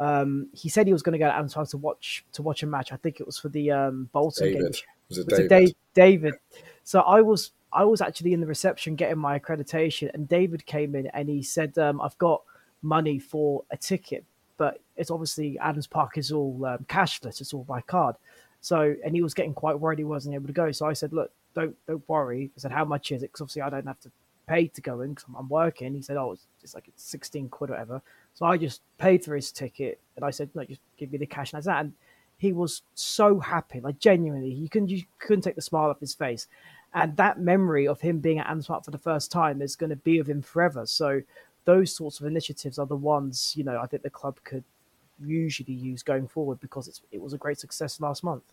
um, 0.00 0.48
he 0.52 0.68
said 0.68 0.86
he 0.86 0.92
was 0.92 1.02
going 1.02 1.12
to 1.12 1.18
go 1.18 1.26
to 1.26 1.34
Adams 1.34 1.54
Park 1.54 1.68
to 1.70 1.78
watch 1.78 2.24
to 2.32 2.42
watch 2.42 2.62
a 2.62 2.66
match. 2.66 2.92
I 2.92 2.96
think 2.96 3.20
it 3.20 3.26
was 3.26 3.38
for 3.38 3.48
the 3.48 3.70
um, 3.70 4.08
Bolton 4.12 4.52
David. 4.52 4.72
game. 4.72 4.82
Was 5.08 5.18
it 5.18 5.26
Was 5.26 5.38
David? 5.38 5.48
David? 5.48 5.76
David. 5.94 6.34
So 6.84 7.00
I 7.00 7.20
was 7.20 7.52
I 7.72 7.84
was 7.84 8.00
actually 8.00 8.32
in 8.32 8.40
the 8.40 8.46
reception 8.46 8.94
getting 8.94 9.18
my 9.18 9.38
accreditation, 9.38 10.12
and 10.14 10.28
David 10.28 10.64
came 10.66 10.94
in 10.94 11.08
and 11.08 11.28
he 11.28 11.42
said, 11.42 11.76
um, 11.78 12.00
"I've 12.00 12.16
got 12.18 12.42
money 12.82 13.18
for 13.18 13.64
a 13.70 13.76
ticket, 13.76 14.24
but 14.56 14.80
it's 14.96 15.10
obviously 15.10 15.58
Adams 15.58 15.86
Park 15.86 16.16
is 16.16 16.30
all 16.30 16.64
um, 16.64 16.86
cashless; 16.88 17.40
it's 17.40 17.52
all 17.52 17.64
by 17.64 17.80
card." 17.80 18.16
So, 18.60 18.94
and 19.04 19.14
he 19.14 19.22
was 19.22 19.34
getting 19.34 19.54
quite 19.54 19.78
worried 19.78 19.98
he 19.98 20.04
wasn't 20.04 20.34
able 20.34 20.46
to 20.46 20.52
go. 20.52 20.70
So 20.72 20.86
I 20.86 20.92
said, 20.92 21.12
"Look, 21.12 21.32
don't 21.54 21.76
don't 21.86 22.08
worry." 22.08 22.50
I 22.56 22.60
said, 22.60 22.72
"How 22.72 22.84
much 22.84 23.10
is 23.10 23.22
it?" 23.22 23.26
Because 23.26 23.42
obviously 23.42 23.62
I 23.62 23.70
don't 23.70 23.86
have 23.86 24.00
to 24.00 24.10
pay 24.46 24.68
to 24.68 24.80
go 24.80 25.00
in 25.00 25.10
because 25.10 25.24
I'm, 25.28 25.36
I'm 25.36 25.48
working. 25.48 25.94
He 25.94 26.02
said, 26.02 26.16
"Oh, 26.16 26.32
it's, 26.32 26.46
it's 26.62 26.74
like 26.74 26.88
it's 26.88 27.02
16 27.04 27.48
quid 27.48 27.70
or 27.70 27.72
whatever." 27.74 28.02
So 28.38 28.46
I 28.46 28.56
just 28.56 28.82
paid 28.98 29.24
for 29.24 29.34
his 29.34 29.50
ticket, 29.50 29.98
and 30.14 30.24
I 30.24 30.30
said, 30.30 30.50
"No, 30.54 30.64
just 30.64 30.80
give 30.96 31.10
me 31.10 31.18
the 31.18 31.26
cash." 31.26 31.52
And 31.52 31.62
that, 31.64 31.80
and 31.80 31.92
he 32.36 32.52
was 32.52 32.82
so 32.94 33.40
happy, 33.40 33.80
like 33.80 33.98
genuinely, 33.98 34.52
you 34.52 34.68
couldn't 34.68 34.90
you 34.90 35.02
couldn't 35.18 35.42
take 35.42 35.56
the 35.56 35.62
smile 35.62 35.90
off 35.90 36.00
his 36.00 36.14
face 36.14 36.46
and 36.94 37.16
that 37.16 37.40
memory 37.40 37.86
of 37.86 38.00
him 38.00 38.18
being 38.18 38.38
at 38.38 38.48
Antwerp 38.48 38.84
for 38.84 38.90
the 38.90 38.98
first 38.98 39.30
time 39.30 39.60
is 39.60 39.76
going 39.76 39.90
to 39.90 39.96
be 39.96 40.18
with 40.18 40.28
him 40.28 40.42
forever. 40.42 40.86
So 40.86 41.22
those 41.64 41.94
sorts 41.94 42.18
of 42.20 42.26
initiatives 42.26 42.78
are 42.78 42.86
the 42.86 42.96
ones 42.96 43.52
you 43.56 43.62
know 43.64 43.78
I 43.78 43.86
think 43.86 44.02
the 44.02 44.10
club 44.10 44.38
could 44.44 44.64
usually 45.22 45.74
use 45.74 46.02
going 46.02 46.28
forward 46.28 46.60
because 46.60 47.02
it 47.10 47.20
was 47.20 47.32
a 47.32 47.38
great 47.38 47.58
success 47.58 48.00
last 48.00 48.22
month. 48.24 48.44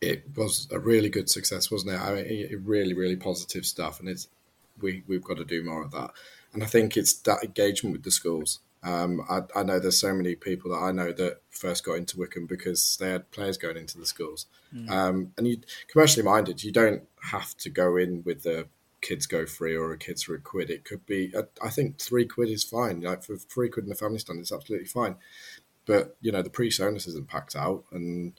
it 0.00 0.24
was 0.36 0.68
a 0.72 0.78
really 0.78 1.08
good 1.08 1.30
success, 1.30 1.70
wasn't 1.70 1.92
it? 1.94 2.00
I 2.00 2.14
mean, 2.14 2.26
it, 2.26 2.60
really, 2.62 2.94
really 2.94 3.16
positive 3.16 3.64
stuff, 3.64 4.00
and 4.00 4.08
it's 4.08 4.28
we 4.80 5.02
we've 5.06 5.24
got 5.24 5.36
to 5.38 5.44
do 5.44 5.62
more 5.62 5.82
of 5.82 5.90
that. 5.92 6.10
And 6.52 6.62
I 6.62 6.66
think 6.66 6.96
it's 6.96 7.12
that 7.12 7.44
engagement 7.44 7.92
with 7.92 8.04
the 8.04 8.10
schools. 8.10 8.60
Um, 8.82 9.22
I, 9.28 9.42
I 9.58 9.62
know 9.64 9.80
there's 9.80 9.98
so 9.98 10.14
many 10.14 10.36
people 10.36 10.70
that 10.70 10.78
I 10.78 10.92
know 10.92 11.12
that 11.12 11.40
first 11.50 11.84
got 11.84 11.94
into 11.94 12.18
Wycombe 12.18 12.46
because 12.46 12.96
they 13.00 13.10
had 13.10 13.30
players 13.30 13.58
going 13.58 13.76
into 13.76 13.98
the 13.98 14.06
schools. 14.06 14.46
Um, 14.90 15.32
and 15.36 15.46
you 15.48 15.58
commercially 15.88 16.24
minded, 16.24 16.62
you 16.62 16.72
don't 16.72 17.02
have 17.32 17.56
to 17.58 17.68
go 17.70 17.96
in 17.96 18.22
with 18.24 18.44
the 18.44 18.68
kids 19.00 19.26
go 19.26 19.46
free 19.46 19.76
or 19.76 19.92
a 19.92 19.98
kids 19.98 20.22
for 20.22 20.34
a 20.34 20.40
quid. 20.40 20.70
It 20.70 20.84
could 20.84 21.04
be, 21.06 21.32
I 21.62 21.68
think, 21.68 21.98
three 21.98 22.26
quid 22.26 22.48
is 22.48 22.64
fine. 22.64 23.00
Like 23.00 23.22
for 23.22 23.36
three 23.36 23.68
quid 23.68 23.84
in 23.84 23.88
the 23.88 23.94
family 23.94 24.18
stand, 24.18 24.40
it's 24.40 24.52
absolutely 24.52 24.88
fine. 24.88 25.16
But 25.84 26.16
you 26.20 26.32
know, 26.32 26.42
the 26.42 26.50
pre-onus 26.50 27.06
isn't 27.06 27.28
packed 27.28 27.54
out, 27.54 27.84
and 27.92 28.32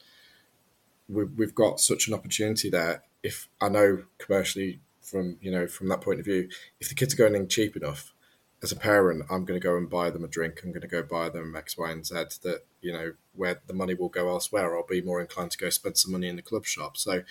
we've, 1.07 1.31
we've 1.37 1.55
got 1.55 1.79
such 1.79 2.07
an 2.07 2.13
opportunity 2.13 2.69
there. 2.69 3.03
If 3.23 3.47
I 3.61 3.69
know 3.69 4.03
commercially 4.17 4.79
from 5.07 5.37
you 5.41 5.51
know 5.51 5.67
from 5.67 5.87
that 5.89 6.01
point 6.01 6.19
of 6.19 6.25
view, 6.25 6.49
if 6.79 6.89
the 6.89 6.95
kids 6.95 7.13
are 7.13 7.17
going 7.17 7.35
in 7.35 7.47
cheap 7.47 7.75
enough, 7.75 8.13
as 8.61 8.71
a 8.71 8.75
parent, 8.75 9.23
I'm 9.29 9.45
going 9.45 9.59
to 9.59 9.63
go 9.63 9.77
and 9.77 9.89
buy 9.89 10.09
them 10.09 10.23
a 10.23 10.27
drink. 10.27 10.61
I'm 10.63 10.71
going 10.71 10.81
to 10.81 10.87
go 10.87 11.03
buy 11.03 11.29
them 11.29 11.55
X, 11.55 11.77
Y, 11.77 11.91
and 11.91 12.05
Z. 12.05 12.15
That 12.43 12.65
you 12.81 12.91
know 12.91 13.13
where 13.33 13.61
the 13.67 13.73
money 13.73 13.93
will 13.93 14.09
go 14.09 14.29
elsewhere. 14.29 14.75
I'll 14.75 14.85
be 14.85 15.01
more 15.01 15.21
inclined 15.21 15.51
to 15.51 15.57
go 15.57 15.69
spend 15.69 15.97
some 15.97 16.11
money 16.11 16.27
in 16.27 16.35
the 16.35 16.41
club 16.41 16.65
shop. 16.65 16.97
So 16.97 17.23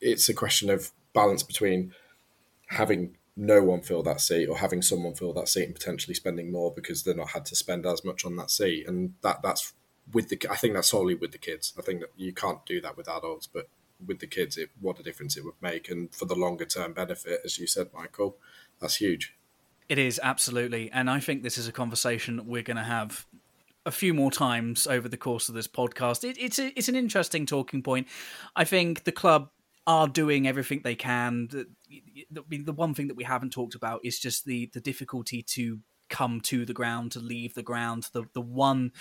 it's 0.00 0.28
a 0.28 0.34
question 0.34 0.70
of 0.70 0.90
balance 1.12 1.42
between 1.42 1.94
having 2.68 3.16
no 3.36 3.62
one 3.62 3.80
fill 3.80 4.02
that 4.02 4.20
seat 4.20 4.46
or 4.46 4.58
having 4.58 4.82
someone 4.82 5.14
fill 5.14 5.32
that 5.32 5.48
seat 5.48 5.64
and 5.64 5.74
potentially 5.74 6.14
spending 6.14 6.52
more 6.52 6.72
because 6.74 7.02
they're 7.02 7.14
not 7.14 7.30
had 7.30 7.46
to 7.46 7.56
spend 7.56 7.86
as 7.86 8.04
much 8.04 8.24
on 8.24 8.36
that 8.36 8.50
seat. 8.50 8.86
And 8.86 9.14
that 9.22 9.42
that's 9.42 9.72
with 10.12 10.28
the. 10.28 10.40
I 10.50 10.56
think 10.56 10.74
that's 10.74 10.88
solely 10.88 11.14
with 11.14 11.32
the 11.32 11.38
kids. 11.38 11.74
I 11.78 11.82
think 11.82 12.00
that 12.00 12.10
you 12.16 12.32
can't 12.32 12.64
do 12.66 12.80
that 12.80 12.96
with 12.96 13.08
adults, 13.08 13.46
but 13.46 13.68
with 14.06 14.20
the 14.20 14.26
kids, 14.26 14.56
it, 14.56 14.70
what 14.80 14.98
a 14.98 15.02
difference 15.02 15.36
it 15.36 15.44
would 15.44 15.60
make. 15.60 15.88
And 15.90 16.14
for 16.14 16.24
the 16.24 16.34
longer 16.34 16.64
term 16.64 16.92
benefit, 16.92 17.40
as 17.44 17.58
you 17.58 17.66
said, 17.66 17.88
Michael, 17.94 18.36
that's 18.80 18.96
huge. 18.96 19.34
It 19.88 19.98
is 19.98 20.20
absolutely, 20.22 20.90
and 20.90 21.10
I 21.10 21.20
think 21.20 21.42
this 21.42 21.58
is 21.58 21.68
a 21.68 21.72
conversation 21.72 22.46
we're 22.46 22.62
going 22.62 22.76
to 22.76 22.82
have 22.82 23.26
a 23.84 23.90
few 23.90 24.14
more 24.14 24.30
times 24.30 24.86
over 24.86 25.08
the 25.08 25.16
course 25.16 25.48
of 25.48 25.54
this 25.54 25.68
podcast. 25.68 26.28
It, 26.28 26.36
it's 26.38 26.58
a, 26.58 26.72
it's 26.78 26.88
an 26.88 26.96
interesting 26.96 27.46
talking 27.46 27.82
point. 27.82 28.06
I 28.54 28.64
think 28.64 29.04
the 29.04 29.12
club 29.12 29.50
are 29.86 30.06
doing 30.06 30.46
everything 30.46 30.80
they 30.82 30.94
can. 30.94 31.48
The, 31.48 31.66
the, 32.30 32.58
the 32.58 32.72
one 32.72 32.94
thing 32.94 33.08
that 33.08 33.16
we 33.16 33.24
haven't 33.24 33.50
talked 33.50 33.74
about 33.74 34.00
is 34.04 34.18
just 34.18 34.44
the 34.44 34.70
the 34.72 34.80
difficulty 34.80 35.42
to 35.42 35.80
come 36.12 36.40
to 36.42 36.64
the 36.64 36.72
ground 36.72 37.10
to 37.12 37.18
leave 37.18 37.54
the 37.54 37.62
ground. 37.62 38.08
The 38.12 38.24
the 38.32 38.40
one 38.40 38.92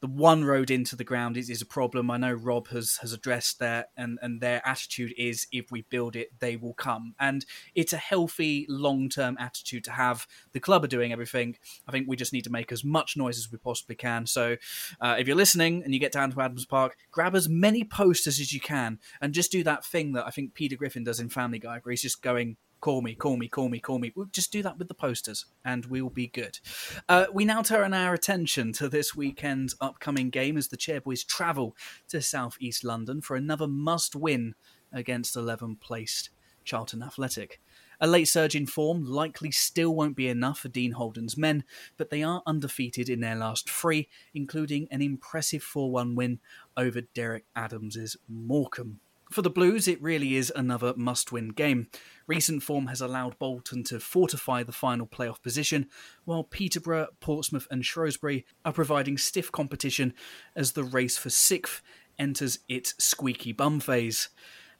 the 0.00 0.06
one 0.06 0.44
road 0.44 0.70
into 0.70 0.96
the 0.96 1.04
ground 1.04 1.38
is, 1.38 1.48
is 1.48 1.62
a 1.62 1.66
problem. 1.66 2.10
I 2.10 2.18
know 2.18 2.32
rob 2.32 2.68
has 2.68 2.98
has 2.98 3.14
addressed 3.14 3.58
that 3.60 3.90
and 3.96 4.18
and 4.20 4.42
their 4.42 4.60
attitude 4.66 5.14
is 5.16 5.46
if 5.52 5.70
we 5.70 5.82
build 5.82 6.14
it 6.14 6.38
they 6.40 6.56
will 6.56 6.74
come. 6.74 7.14
And 7.18 7.46
it's 7.74 7.94
a 7.94 7.98
healthy 7.98 8.66
long-term 8.68 9.36
attitude 9.40 9.84
to 9.84 9.92
have. 9.92 10.26
The 10.52 10.60
club 10.60 10.84
are 10.84 10.88
doing 10.88 11.12
everything. 11.12 11.56
I 11.88 11.92
think 11.92 12.08
we 12.08 12.16
just 12.16 12.32
need 12.32 12.44
to 12.44 12.50
make 12.50 12.72
as 12.72 12.84
much 12.84 13.16
noise 13.16 13.38
as 13.38 13.50
we 13.50 13.58
possibly 13.58 13.96
can. 13.96 14.26
So 14.26 14.56
uh, 15.00 15.16
if 15.18 15.26
you're 15.26 15.36
listening 15.36 15.82
and 15.84 15.94
you 15.94 16.00
get 16.00 16.12
down 16.12 16.30
to 16.32 16.40
adams 16.40 16.66
park 16.66 16.96
grab 17.10 17.34
as 17.34 17.48
many 17.48 17.84
posters 17.84 18.40
as 18.40 18.52
you 18.52 18.60
can 18.60 18.98
and 19.20 19.32
just 19.32 19.52
do 19.52 19.62
that 19.62 19.84
thing 19.84 20.12
that 20.12 20.26
i 20.26 20.30
think 20.30 20.54
peter 20.54 20.76
griffin 20.76 21.04
does 21.04 21.20
in 21.20 21.28
family 21.28 21.58
guy 21.58 21.78
where 21.82 21.90
he's 21.90 22.02
just 22.02 22.22
going 22.22 22.56
call 22.86 23.02
me, 23.02 23.16
call 23.16 23.36
me, 23.36 23.48
call 23.48 23.68
me, 23.68 23.80
call 23.80 23.98
me. 23.98 24.12
We'll 24.14 24.26
just 24.26 24.52
do 24.52 24.62
that 24.62 24.78
with 24.78 24.86
the 24.86 24.94
posters 24.94 25.46
and 25.64 25.84
we'll 25.86 26.08
be 26.08 26.28
good. 26.28 26.60
Uh, 27.08 27.26
we 27.32 27.44
now 27.44 27.60
turn 27.60 27.92
our 27.92 28.14
attention 28.14 28.72
to 28.74 28.88
this 28.88 29.12
weekend's 29.12 29.74
upcoming 29.80 30.30
game 30.30 30.56
as 30.56 30.68
the 30.68 30.76
Chairboys 30.76 31.26
travel 31.26 31.76
to 32.10 32.22
southeast 32.22 32.84
London 32.84 33.20
for 33.20 33.34
another 33.34 33.66
must 33.66 34.14
win 34.14 34.54
against 34.92 35.34
11th 35.34 35.80
placed 35.80 36.30
Charlton 36.64 37.02
Athletic. 37.02 37.60
A 38.00 38.06
late 38.06 38.28
surge 38.28 38.54
in 38.54 38.66
form 38.66 39.04
likely 39.04 39.50
still 39.50 39.92
won't 39.92 40.14
be 40.14 40.28
enough 40.28 40.60
for 40.60 40.68
Dean 40.68 40.92
Holden's 40.92 41.36
men, 41.36 41.64
but 41.96 42.10
they 42.10 42.22
are 42.22 42.44
undefeated 42.46 43.08
in 43.08 43.18
their 43.18 43.34
last 43.34 43.68
three, 43.68 44.08
including 44.32 44.86
an 44.92 45.02
impressive 45.02 45.64
4 45.64 45.90
1 45.90 46.14
win 46.14 46.38
over 46.76 47.00
Derek 47.00 47.46
Adams' 47.56 48.16
Morecambe. 48.28 49.00
For 49.30 49.42
the 49.42 49.50
Blues, 49.50 49.88
it 49.88 50.00
really 50.00 50.36
is 50.36 50.52
another 50.54 50.94
must 50.96 51.32
win 51.32 51.48
game. 51.48 51.88
Recent 52.28 52.62
form 52.62 52.86
has 52.86 53.00
allowed 53.00 53.38
Bolton 53.40 53.82
to 53.84 53.98
fortify 53.98 54.62
the 54.62 54.70
final 54.72 55.06
playoff 55.06 55.42
position, 55.42 55.88
while 56.24 56.44
Peterborough, 56.44 57.08
Portsmouth, 57.18 57.66
and 57.70 57.84
Shrewsbury 57.84 58.46
are 58.64 58.72
providing 58.72 59.18
stiff 59.18 59.50
competition 59.50 60.14
as 60.54 60.72
the 60.72 60.84
race 60.84 61.18
for 61.18 61.30
sixth 61.30 61.82
enters 62.18 62.60
its 62.68 62.94
squeaky 62.98 63.50
bum 63.52 63.80
phase. 63.80 64.28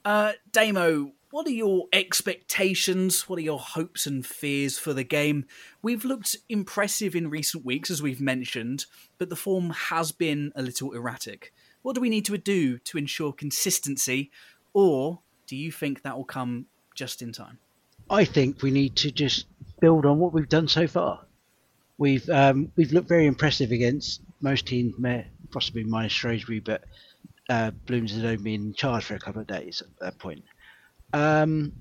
Uh, 0.04 0.32
Damo, 0.52 1.12
What 1.30 1.48
are 1.48 1.50
your 1.50 1.86
expectations? 1.92 3.28
What 3.28 3.40
are 3.40 3.42
your 3.42 3.58
hopes 3.58 4.06
and 4.06 4.24
fears 4.24 4.78
for 4.78 4.94
the 4.94 5.04
game? 5.04 5.44
We've 5.82 6.04
looked 6.04 6.36
impressive 6.48 7.16
in 7.16 7.28
recent 7.28 7.64
weeks, 7.64 7.90
as 7.90 8.00
we've 8.00 8.20
mentioned, 8.20 8.86
but 9.18 9.28
the 9.28 9.36
form 9.36 9.70
has 9.70 10.12
been 10.12 10.52
a 10.54 10.62
little 10.62 10.92
erratic. 10.92 11.52
What 11.86 11.94
do 11.94 12.00
we 12.00 12.08
need 12.08 12.24
to 12.24 12.36
do 12.36 12.78
to 12.78 12.98
ensure 12.98 13.32
consistency, 13.32 14.32
or 14.72 15.20
do 15.46 15.54
you 15.54 15.70
think 15.70 16.02
that 16.02 16.16
will 16.16 16.24
come 16.24 16.66
just 16.96 17.22
in 17.22 17.30
time? 17.30 17.60
I 18.10 18.24
think 18.24 18.60
we 18.60 18.72
need 18.72 18.96
to 18.96 19.12
just 19.12 19.46
build 19.78 20.04
on 20.04 20.18
what 20.18 20.32
we've 20.32 20.48
done 20.48 20.66
so 20.66 20.88
far. 20.88 21.24
We've 21.96 22.28
um, 22.28 22.72
we've 22.74 22.90
looked 22.90 23.08
very 23.08 23.26
impressive 23.26 23.70
against 23.70 24.20
most 24.40 24.66
teams, 24.66 24.96
possibly 25.52 25.84
minus 25.84 26.10
Shrewsbury, 26.10 26.58
but 26.58 26.82
uh, 27.48 27.70
Blooms 27.70 28.16
had 28.16 28.24
only 28.24 28.38
been 28.38 28.66
in 28.66 28.74
charge 28.74 29.04
for 29.04 29.14
a 29.14 29.20
couple 29.20 29.42
of 29.42 29.46
days 29.46 29.80
at 29.80 29.96
that 30.00 30.18
point. 30.18 30.42
Um, 31.12 31.72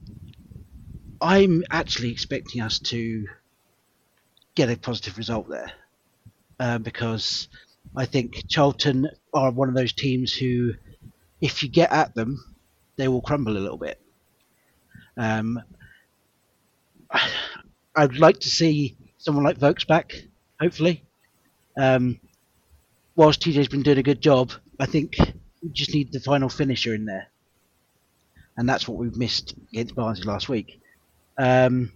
I'm 1.20 1.64
actually 1.72 2.12
expecting 2.12 2.62
us 2.62 2.78
to 2.78 3.28
get 4.54 4.70
a 4.70 4.78
positive 4.78 5.18
result 5.18 5.50
there 5.50 5.72
uh, 6.60 6.78
because 6.78 7.48
I 7.96 8.06
think 8.06 8.48
Charlton 8.48 9.10
are 9.34 9.52
one 9.52 9.70
of 9.70 9.76
those 9.76 9.94
teams 9.94 10.34
who, 10.34 10.74
if 11.42 11.64
you 11.64 11.70
get 11.70 11.92
at 11.92 12.16
them, 12.16 12.44
they 12.98 13.08
will 13.08 13.22
crumble 13.22 13.58
a 13.58 13.60
little 13.60 13.78
bit. 13.78 14.00
Um, 15.18 15.62
I'd 17.96 18.18
like 18.18 18.40
to 18.40 18.50
see 18.50 18.98
someone 19.18 19.44
like 19.44 19.58
Vokes 19.58 19.86
back, 19.86 20.14
hopefully. 20.60 21.04
Um, 21.78 22.20
whilst 23.16 23.42
TJ's 23.42 23.68
been 23.68 23.84
doing 23.84 23.98
a 23.98 24.04
good 24.04 24.22
job, 24.22 24.52
I 24.80 24.86
think 24.86 25.16
we 25.64 25.70
just 25.70 25.94
need 25.94 26.12
the 26.12 26.20
final 26.20 26.50
finisher 26.50 26.94
in 26.94 27.06
there. 27.06 27.28
And 28.58 28.68
that's 28.68 28.88
what 28.88 28.98
we've 28.98 29.18
missed 29.18 29.54
against 29.72 29.96
Barnsley 29.96 30.26
last 30.26 30.48
week. 30.48 30.82
Um, 31.38 31.92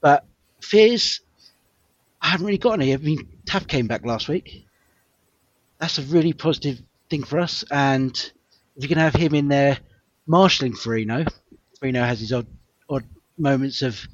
but 0.00 0.24
fears, 0.60 1.20
I 2.20 2.28
haven't 2.28 2.46
really 2.46 2.58
got 2.58 2.80
any. 2.80 2.92
I 2.92 2.96
mean, 2.96 3.28
Taff 3.46 3.66
came 3.66 3.86
back 3.86 4.04
last 4.04 4.28
week. 4.28 4.66
That's 5.80 5.98
a 5.98 6.02
really 6.02 6.32
positive 6.32 6.80
thing 7.08 7.22
for 7.22 7.38
us. 7.38 7.64
And 7.70 8.14
if 8.76 8.82
you 8.82 8.88
can 8.88 8.98
have 8.98 9.14
him 9.14 9.34
in 9.34 9.48
there 9.48 9.78
marshalling 10.26 10.74
Forino, 10.74 11.28
Forino 11.80 12.06
has 12.06 12.20
his 12.20 12.32
odd, 12.32 12.46
odd 12.88 13.04
moments 13.38 13.82
of 13.82 14.06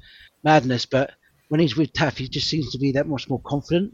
madness, 0.43 0.85
but 0.85 1.11
when 1.49 1.59
he's 1.59 1.75
with 1.75 1.93
Taff, 1.93 2.17
he 2.17 2.27
just 2.27 2.47
seems 2.47 2.71
to 2.71 2.77
be 2.77 2.93
that 2.93 3.07
much 3.07 3.29
more 3.29 3.41
confident 3.41 3.93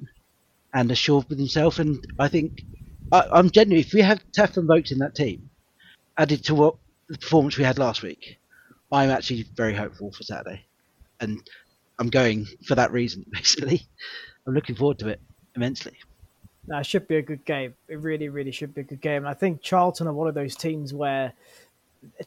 and 0.74 0.92
assured 0.92 1.28
with 1.30 1.38
himself. 1.38 1.80
And 1.80 2.06
I 2.20 2.28
think 2.28 2.64
I, 3.12 3.40
am 3.40 3.50
genuinely, 3.50 3.86
if 3.86 3.94
we 3.94 4.02
have 4.02 4.24
Taff 4.32 4.58
and 4.58 4.68
Vokes 4.68 4.92
in 4.92 5.00
that 5.00 5.16
team, 5.16 5.50
added 6.18 6.44
to 6.46 6.56
what 6.56 6.76
the 7.08 7.18
performance 7.18 7.58
we 7.58 7.64
had 7.64 7.80
last 7.80 8.04
week, 8.04 8.38
I'm 8.92 9.10
actually 9.10 9.44
very 9.56 9.74
hopeful 9.74 10.12
for 10.12 10.24
Saturday, 10.24 10.66
and 11.20 11.42
I'm 12.00 12.10
going 12.10 12.46
for 12.68 12.76
that 12.76 12.92
reason. 12.92 13.26
Basically, 13.32 13.88
I'm 14.46 14.54
looking 14.54 14.76
forward 14.76 15.00
to 15.00 15.10
it 15.10 15.22
immensely. 15.56 15.98
No, 16.68 16.78
it 16.78 16.86
should 16.86 17.08
be 17.08 17.18
a 17.18 17.22
good 17.22 17.44
game. 17.46 17.74
It 17.88 18.00
really, 18.00 18.30
really 18.30 18.52
should 18.52 18.74
be 18.74 18.82
a 18.82 18.84
good 18.84 19.02
game. 19.02 19.26
I 19.26 19.34
think 19.34 19.62
Charlton 19.62 20.08
are 20.08 20.14
one 20.14 20.28
of 20.28 20.36
those 20.36 20.56
teams 20.56 20.94
where 20.94 21.34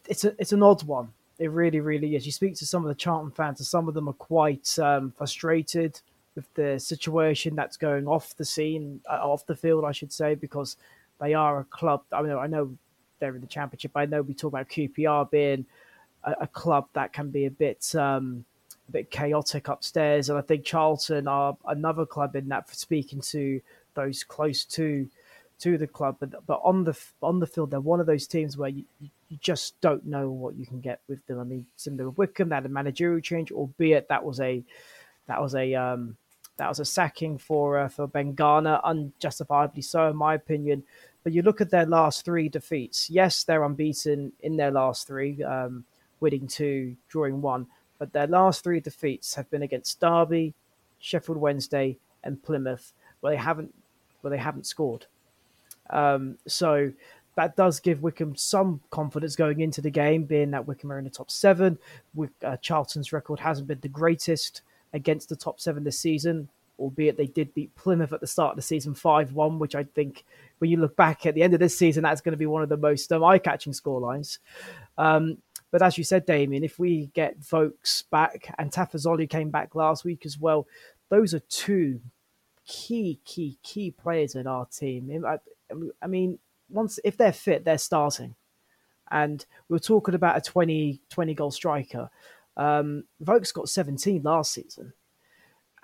it's 0.09 0.25
a 0.25 0.35
it's 0.39 0.53
an 0.53 0.63
odd 0.63 0.83
one 0.83 1.13
it 1.39 1.51
really, 1.51 1.81
really 1.81 2.15
is. 2.15 2.27
You 2.27 2.33
speak 2.33 2.55
to 2.57 2.67
some 2.67 2.83
of 2.83 2.89
the 2.89 2.95
Charlton 2.95 3.33
fans, 3.33 3.61
and 3.61 3.67
some 3.67 3.89
of 3.89 3.95
them 3.95 4.09
are 4.09 4.15
quite 4.15 4.79
um, 4.79 5.13
frustrated 5.17 6.01
with 6.35 6.53
the 6.55 6.79
situation 6.79 7.55
that's 7.55 7.77
going 7.77 8.07
off 8.07 8.37
the 8.37 8.45
scene, 8.45 9.01
uh, 9.11 9.15
off 9.15 9.47
the 9.47 9.57
field, 9.57 9.85
I 9.85 9.93
should 9.93 10.13
say, 10.13 10.35
because 10.35 10.77
they 11.21 11.35
are 11.35 11.61
a 11.61 11.65
club. 11.65 12.03
I 12.13 12.23
mean, 12.23 12.33
I 12.33 12.47
know 12.47 12.77
they're 13.19 13.35
in 13.35 13.41
the 13.41 13.47
championship. 13.47 13.93
I 13.95 14.07
know 14.07 14.23
we 14.23 14.35
talk 14.35 14.53
about 14.53 14.69
QPR 14.69 15.31
being 15.31 15.67
a, 16.25 16.35
a 16.43 16.47
club 16.47 16.87
that 16.93 17.13
can 17.13 17.31
be 17.31 17.47
a 17.47 17.51
bit, 17.51 17.95
um, 17.95 18.45
a 18.89 18.93
bit 18.93 19.11
chaotic 19.11 19.69
upstairs, 19.69 20.29
and 20.29 20.39
I 20.39 20.43
think 20.43 20.65
Charlton 20.65 21.27
are 21.27 21.57
another 21.67 22.07
club 22.07 22.37
in 22.37 22.49
that. 22.49 22.69
For 22.69 22.75
speaking 22.75 23.21
to 23.23 23.61
those 23.95 24.25
close 24.25 24.65
to 24.65 25.09
to 25.61 25.79
the 25.79 25.87
club, 25.87 26.17
but 26.21 26.47
but 26.47 26.61
on 26.65 26.85
the 26.85 26.99
on 27.23 27.41
the 27.41 27.47
field, 27.47 27.71
they're 27.71 27.81
one 27.81 28.01
of 28.01 28.07
those 28.07 28.27
teams 28.27 28.57
where 28.57 28.69
you, 28.69 28.85
you 29.01 29.39
just 29.41 29.81
don't 29.81 30.05
know 30.05 30.31
what 30.31 30.57
you 30.57 30.67
can 30.67 30.81
get 30.81 31.01
with 31.09 31.25
them. 31.27 31.41
I 31.41 31.45
mean, 31.45 31.67
similar 31.77 32.09
with 32.09 32.19
Wycombe, 32.19 32.49
they 32.49 32.57
had 32.57 32.67
a 32.67 32.69
managerial 32.69 33.21
change, 33.21 33.53
albeit 33.53 34.09
that 34.09 34.25
was 34.25 34.41
a 34.41 34.63
that 35.27 35.41
was 35.41 35.55
a 35.55 35.75
um, 35.75 36.17
that 36.57 36.69
was 36.69 36.81
a 36.81 36.85
sacking 36.85 37.39
for 37.39 37.79
uh, 37.79 37.89
for 37.89 38.07
Ben 38.07 38.35
Garner, 38.35 38.81
unjustifiably 38.85 39.83
so, 39.83 40.09
in 40.09 40.17
my 40.17 40.35
opinion. 40.35 40.83
But 41.23 41.33
you 41.33 41.43
look 41.43 41.61
at 41.61 41.71
their 41.71 41.87
last 41.87 42.25
three 42.25 42.49
defeats. 42.49 43.09
Yes, 43.09 43.45
they're 43.45 43.65
unbeaten 43.65 44.33
in 44.41 44.57
their 44.57 44.71
last 44.71 45.07
three, 45.07 45.43
um, 45.43 45.85
winning 46.21 46.47
two, 46.47 46.97
drawing 47.09 47.41
one. 47.41 47.67
But 47.99 48.13
their 48.13 48.27
last 48.27 48.63
three 48.63 48.81
defeats 48.81 49.35
have 49.35 49.51
been 49.51 49.63
against 49.63 50.01
Derby, 50.01 50.53
Sheffield 50.99 51.39
Wednesday, 51.39 51.97
and 52.25 52.43
Plymouth, 52.43 52.93
where 53.21 53.33
they 53.33 53.39
haven't 53.39 53.75
where 54.25 54.31
they 54.31 54.39
haven't 54.39 54.67
scored. 54.67 55.07
Um, 55.91 56.39
so 56.47 56.93
that 57.37 57.57
does 57.57 57.81
give 57.81 58.03
Wycombe 58.03 58.37
some 58.37 58.81
confidence 58.91 59.37
going 59.37 59.61
into 59.61 59.81
the 59.81 59.91
game, 59.91 60.25
being 60.25 60.51
that 60.53 60.67
Wycombe 60.67 60.93
are 60.93 60.99
in 60.99 61.05
the 61.05 61.11
top 61.11 61.31
seven. 61.31 61.79
With, 62.15 62.31
uh, 62.45 62.57
Charlton's 62.59 63.13
record 63.13 63.41
hasn't 63.41 63.69
been 63.69 63.81
the 63.81 63.89
greatest 63.89 64.63
against 64.93 65.29
the 65.29 65.37
top 65.37 65.61
seven 65.61 65.85
this 65.85 65.99
season, 65.99 66.49
albeit 66.79 67.17
they 67.17 67.27
did 67.27 67.53
beat 67.55 67.75
Plymouth 67.75 68.13
at 68.13 68.21
the 68.21 68.27
start 68.27 68.51
of 68.53 68.57
the 68.57 68.63
season 68.63 68.95
5 68.95 69.33
1, 69.33 69.59
which 69.59 69.75
I 69.75 69.85
think 69.85 70.25
when 70.59 70.71
you 70.71 70.77
look 70.77 70.97
back 70.97 71.27
at 71.27 71.35
the 71.35 71.43
end 71.43 71.55
of 71.55 71.61
this 71.61 71.77
season, 71.77 72.05
that's 72.05 72.21
going 72.21 72.33
to 72.33 72.39
be 72.39 72.47
one 72.47 72.63
of 72.63 72.69
the 72.69 72.77
most 72.77 73.13
um, 73.13 73.25
eye 73.25 73.39
catching 73.39 73.73
scorelines. 73.73 74.39
Um, 74.97 75.39
but 75.73 75.83
as 75.83 75.99
you 75.99 76.05
said, 76.05 76.25
Damien, 76.25 76.63
if 76.63 76.79
we 76.79 77.11
get 77.15 77.37
Vokes 77.41 78.03
back 78.03 78.55
and 78.59 78.71
Tafazolli 78.71 79.29
came 79.29 79.51
back 79.51 79.75
last 79.75 80.05
week 80.05 80.25
as 80.25 80.39
well, 80.39 80.69
those 81.09 81.35
are 81.35 81.41
two 81.41 82.01
key, 82.67 83.21
key, 83.25 83.59
key 83.63 83.91
players 83.91 84.35
in 84.35 84.47
our 84.47 84.67
team. 84.67 85.25
I, 85.27 85.39
I 86.03 86.07
mean, 86.07 86.39
once 86.69 86.99
if 87.05 87.17
they're 87.17 87.33
fit, 87.33 87.65
they're 87.65 87.79
starting. 87.79 88.35
And 89.11 89.45
we 89.69 89.77
are 89.77 89.81
talking 89.81 90.15
about 90.15 90.37
a 90.37 90.41
20, 90.41 91.01
20 91.11 91.35
goal 91.35 91.51
striker. 91.51 92.11
Um, 92.57 93.05
Vokes 93.21 93.53
got 93.53 93.69
17 93.69 94.23
last 94.23 94.53
season. 94.53 94.93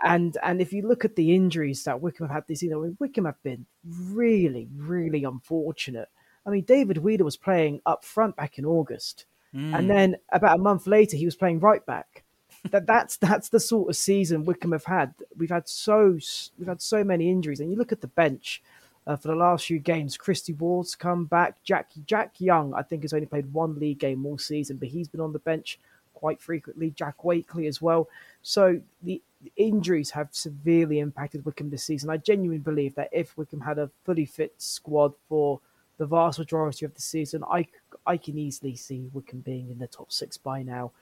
And 0.02 0.38
and 0.42 0.62
if 0.62 0.72
you 0.72 0.88
look 0.88 1.04
at 1.04 1.14
the 1.14 1.34
injuries 1.34 1.84
that 1.84 2.00
Wycombe 2.00 2.28
have 2.28 2.34
had 2.34 2.44
this 2.48 2.60
season, 2.60 2.78
I 2.78 2.80
mean, 2.80 2.96
Wycombe 2.98 3.26
have 3.26 3.42
been 3.42 3.66
really, 3.84 4.66
really 4.74 5.24
unfortunate. 5.24 6.08
I 6.46 6.50
mean, 6.50 6.64
David 6.64 6.98
Wheeler 6.98 7.24
was 7.24 7.36
playing 7.36 7.82
up 7.84 8.02
front 8.02 8.36
back 8.36 8.58
in 8.58 8.64
August. 8.64 9.26
Mm. 9.54 9.78
And 9.78 9.90
then 9.90 10.16
about 10.32 10.58
a 10.58 10.62
month 10.62 10.86
later, 10.86 11.18
he 11.18 11.26
was 11.26 11.36
playing 11.36 11.60
right 11.60 11.84
back. 11.84 12.24
That 12.70 12.86
that's 12.86 13.16
that's 13.16 13.48
the 13.48 13.60
sort 13.60 13.88
of 13.88 13.96
season 13.96 14.44
Wycombe 14.44 14.72
have 14.72 14.84
had. 14.84 15.14
We've 15.36 15.50
had 15.50 15.68
so 15.68 16.18
we've 16.58 16.68
had 16.68 16.82
so 16.82 17.02
many 17.02 17.30
injuries, 17.30 17.60
and 17.60 17.70
you 17.70 17.76
look 17.76 17.92
at 17.92 18.02
the 18.02 18.06
bench 18.06 18.62
uh, 19.06 19.16
for 19.16 19.28
the 19.28 19.34
last 19.34 19.66
few 19.66 19.78
games. 19.78 20.16
Christy 20.16 20.52
Ward's 20.52 20.94
come 20.94 21.24
back. 21.24 21.56
Jack 21.64 21.88
Jack 22.06 22.34
Young, 22.38 22.74
I 22.74 22.82
think, 22.82 23.02
has 23.02 23.12
only 23.12 23.26
played 23.26 23.52
one 23.52 23.78
league 23.78 23.98
game 23.98 24.26
all 24.26 24.38
season, 24.38 24.76
but 24.76 24.88
he's 24.88 25.08
been 25.08 25.20
on 25.20 25.32
the 25.32 25.38
bench 25.38 25.78
quite 26.12 26.40
frequently. 26.40 26.90
Jack 26.90 27.24
Wakely 27.24 27.66
as 27.66 27.80
well. 27.80 28.08
So 28.42 28.80
the, 29.02 29.22
the 29.42 29.52
injuries 29.56 30.10
have 30.10 30.28
severely 30.32 30.98
impacted 30.98 31.44
Wycombe 31.46 31.70
this 31.70 31.84
season. 31.84 32.10
I 32.10 32.18
genuinely 32.18 32.58
believe 32.58 32.94
that 32.96 33.08
if 33.10 33.36
Wycombe 33.38 33.62
had 33.62 33.78
a 33.78 33.90
fully 34.04 34.26
fit 34.26 34.52
squad 34.58 35.14
for 35.28 35.60
the 35.96 36.06
vast 36.06 36.38
majority 36.38 36.84
of 36.84 36.94
the 36.94 37.00
season, 37.00 37.42
I 37.50 37.66
I 38.06 38.16
can 38.16 38.38
easily 38.38 38.76
see 38.76 39.08
Wickham 39.12 39.40
being 39.40 39.70
in 39.70 39.78
the 39.78 39.86
top 39.86 40.12
six 40.12 40.36
by 40.36 40.62
now. 40.62 40.92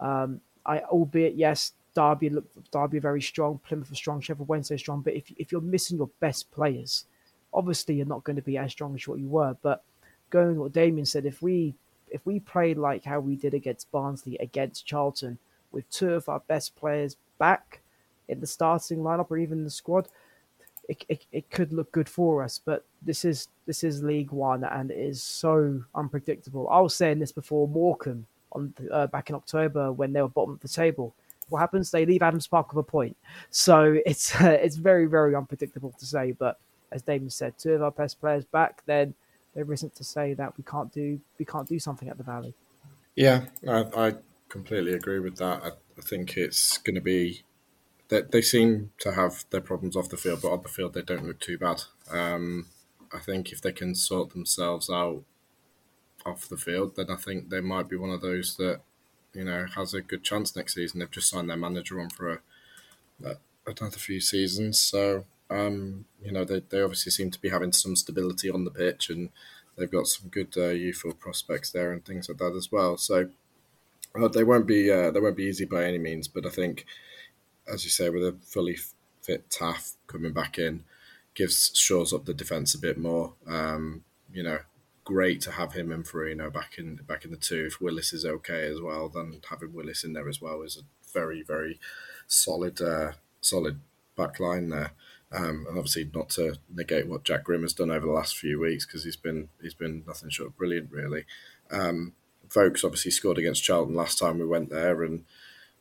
Um, 0.00 0.40
I 0.66 0.80
albeit 0.80 1.34
yes, 1.34 1.72
Derby 1.94 2.30
Derby 2.70 2.98
very 2.98 3.22
strong, 3.22 3.60
Plymouth 3.66 3.92
are 3.92 3.96
strong, 3.96 4.20
Sheffield 4.20 4.48
Wednesday 4.48 4.76
strong. 4.76 5.00
But 5.00 5.14
if 5.14 5.30
if 5.36 5.52
you're 5.52 5.60
missing 5.60 5.98
your 5.98 6.10
best 6.20 6.50
players, 6.50 7.06
obviously 7.52 7.96
you're 7.96 8.06
not 8.06 8.24
going 8.24 8.36
to 8.36 8.42
be 8.42 8.58
as 8.58 8.72
strong 8.72 8.94
as 8.94 9.06
what 9.06 9.18
you 9.18 9.28
were. 9.28 9.56
But 9.62 9.82
going 10.30 10.58
what 10.58 10.72
Damien 10.72 11.06
said, 11.06 11.26
if 11.26 11.42
we 11.42 11.74
if 12.10 12.24
we 12.26 12.40
play 12.40 12.74
like 12.74 13.04
how 13.04 13.20
we 13.20 13.36
did 13.36 13.54
against 13.54 13.90
Barnsley, 13.90 14.36
against 14.38 14.86
Charlton, 14.86 15.38
with 15.70 15.88
two 15.90 16.12
of 16.14 16.28
our 16.28 16.40
best 16.40 16.76
players 16.76 17.16
back 17.38 17.80
in 18.28 18.40
the 18.40 18.46
starting 18.46 18.98
lineup 18.98 19.30
or 19.30 19.38
even 19.38 19.64
the 19.64 19.70
squad, 19.70 20.08
it, 20.88 21.04
it, 21.08 21.26
it 21.32 21.50
could 21.50 21.72
look 21.72 21.90
good 21.92 22.08
for 22.08 22.42
us. 22.42 22.60
But 22.62 22.84
this 23.00 23.24
is 23.24 23.48
this 23.66 23.84
is 23.84 24.02
League 24.02 24.30
One 24.30 24.64
and 24.64 24.90
it 24.90 24.98
is 24.98 25.22
so 25.22 25.82
unpredictable. 25.94 26.68
I 26.68 26.80
was 26.80 26.94
saying 26.94 27.18
this 27.18 27.32
before 27.32 27.68
Morecambe 27.68 28.26
on 28.52 28.74
uh, 28.90 29.06
back 29.06 29.30
in 29.30 29.36
October 29.36 29.92
when 29.92 30.12
they 30.12 30.22
were 30.22 30.28
bottom 30.28 30.54
of 30.54 30.60
the 30.60 30.68
table. 30.68 31.14
What 31.48 31.60
happens? 31.60 31.90
They 31.90 32.06
leave 32.06 32.22
Adams 32.22 32.46
Park 32.46 32.72
with 32.72 32.86
a 32.86 32.88
point. 32.88 33.16
So 33.50 33.98
it's 34.06 34.34
uh, 34.40 34.58
it's 34.60 34.76
very 34.76 35.06
very 35.06 35.34
unpredictable 35.34 35.94
to 35.98 36.06
say, 36.06 36.32
but 36.32 36.58
as 36.90 37.02
Damon 37.02 37.30
said, 37.30 37.58
two 37.58 37.72
of 37.72 37.82
our 37.82 37.90
best 37.90 38.20
players 38.20 38.44
back, 38.44 38.82
then 38.86 39.14
there 39.54 39.70
isn't 39.72 39.94
to 39.96 40.04
say 40.04 40.34
that 40.34 40.56
we 40.56 40.64
can't 40.64 40.92
do 40.92 41.20
we 41.38 41.44
can't 41.44 41.68
do 41.68 41.78
something 41.78 42.08
at 42.08 42.18
the 42.18 42.24
Valley. 42.24 42.54
Yeah, 43.14 43.44
I, 43.68 43.84
I 43.96 44.12
completely 44.48 44.92
agree 44.92 45.20
with 45.20 45.36
that. 45.36 45.62
I, 45.62 45.68
I 45.68 46.00
think 46.00 46.36
it's 46.36 46.78
going 46.78 46.94
to 46.94 47.00
be 47.00 47.42
that 48.08 48.30
they, 48.30 48.38
they 48.38 48.42
seem 48.42 48.90
to 48.98 49.12
have 49.12 49.44
their 49.50 49.60
problems 49.60 49.96
off 49.96 50.08
the 50.08 50.16
field, 50.16 50.40
but 50.42 50.52
on 50.52 50.62
the 50.62 50.68
field 50.68 50.94
they 50.94 51.02
don't 51.02 51.26
look 51.26 51.40
too 51.40 51.58
bad. 51.58 51.82
Um, 52.10 52.68
I 53.12 53.18
think 53.18 53.52
if 53.52 53.60
they 53.60 53.72
can 53.72 53.94
sort 53.94 54.30
themselves 54.30 54.88
out 54.88 55.24
off 56.24 56.48
the 56.48 56.56
field, 56.56 56.96
then 56.96 57.10
I 57.10 57.16
think 57.16 57.50
they 57.50 57.60
might 57.60 57.88
be 57.88 57.96
one 57.96 58.10
of 58.10 58.20
those 58.20 58.56
that 58.56 58.80
you 59.32 59.44
know 59.44 59.66
has 59.74 59.94
a 59.94 60.00
good 60.00 60.22
chance 60.22 60.54
next 60.54 60.74
season. 60.74 61.00
They've 61.00 61.10
just 61.10 61.30
signed 61.30 61.50
their 61.50 61.56
manager 61.56 62.00
on 62.00 62.10
for 62.10 62.30
a, 62.30 62.38
a, 63.24 63.36
another 63.66 63.98
few 63.98 64.20
seasons, 64.20 64.78
so 64.80 65.24
um, 65.50 66.04
you 66.22 66.32
know 66.32 66.44
they 66.44 66.62
they 66.68 66.80
obviously 66.80 67.12
seem 67.12 67.30
to 67.30 67.40
be 67.40 67.50
having 67.50 67.72
some 67.72 67.96
stability 67.96 68.50
on 68.50 68.64
the 68.64 68.70
pitch, 68.70 69.10
and 69.10 69.30
they've 69.76 69.90
got 69.90 70.06
some 70.06 70.28
good 70.28 70.54
uh, 70.56 70.68
youthful 70.68 71.14
prospects 71.14 71.70
there 71.70 71.92
and 71.92 72.04
things 72.04 72.28
like 72.28 72.38
that 72.38 72.54
as 72.56 72.70
well. 72.70 72.96
So 72.96 73.30
uh, 74.20 74.28
they 74.28 74.44
won't 74.44 74.66
be 74.66 74.90
uh, 74.90 75.10
they 75.10 75.20
won't 75.20 75.36
be 75.36 75.44
easy 75.44 75.64
by 75.64 75.84
any 75.84 75.98
means, 75.98 76.28
but 76.28 76.46
I 76.46 76.50
think, 76.50 76.86
as 77.72 77.84
you 77.84 77.90
say, 77.90 78.08
with 78.10 78.22
a 78.22 78.36
fully 78.42 78.78
fit 79.22 79.50
Taff 79.50 79.92
coming 80.06 80.32
back 80.32 80.58
in, 80.58 80.84
gives 81.34 81.70
shores 81.76 82.12
up 82.12 82.24
the 82.24 82.34
defence 82.34 82.74
a 82.74 82.78
bit 82.78 82.98
more. 82.98 83.34
Um, 83.46 84.04
you 84.32 84.42
know, 84.42 84.58
great 85.04 85.40
to 85.42 85.52
have 85.52 85.72
him 85.72 85.90
and 85.90 86.04
Forino 86.04 86.52
back 86.52 86.78
in 86.78 86.96
back 86.96 87.24
in 87.24 87.30
the 87.30 87.36
two. 87.36 87.66
If 87.66 87.80
Willis 87.80 88.12
is 88.12 88.24
okay 88.24 88.66
as 88.66 88.80
well, 88.80 89.08
then 89.08 89.40
having 89.48 89.72
Willis 89.72 90.04
in 90.04 90.12
there 90.12 90.28
as 90.28 90.40
well 90.40 90.62
is 90.62 90.76
a 90.76 91.12
very 91.12 91.42
very 91.42 91.78
solid 92.26 92.80
uh, 92.80 93.12
solid 93.40 93.80
back 94.16 94.40
line 94.40 94.68
there. 94.68 94.92
Um, 95.34 95.64
and 95.66 95.78
obviously 95.78 96.10
not 96.14 96.28
to 96.30 96.56
negate 96.68 97.08
what 97.08 97.24
Jack 97.24 97.44
Grimm 97.44 97.62
has 97.62 97.72
done 97.72 97.90
over 97.90 98.04
the 98.04 98.12
last 98.12 98.36
few 98.36 98.60
weeks 98.60 98.84
because 98.84 99.04
he's 99.04 99.16
been 99.16 99.48
he's 99.62 99.74
been 99.74 100.04
nothing 100.06 100.30
short 100.30 100.50
of 100.50 100.56
brilliant 100.56 100.90
really. 100.90 101.24
Um, 101.70 102.12
Vokes 102.50 102.84
obviously 102.84 103.12
scored 103.12 103.38
against 103.38 103.62
Charlton 103.62 103.94
last 103.94 104.18
time 104.18 104.38
we 104.38 104.46
went 104.46 104.68
there, 104.68 105.02
and 105.02 105.24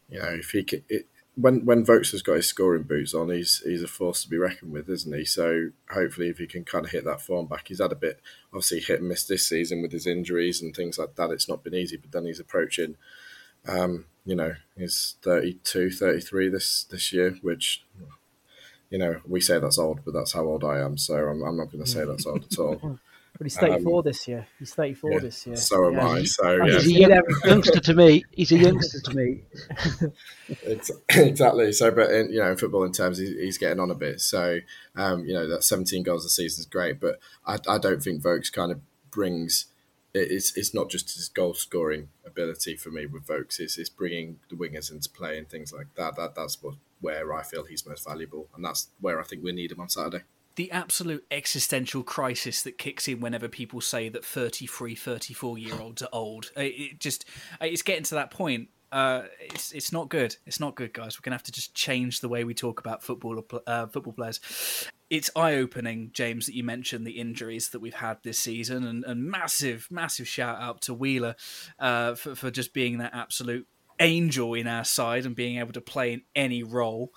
you 0.10 0.20
know 0.20 0.30
if 0.30 0.52
he 0.52 0.64
could, 0.64 0.84
it, 0.88 1.08
when 1.36 1.66
when 1.66 1.86
Vokes 1.86 2.12
has 2.12 2.22
got 2.22 2.36
his 2.36 2.48
scoring 2.48 2.84
boots 2.84 3.14
on, 3.14 3.30
he's 3.30 3.62
he's 3.66 3.84
a 3.84 3.88
force 3.88 4.24
to 4.24 4.30
be 4.30 4.38
reckoned 4.38 4.72
with, 4.72 4.90
isn't 4.90 5.16
he? 5.16 5.26
So 5.26 5.70
hopefully, 5.92 6.30
if 6.30 6.38
he 6.38 6.48
can 6.48 6.66
kind 6.66 6.86
of 6.86 6.92
hit 6.92 7.06
that 7.06 7.22
form 7.22 7.48
back, 7.48 7.68
he's 7.70 7.82
had 7.82 7.92
a 7.92 7.96
bit 7.96 8.20
obviously 8.52 8.82
hit 8.82 9.00
and 9.00 9.08
miss 9.08 9.26
this 9.26 9.48
season 9.48 9.82
with 9.82 9.92
his 9.92 10.06
injuries 10.06 10.62
and 10.62 10.76
things 10.76 10.98
like 10.98 11.16
that. 11.16 11.32
It's 11.32 11.48
not 11.48 11.64
been 11.64 11.76
easy, 11.76 11.98
but 11.98 12.12
then 12.12 12.26
he's 12.26 12.40
approaching, 12.40 12.96
um, 13.68 14.06
you 14.26 14.36
know, 14.36 14.56
he's 14.78 15.16
32, 15.22 15.92
33 15.92 16.50
this 16.50 16.84
this 16.84 17.14
year, 17.14 17.38
which 17.42 17.84
you 18.90 18.98
know 18.98 19.22
we 19.26 19.40
say 19.40 19.58
that's 19.58 19.80
old, 19.80 20.02
but 20.04 20.14
that's 20.14 20.34
how 20.34 20.44
old 20.44 20.66
I 20.66 20.80
am. 20.80 20.98
So 20.98 21.16
I'm, 21.16 21.44
I'm 21.44 21.58
not 21.58 21.72
going 21.72 21.84
to 21.84 21.90
say 21.90 22.04
that's 22.04 22.26
old 22.26 22.46
at 22.52 22.60
all. 22.60 23.00
But 23.42 23.48
he's 23.48 23.58
34 23.58 23.98
um, 23.98 24.04
this 24.06 24.28
year. 24.28 24.48
He's 24.60 24.72
34 24.76 25.12
yeah, 25.14 25.18
this 25.18 25.48
year. 25.48 25.56
So 25.56 25.88
am 25.88 25.94
yeah. 25.96 26.08
I. 26.08 26.24
So 26.26 26.64
He's 26.64 26.86
a 26.86 26.94
young, 26.94 27.24
youngster 27.44 27.80
to 27.80 27.94
me. 27.96 28.24
He's 28.30 28.52
a 28.52 28.58
youngster 28.60 29.00
to 29.00 29.16
me. 29.16 29.42
exactly. 31.10 31.72
So, 31.72 31.90
but 31.90 32.12
in, 32.12 32.32
you 32.32 32.38
know, 32.38 32.52
in 32.52 32.58
football 32.58 32.84
in 32.84 32.92
terms, 32.92 33.18
he's, 33.18 33.32
he's 33.32 33.58
getting 33.58 33.80
on 33.80 33.90
a 33.90 33.96
bit. 33.96 34.22
So, 34.22 34.60
um, 34.96 35.26
you 35.26 35.34
know, 35.34 35.48
that 35.48 35.64
17 35.64 36.04
goals 36.04 36.24
a 36.24 36.30
season 36.30 36.62
is 36.62 36.68
great, 36.68 37.00
but 37.00 37.18
I, 37.44 37.58
I 37.68 37.80
don't 37.80 38.04
think 38.04 38.22
Vokes 38.22 38.52
kind 38.52 38.72
of 38.72 38.80
brings. 39.10 39.66
It's 40.14 40.56
it's 40.56 40.76
not 40.76 40.92
just 40.92 41.12
his 41.16 41.28
goal 41.28 41.56
scoring 41.56 42.10
ability 42.24 42.76
for 42.78 42.92
me 42.92 43.08
with 43.08 43.26
Vokes. 43.26 43.60
It's, 43.60 43.76
it's 43.76 43.90
bringing 43.90 44.38
the 44.52 44.56
wingers 44.56 44.92
into 44.92 45.10
play 45.10 45.40
and 45.40 45.50
things 45.50 45.74
like 45.74 45.88
that. 45.96 46.16
That 46.16 46.36
that's 46.36 46.62
what 46.62 46.76
where 47.00 47.34
I 47.34 47.42
feel 47.42 47.64
he's 47.64 47.88
most 47.88 48.08
valuable, 48.08 48.50
and 48.56 48.64
that's 48.64 48.90
where 49.00 49.20
I 49.20 49.24
think 49.24 49.44
we 49.44 49.52
need 49.52 49.72
him 49.72 49.80
on 49.80 49.90
Saturday 49.90 50.26
the 50.56 50.72
absolute 50.72 51.26
existential 51.32 52.04
crisis 52.04 52.62
that 52.64 52.78
kicks 52.78 53.08
in 53.08 53.20
whenever 53.20 53.48
people 53.48 53.82
say 53.82 54.10
that 54.10 54.26
33 54.26 54.96
34 54.96 55.58
year 55.58 55.80
olds 55.80 56.02
are 56.02 56.10
old 56.12 56.52
it 56.56 57.00
just 57.00 57.26
it's 57.62 57.82
getting 57.82 58.04
to 58.04 58.16
that 58.16 58.32
point 58.32 58.70
uh, 58.92 59.24
it's 59.40 59.72
it's 59.72 59.94
not 59.94 60.10
good. 60.10 60.36
It's 60.46 60.60
not 60.60 60.76
good, 60.76 60.94
guys. 60.94 61.18
We're 61.18 61.24
gonna 61.24 61.36
have 61.36 61.44
to 61.44 61.52
just 61.52 61.74
change 61.74 62.20
the 62.20 62.28
way 62.28 62.44
we 62.44 62.54
talk 62.54 62.80
about 62.80 63.02
football 63.02 63.42
uh, 63.66 63.88
football 63.88 64.12
players. 64.12 64.42
It's 65.10 65.30
eye 65.36 65.56
opening, 65.56 66.12
James, 66.14 66.46
that 66.46 66.56
you 66.56 66.64
mentioned 66.64 67.08
the 67.08 67.12
injuries 67.12 67.70
that 67.70 67.80
we've 67.80 67.94
had 67.94 68.18
this 68.24 68.38
season, 68.38 68.86
and, 68.86 69.06
and 69.06 69.24
massive 69.24 69.88
massive 69.90 70.28
shout 70.28 70.60
out 70.60 70.82
to 70.84 70.94
Wheeler 70.94 71.36
uh, 71.80 72.16
for 72.16 72.36
for 72.36 72.52
just 72.52 72.74
being 72.74 72.98
that 72.98 73.14
absolute 73.14 73.66
angel 74.02 74.54
in 74.56 74.68
our 74.68 74.84
side 74.84 75.26
and 75.26 75.36
being 75.36 75.60
able 75.60 75.72
to 75.72 75.80
play 75.80 76.12
in 76.12 76.24
any 76.36 76.64
role. 76.64 77.14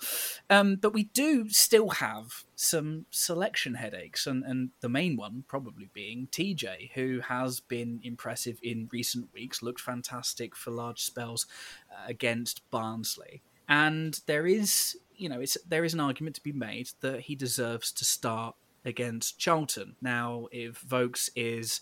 Um, 0.49 0.75
but 0.75 0.93
we 0.93 1.05
do 1.05 1.49
still 1.49 1.89
have 1.89 2.45
some 2.55 3.07
selection 3.09 3.75
headaches, 3.75 4.25
and, 4.27 4.43
and 4.45 4.69
the 4.79 4.87
main 4.87 5.17
one 5.17 5.43
probably 5.47 5.89
being 5.93 6.27
TJ, 6.31 6.91
who 6.93 7.19
has 7.27 7.59
been 7.59 7.99
impressive 8.03 8.59
in 8.61 8.87
recent 8.91 9.33
weeks, 9.33 9.61
looked 9.61 9.81
fantastic 9.81 10.55
for 10.55 10.71
large 10.71 11.01
spells 11.01 11.47
uh, 11.91 12.05
against 12.07 12.69
Barnsley. 12.69 13.41
And 13.67 14.21
there 14.27 14.45
is, 14.45 14.95
you 15.15 15.27
know, 15.27 15.41
it's 15.41 15.57
there 15.67 15.83
is 15.83 15.95
an 15.95 15.99
argument 15.99 16.35
to 16.35 16.43
be 16.43 16.53
made 16.53 16.89
that 17.01 17.21
he 17.21 17.35
deserves 17.35 17.91
to 17.93 18.05
start 18.05 18.55
against 18.85 19.39
Charlton. 19.39 19.95
Now, 20.01 20.47
if 20.51 20.79
Vokes 20.81 21.31
is 21.35 21.81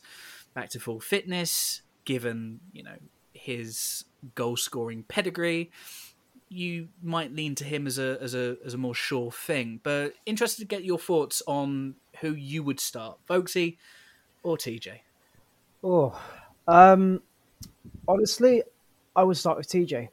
back 0.53 0.69
to 0.69 0.79
full 0.79 1.01
fitness, 1.01 1.81
given 2.05 2.59
you 2.71 2.83
know 2.83 2.95
his 3.33 4.05
goal 4.35 4.55
scoring 4.57 5.03
pedigree, 5.07 5.71
you 6.49 6.87
might 7.01 7.33
lean 7.33 7.55
to 7.55 7.63
him 7.63 7.87
as 7.87 7.97
a 7.97 8.17
as 8.21 8.35
a 8.35 8.57
as 8.65 8.73
a 8.73 8.77
more 8.77 8.95
sure 8.95 9.31
thing. 9.31 9.79
But 9.83 10.13
interested 10.25 10.61
to 10.61 10.67
get 10.67 10.83
your 10.83 10.99
thoughts 10.99 11.41
on 11.47 11.95
who 12.21 12.33
you 12.33 12.63
would 12.63 12.79
start, 12.79 13.17
Vokesy 13.29 13.77
or 14.43 14.57
TJ. 14.57 14.99
Oh, 15.83 16.17
um, 16.67 17.21
honestly, 18.07 18.63
I 19.15 19.23
would 19.23 19.37
start 19.37 19.57
with 19.57 19.67
TJ 19.67 20.09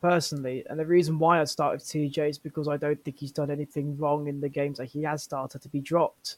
personally, 0.00 0.64
and 0.68 0.78
the 0.78 0.86
reason 0.86 1.18
why 1.18 1.40
I'd 1.40 1.48
start 1.48 1.74
with 1.74 1.84
TJ 1.84 2.30
is 2.30 2.38
because 2.38 2.68
I 2.68 2.76
don't 2.76 3.02
think 3.04 3.18
he's 3.18 3.30
done 3.30 3.50
anything 3.50 3.96
wrong 3.98 4.26
in 4.26 4.40
the 4.40 4.48
games 4.48 4.78
that 4.78 4.86
he 4.86 5.02
has 5.02 5.22
started 5.22 5.62
to 5.62 5.68
be 5.68 5.80
dropped. 5.80 6.36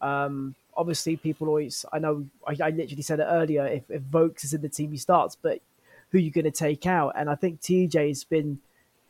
Um, 0.00 0.54
obviously, 0.76 1.16
people 1.16 1.48
always 1.48 1.84
I 1.92 1.98
know 1.98 2.24
I, 2.46 2.52
I 2.52 2.70
literally 2.70 3.02
said 3.02 3.20
it 3.20 3.26
earlier. 3.28 3.66
If, 3.66 3.90
if 3.90 4.02
Vokes 4.02 4.44
is 4.44 4.54
in 4.54 4.62
the 4.62 4.68
team, 4.68 4.92
he 4.92 4.96
starts, 4.96 5.36
but 5.36 5.60
who 6.12 6.18
you're 6.18 6.30
going 6.30 6.44
to 6.44 6.50
take 6.50 6.86
out. 6.86 7.14
And 7.16 7.28
I 7.28 7.34
think 7.34 7.60
TJ's 7.60 8.24
been 8.24 8.60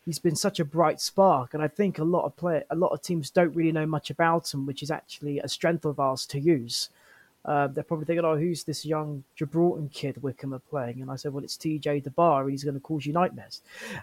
he's 0.05 0.19
been 0.19 0.37
such 0.37 0.59
a 0.59 0.65
bright 0.65 1.01
spark, 1.01 1.53
and 1.53 1.63
I 1.63 1.69
think 1.69 1.99
a 1.99 2.05
lot 2.05 2.25
of 2.25 2.37
play 2.37 2.63
a 2.71 2.77
lot 2.77 2.93
of 2.93 3.03
teams 3.03 3.31
don't 3.31 3.55
really 3.55 3.73
know 3.73 3.87
much 3.87 4.09
about 4.09 4.55
him, 4.55 4.67
which 4.67 4.83
is 4.83 4.91
actually 4.91 5.39
a 5.39 5.49
strength 5.49 5.85
of 5.85 6.01
ours 6.01 6.25
to 6.27 6.41
use. 6.41 6.89
Uh, 7.45 7.67
they're 7.67 7.83
probably 7.83 8.07
thinking, 8.07 8.25
"Oh, 8.25 8.37
who's 8.37 8.63
this 8.63 8.87
young 8.87 9.25
Gibraltar 9.35 9.89
kid 9.93 10.23
Wycombe 10.23 10.55
are 10.55 10.61
playing?" 10.61 11.03
And 11.03 11.11
I 11.11 11.17
said, 11.17 11.33
"Well, 11.33 11.43
it's 11.43 11.57
TJ 11.57 12.05
De 12.05 12.11
Barr. 12.11 12.43
And 12.43 12.53
he's 12.53 12.63
going 12.63 12.75
to 12.75 12.81
cause 12.81 13.05
you 13.05 13.13
nightmares." 13.13 13.63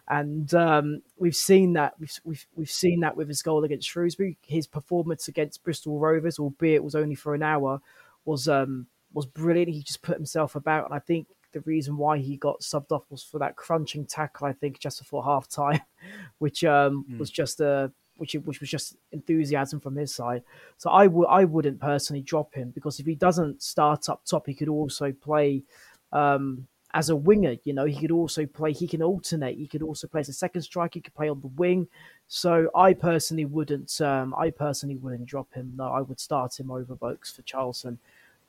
And 0.09 0.53
um, 0.53 1.01
we've 1.17 1.35
seen 1.35 1.73
that 1.73 1.93
we've, 1.99 2.19
we've 2.25 2.45
we've 2.57 2.71
seen 2.71 2.99
that 2.99 3.15
with 3.15 3.29
his 3.29 3.41
goal 3.41 3.63
against 3.63 3.87
Shrewsbury. 3.87 4.37
His 4.45 4.67
performance 4.67 5.29
against 5.29 5.63
Bristol 5.63 5.99
Rovers, 5.99 6.37
albeit 6.37 6.75
it 6.75 6.83
was 6.83 6.95
only 6.95 7.15
for 7.15 7.33
an 7.33 7.43
hour, 7.43 7.79
was 8.25 8.49
um, 8.49 8.87
was 9.13 9.25
brilliant. 9.25 9.71
He 9.71 9.83
just 9.83 10.01
put 10.01 10.17
himself 10.17 10.55
about, 10.55 10.85
and 10.85 10.93
I 10.93 10.99
think 10.99 11.27
the 11.51 11.61
reason 11.61 11.97
why 11.97 12.17
he 12.17 12.37
got 12.37 12.61
subbed 12.61 12.91
off 12.91 13.03
was 13.09 13.23
for 13.23 13.39
that 13.39 13.55
crunching 13.55 14.05
tackle, 14.05 14.47
I 14.47 14.53
think, 14.53 14.79
just 14.79 14.99
before 14.99 15.23
half 15.23 15.47
time, 15.47 15.81
which 16.39 16.63
um, 16.63 17.05
mm. 17.09 17.17
was 17.17 17.29
just 17.29 17.59
a 17.59 17.91
which 18.17 18.33
which 18.33 18.59
was 18.59 18.69
just 18.69 18.97
enthusiasm 19.11 19.79
from 19.79 19.95
his 19.95 20.13
side. 20.13 20.43
So 20.77 20.89
I 20.89 21.07
would 21.07 21.27
I 21.27 21.45
wouldn't 21.45 21.79
personally 21.79 22.21
drop 22.21 22.53
him 22.53 22.71
because 22.71 22.99
if 22.99 23.05
he 23.05 23.15
doesn't 23.15 23.63
start 23.63 24.09
up 24.09 24.23
top, 24.25 24.45
he 24.45 24.53
could 24.53 24.69
also 24.69 25.11
play 25.11 25.63
um, 26.11 26.67
as 26.93 27.09
a 27.09 27.15
winger. 27.15 27.55
You 27.63 27.73
know, 27.73 27.85
he 27.85 27.99
could 27.99 28.11
also 28.11 28.45
play. 28.45 28.73
He 28.73 28.87
can 28.87 29.01
alternate. 29.01 29.57
He 29.57 29.67
could 29.67 29.81
also 29.81 30.07
play 30.07 30.21
as 30.21 30.29
a 30.29 30.33
second 30.33 30.61
striker. 30.61 30.95
He 30.95 31.01
could 31.01 31.15
play 31.15 31.29
on 31.29 31.41
the 31.41 31.47
wing. 31.47 31.87
So 32.27 32.69
I 32.75 32.93
personally 32.93 33.45
wouldn't. 33.45 33.99
Um, 34.01 34.35
I 34.37 34.51
personally 34.51 34.97
wouldn't 34.97 35.25
drop 35.25 35.51
him. 35.53 35.73
No, 35.75 35.85
I 35.85 36.01
would 36.01 36.19
start 36.19 36.59
him 36.59 36.71
over 36.71 36.95
Vokes 36.95 37.31
for 37.31 37.41
Charlton. 37.43 37.99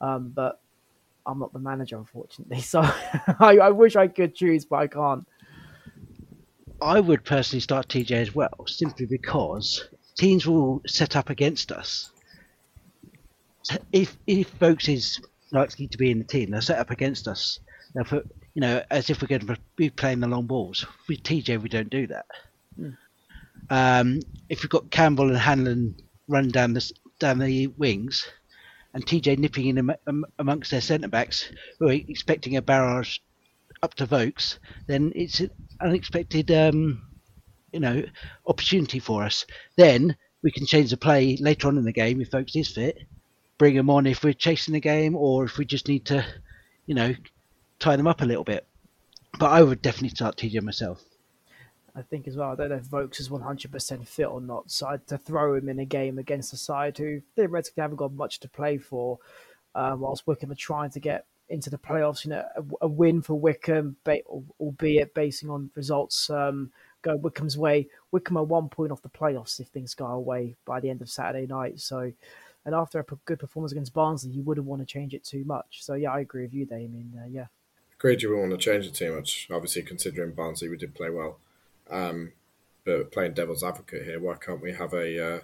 Um, 0.00 0.32
but 0.34 0.60
I'm 1.26 1.38
not 1.38 1.52
the 1.52 1.58
manager, 1.58 1.96
unfortunately. 1.96 2.60
So 2.60 2.80
I, 2.80 3.58
I, 3.62 3.70
wish 3.70 3.96
I 3.96 4.08
could 4.08 4.34
choose, 4.34 4.64
but 4.64 4.76
I 4.76 4.86
can't. 4.86 5.26
I 6.82 7.00
would 7.00 7.24
personally 7.24 7.60
start 7.60 7.88
TJ 7.88 8.12
as 8.12 8.34
well, 8.34 8.64
simply 8.66 9.06
because 9.06 9.88
teams 10.16 10.46
will 10.46 10.82
set 10.86 11.16
up 11.16 11.30
against 11.30 11.72
us. 11.72 12.10
If 13.92 14.16
if 14.26 14.50
Vokes 14.58 14.88
is 14.88 15.20
likely 15.52 15.86
to 15.88 15.98
be 15.98 16.10
in 16.10 16.18
the 16.18 16.24
team, 16.24 16.50
they'll 16.50 16.62
set 16.62 16.78
up 16.78 16.90
against 16.90 17.28
us. 17.28 17.60
They'll 17.94 18.04
put, 18.04 18.26
you 18.54 18.60
know, 18.60 18.82
as 18.90 19.10
if 19.10 19.20
we're 19.20 19.28
going 19.28 19.46
to 19.46 19.58
be 19.76 19.90
playing 19.90 20.20
the 20.20 20.28
long 20.28 20.46
balls. 20.46 20.86
With 21.08 21.22
TJ, 21.22 21.60
we 21.60 21.68
don't 21.68 21.90
do 21.90 22.06
that. 22.06 22.26
Hmm. 22.76 22.90
Um, 23.68 24.20
if 24.48 24.62
we've 24.62 24.70
got 24.70 24.90
Campbell 24.90 25.28
and 25.28 25.38
Hanlan 25.38 25.94
running 26.28 26.50
down 26.50 26.72
the 26.72 26.92
down 27.18 27.38
the 27.38 27.66
wings, 27.66 28.26
and 28.94 29.06
TJ 29.06 29.38
nipping 29.38 29.66
in 29.66 29.90
am- 30.06 30.24
amongst 30.38 30.70
their 30.70 30.80
centre 30.80 31.08
backs 31.08 31.50
who 31.78 31.88
are 31.88 31.92
expecting 31.92 32.56
a 32.56 32.62
barrage 32.62 33.18
up 33.82 33.94
to 33.94 34.06
Vokes, 34.06 34.58
then 34.86 35.12
it's 35.14 35.40
an 35.40 35.50
unexpected, 35.80 36.50
um, 36.50 37.02
you 37.72 37.80
know, 37.80 38.02
opportunity 38.46 38.98
for 38.98 39.22
us. 39.22 39.46
Then 39.76 40.16
we 40.42 40.50
can 40.50 40.66
change 40.66 40.90
the 40.90 40.96
play 40.96 41.36
later 41.40 41.68
on 41.68 41.78
in 41.78 41.84
the 41.84 41.92
game 41.92 42.20
if 42.20 42.30
Vokes 42.30 42.56
is 42.56 42.68
fit, 42.68 42.98
bring 43.58 43.74
him 43.74 43.90
on 43.90 44.06
if 44.06 44.24
we're 44.24 44.32
chasing 44.32 44.74
the 44.74 44.80
game 44.80 45.14
or 45.14 45.44
if 45.44 45.58
we 45.58 45.64
just 45.64 45.88
need 45.88 46.06
to, 46.06 46.24
you 46.86 46.94
know, 46.94 47.14
tie 47.78 47.96
them 47.96 48.06
up 48.06 48.22
a 48.22 48.26
little 48.26 48.44
bit. 48.44 48.66
But 49.38 49.52
I 49.52 49.62
would 49.62 49.82
definitely 49.82 50.10
start 50.10 50.36
TJ 50.36 50.62
myself. 50.62 51.02
I 51.94 52.02
think 52.02 52.28
as 52.28 52.36
well. 52.36 52.52
I 52.52 52.54
don't 52.54 52.70
know 52.70 52.76
if 52.76 52.84
Vokes 52.84 53.20
is 53.20 53.28
100% 53.28 54.06
fit 54.06 54.26
or 54.26 54.40
not. 54.40 54.70
So 54.70 54.98
to 55.08 55.18
throw 55.18 55.54
him 55.54 55.68
in 55.68 55.78
a 55.78 55.84
game 55.84 56.18
against 56.18 56.52
a 56.52 56.56
side 56.56 56.96
who 56.98 57.20
theoretically 57.36 57.80
haven't 57.80 57.96
got 57.96 58.12
much 58.12 58.40
to 58.40 58.48
play 58.48 58.78
for, 58.78 59.18
uh, 59.74 59.96
whilst 59.98 60.26
Wycombe 60.26 60.52
are 60.52 60.56
trying 60.56 60.90
to 60.90 61.00
get 61.00 61.26
into 61.48 61.68
the 61.68 61.78
playoffs. 61.78 62.24
You 62.24 62.30
know, 62.30 62.44
a, 62.56 62.62
a 62.82 62.88
win 62.88 63.22
for 63.22 63.34
Wycombe, 63.34 63.96
albeit 64.58 65.14
basing 65.14 65.50
on 65.50 65.70
results 65.74 66.30
um, 66.30 66.70
go 67.02 67.16
Wycombe's 67.16 67.58
way. 67.58 67.88
Wycombe 68.12 68.38
are 68.38 68.44
one 68.44 68.68
point 68.68 68.92
off 68.92 69.02
the 69.02 69.08
playoffs 69.08 69.60
if 69.60 69.68
things 69.68 69.94
go 69.94 70.06
away 70.06 70.56
by 70.64 70.80
the 70.80 70.90
end 70.90 71.02
of 71.02 71.10
Saturday 71.10 71.46
night. 71.46 71.80
So, 71.80 72.12
and 72.64 72.74
after 72.74 73.00
a 73.00 73.04
good 73.24 73.38
performance 73.38 73.72
against 73.72 73.94
Barnsley, 73.94 74.30
you 74.30 74.42
wouldn't 74.42 74.66
want 74.66 74.80
to 74.82 74.86
change 74.86 75.14
it 75.14 75.24
too 75.24 75.44
much. 75.44 75.82
So, 75.84 75.94
yeah, 75.94 76.12
I 76.12 76.20
agree 76.20 76.42
with 76.42 76.54
you, 76.54 76.66
Damien. 76.66 77.12
Uh, 77.18 77.28
yeah. 77.28 77.46
Agreed, 77.94 78.22
you 78.22 78.30
wouldn't 78.30 78.50
want 78.50 78.60
to 78.60 78.70
change 78.70 78.86
it 78.86 78.94
too 78.94 79.14
much. 79.14 79.48
Obviously, 79.50 79.82
considering 79.82 80.32
Barnsley, 80.32 80.68
we 80.68 80.76
did 80.76 80.94
play 80.94 81.10
well. 81.10 81.38
Um, 81.90 82.32
but 82.84 83.12
playing 83.12 83.34
devil's 83.34 83.62
advocate 83.62 84.04
here, 84.04 84.20
why 84.20 84.36
can't 84.36 84.62
we 84.62 84.72
have 84.72 84.92
a 84.94 85.36
uh, 85.36 85.40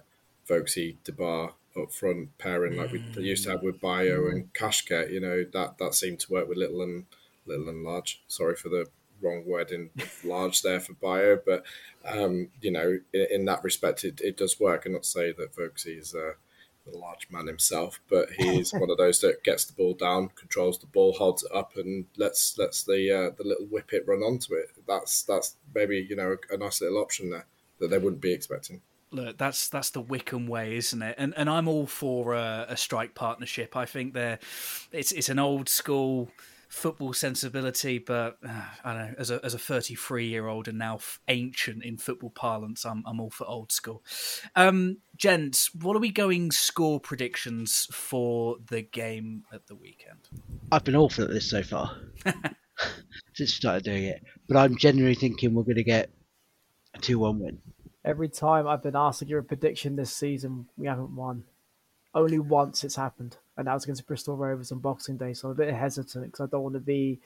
Vokesy 0.49 0.97
De 1.05 1.13
Barr 1.13 1.53
up 1.77 1.93
front 1.93 2.37
pairing 2.39 2.77
like 2.77 2.93
we 2.93 3.03
used 3.17 3.45
to 3.45 3.51
have 3.51 3.63
with 3.63 3.81
Bayo 3.81 4.29
and 4.29 4.53
Kashket? 4.55 5.11
You 5.11 5.21
know 5.21 5.45
that 5.53 5.79
that 5.79 5.95
seemed 5.95 6.21
to 6.21 6.33
work 6.33 6.49
with 6.49 6.59
Little 6.59 6.83
and 6.83 7.05
Little 7.47 7.69
and 7.69 7.85
Large. 7.85 8.23
Sorry 8.29 8.57
for 8.57 8.69
the 8.69 8.87
wrong 9.21 9.45
word 9.47 9.71
in 9.71 9.91
large 10.25 10.63
there 10.63 10.81
for 10.81 10.95
Bayo, 10.95 11.41
but 11.45 11.65
um, 12.05 12.49
you 12.61 12.71
know 12.71 12.99
in, 13.13 13.27
in, 13.31 13.45
that 13.47 13.65
respect 13.65 14.05
it, 14.05 14.21
it 14.21 14.37
does 14.37 14.59
work. 14.59 14.87
And 14.87 14.95
not 14.95 15.03
to 15.03 15.09
say 15.09 15.33
that 15.33 15.55
Vokesy 15.55 15.99
is 15.99 16.15
uh, 16.15 16.33
large 16.91 17.29
man 17.31 17.47
himself, 17.47 18.01
but 18.09 18.29
he's 18.39 18.73
one 18.73 18.91
of 18.91 18.99
those 18.99 19.21
that 19.21 19.43
gets 19.45 19.65
the 19.65 19.73
ball 19.73 19.95
down, 19.95 20.31
controls 20.35 20.79
the 20.79 20.87
ball, 20.87 21.13
holds 21.13 21.43
it 21.43 21.53
up, 21.55 21.77
and 21.77 22.07
lets 22.17 22.59
lets 22.59 22.85
the 22.85 23.11
uh, 23.11 23.31
the 23.37 23.47
little 23.47 23.67
whippet 23.67 24.05
run 24.07 24.21
onto 24.21 24.55
it. 24.55 24.71
That's 24.87 25.23
that's 25.23 25.57
maybe 25.75 26.07
you 26.09 26.17
know 26.17 26.37
a, 26.51 26.55
a 26.55 26.59
nice 26.59 26.81
little 26.81 26.99
option 26.99 27.31
there 27.31 27.47
that 27.81 27.89
they 27.89 27.99
wouldn't 27.99 28.23
be 28.23 28.33
expecting 28.33 28.81
look, 29.11 29.39
that's 29.39 29.69
that's 29.69 29.91
the 29.91 30.01
wycombe 30.01 30.47
way, 30.47 30.77
isn't 30.77 31.03
it? 31.03 31.15
And 31.19 31.35
and 31.37 31.49
I'm 31.51 31.69
all 31.69 31.87
for 31.87 32.35
a, 32.35 32.67
a 32.69 32.77
strike 32.77 33.15
partnership. 33.15 33.77
I 33.77 33.87
think 33.87 34.15
they're 34.15 34.39
it's 34.93 35.13
it's 35.13 35.29
an 35.29 35.39
old 35.39 35.69
school 35.69 36.31
football 36.69 37.13
sensibility, 37.13 37.99
but 37.99 38.39
uh, 38.47 38.63
I 38.85 38.93
don't 38.93 39.03
know. 39.03 39.15
As 39.19 39.31
a 39.31 39.41
as 39.45 39.55
a 39.55 39.59
33 39.59 40.27
year 40.27 40.47
old 40.47 40.69
and 40.69 40.79
now 40.79 40.97
f- 40.97 41.21
ancient 41.29 41.85
in 41.85 41.97
football 41.97 42.31
parlance, 42.31 42.85
I'm 42.85 43.03
I'm 43.07 43.21
all 43.21 43.31
for 43.31 43.47
old 43.47 43.73
school. 43.73 44.03
Um, 44.55 44.99
gents, 45.17 45.75
what 45.75 45.97
are 45.97 46.01
we 46.01 46.11
going 46.11 46.51
score 46.51 47.01
predictions 47.01 47.89
for 47.93 48.57
the 48.69 48.83
game 48.83 49.45
at 49.53 49.67
the 49.67 49.75
weekend? 49.75 50.29
I've 50.73 50.85
been 50.85 50.97
awful 50.97 51.25
at 51.25 51.31
this 51.31 51.49
so 51.49 51.63
far 51.63 51.97
since 52.25 53.39
we 53.39 53.47
started 53.47 53.85
doing 53.85 54.05
it, 54.05 54.23
but 54.49 54.57
I'm 54.57 54.77
genuinely 54.77 55.15
thinking 55.15 55.55
we're 55.55 55.63
going 55.63 55.77
to 55.77 55.85
get 55.85 56.11
a 56.95 56.99
two-one 56.99 57.41
win. 57.41 57.59
Every 58.05 58.29
time 58.29 58.69
I've 58.69 58.83
been 58.83 58.97
asked 58.97 59.19
to 59.21 59.25
give 59.25 59.39
a 59.39 59.43
prediction 59.43 59.97
this 59.97 60.15
season, 60.15 60.69
we 60.77 60.87
haven't 60.87 61.15
won. 61.15 61.45
Only 62.17 62.39
once 62.39 62.83
it's 62.83 62.97
happened, 62.97 63.37
and 63.57 63.67
that 63.67 63.75
was 63.75 63.85
against 63.85 64.07
Bristol 64.07 64.37
Rovers 64.37 64.73
on 64.73 64.79
Boxing 64.79 65.19
Day. 65.19 65.35
So 65.35 65.49
I'm 65.49 65.53
a 65.53 65.55
bit 65.55 65.73
hesitant 65.73 66.25
because 66.25 66.41
I 66.41 66.51
don't 66.51 66.63
want 66.63 66.75
to 66.75 66.81
be 66.81 67.21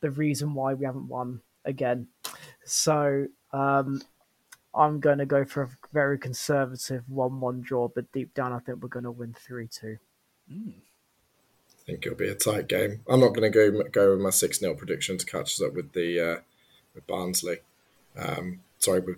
the 0.00 0.10
reason 0.10 0.54
why 0.54 0.74
we 0.74 0.86
haven't 0.86 1.08
won 1.08 1.40
again. 1.64 2.06
So 2.64 3.26
um, 3.52 4.00
I'm 4.74 5.00
going 5.00 5.18
to 5.18 5.26
go 5.26 5.44
for 5.44 5.64
a 5.64 5.70
very 5.92 6.18
conservative 6.18 7.02
1 7.08 7.40
1 7.40 7.60
draw, 7.62 7.88
but 7.88 8.12
deep 8.12 8.32
down, 8.32 8.52
I 8.52 8.60
think 8.60 8.80
we're 8.80 8.88
going 8.88 9.04
to 9.04 9.10
win 9.10 9.34
3 9.34 9.66
2. 9.66 9.98
Mm. 10.52 10.72
I 10.72 11.84
think 11.84 12.06
it'll 12.06 12.16
be 12.16 12.28
a 12.28 12.34
tight 12.34 12.68
game. 12.68 13.00
I'm 13.08 13.20
not 13.20 13.34
going 13.34 13.50
to 13.50 13.72
go 13.72 13.82
go 13.90 14.12
with 14.12 14.20
my 14.20 14.30
6 14.30 14.60
0 14.60 14.74
prediction 14.74 15.18
to 15.18 15.26
catch 15.26 15.54
us 15.54 15.62
up 15.62 15.74
with 15.74 15.94
the 15.94 16.20
uh, 16.20 16.40
with 16.94 17.06
Barnsley. 17.08 17.58
Um, 18.16 18.60
sorry, 18.78 19.00
with 19.00 19.16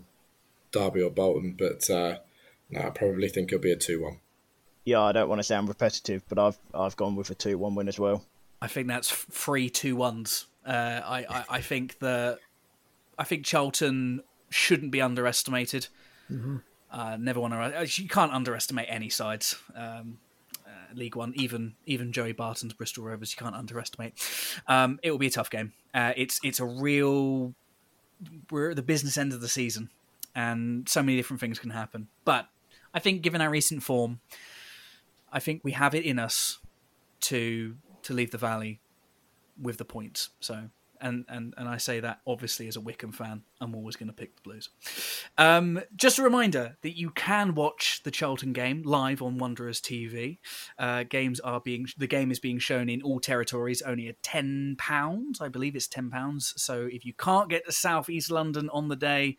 Derby 0.73 1.03
or 1.03 1.11
Bolton, 1.11 1.57
but 1.59 1.89
uh, 1.91 2.19
no, 2.71 2.81
I 2.81 2.91
probably 2.91 3.29
think 3.29 3.53
it'll 3.53 3.63
be 3.63 3.73
a 3.73 3.77
two-one. 3.77 4.19
Yeah, 4.85 5.01
I 5.01 5.13
don't 5.13 5.29
want 5.29 5.39
to 5.39 5.45
sound 5.45 5.69
repetitive, 5.69 6.23
but 6.29 6.39
I've 6.39 6.59
I've 6.75 6.97
gone 6.97 7.17
with 7.17 7.31
a 7.31 7.35
two-one 7.35 7.75
win 7.75 7.89
as 7.89 7.99
well. 7.99 8.25
I 8.63 8.67
think 8.67 8.89
that's 8.89 9.11
three 9.11 9.71
two 9.71 9.97
ones. 9.97 10.47
Uh, 10.67 11.01
I, 11.05 11.27
I 11.29 11.45
I 11.51 11.61
think 11.61 11.99
that 12.01 12.39
I 13.19 13.25
think 13.25 13.45
Charlton 13.45 14.23
shouldn't 14.49 14.91
be 14.91 15.01
underestimated. 15.01 15.89
Mm-hmm. 16.31 16.57
Uh, 16.91 17.17
never 17.19 17.41
want 17.41 17.55
to. 17.55 18.03
You 18.03 18.09
can't 18.09 18.33
underestimate 18.33 18.87
any 18.89 19.09
sides. 19.09 19.57
Um, 19.77 20.19
uh, 20.67 20.95
League 20.95 21.17
One, 21.17 21.33
even 21.37 21.75
even 21.87 22.13
Joey 22.13 22.33
Barton's 22.33 22.73
Bristol 22.73 23.05
Rovers, 23.05 23.33
you 23.33 23.39
can't 23.43 23.55
underestimate. 23.55 24.15
Um, 24.67 24.99
it 25.03 25.11
will 25.11 25.19
be 25.19 25.29
a 25.29 25.31
tough 25.31 25.51
game. 25.51 25.73
Uh, 25.95 26.13
it's 26.17 26.41
it's 26.43 26.61
a 26.61 26.67
real. 26.67 27.55
We're 28.51 28.71
at 28.71 28.77
the 28.77 28.83
business 28.83 29.17
end 29.17 29.33
of 29.33 29.41
the 29.41 29.49
season 29.49 29.89
and 30.35 30.89
so 30.89 31.03
many 31.03 31.17
different 31.17 31.41
things 31.41 31.59
can 31.59 31.71
happen. 31.71 32.09
But 32.25 32.49
I 32.95 32.99
think, 32.99 33.23
given 33.23 33.41
our 33.41 33.51
recent 33.51 33.83
form, 33.83 34.21
I 35.33 35.41
think 35.41 35.63
we 35.65 35.73
have 35.73 35.95
it 35.95 36.05
in 36.05 36.19
us 36.19 36.59
to 37.23 37.77
to 38.03 38.15
leave 38.15 38.31
the 38.31 38.39
valley 38.39 38.81
with 39.61 39.77
the 39.77 39.85
points. 39.85 40.31
So, 40.41 40.71
and 41.01 41.25
and 41.29 41.55
and 41.57 41.69
I 41.69 41.77
say 41.77 42.01
that 42.01 42.21
obviously 42.27 42.67
as 42.69 42.77
a 42.77 42.81
Wycombe 42.81 43.13
fan, 43.13 43.43
I'm 43.61 43.75
always 43.75 43.97
going 43.97 44.09
to 44.09 44.15
pick 44.15 44.37
the 44.37 44.43
Blues. 44.43 44.71
Um, 45.39 45.81
just 45.97 46.19
a 46.19 46.23
reminder 46.23 46.77
that 46.83 46.97
you 46.97 47.11
can 47.11 47.55
watch 47.55 48.03
the 48.05 48.11
Charlton 48.11 48.53
game 48.53 48.83
live 48.85 49.23
on 49.23 49.39
Wanderers 49.39 49.81
TV. 49.81 50.39
Uh, 50.79 51.05
games 51.05 51.41
are 51.41 51.61
being 51.61 51.87
the 51.97 52.07
game 52.07 52.31
is 52.31 52.39
being 52.39 52.59
shown 52.59 52.89
in 52.89 53.03
all 53.03 53.21
territories, 53.21 53.83
only 53.83 54.09
at 54.09 54.23
ten 54.23 54.77
pounds. 54.79 55.41
I 55.41 55.49
believe 55.49 55.77
it's 55.77 55.89
ten 55.89 56.11
pounds. 56.11 56.55
So 56.57 56.89
if 56.91 57.05
you 57.05 57.13
can't 57.13 57.51
get 57.51 57.67
to 57.67 57.73
South 57.73 58.09
East 58.09 58.31
London 58.31 58.69
on 58.71 58.89
the 58.89 58.97
day 58.97 59.37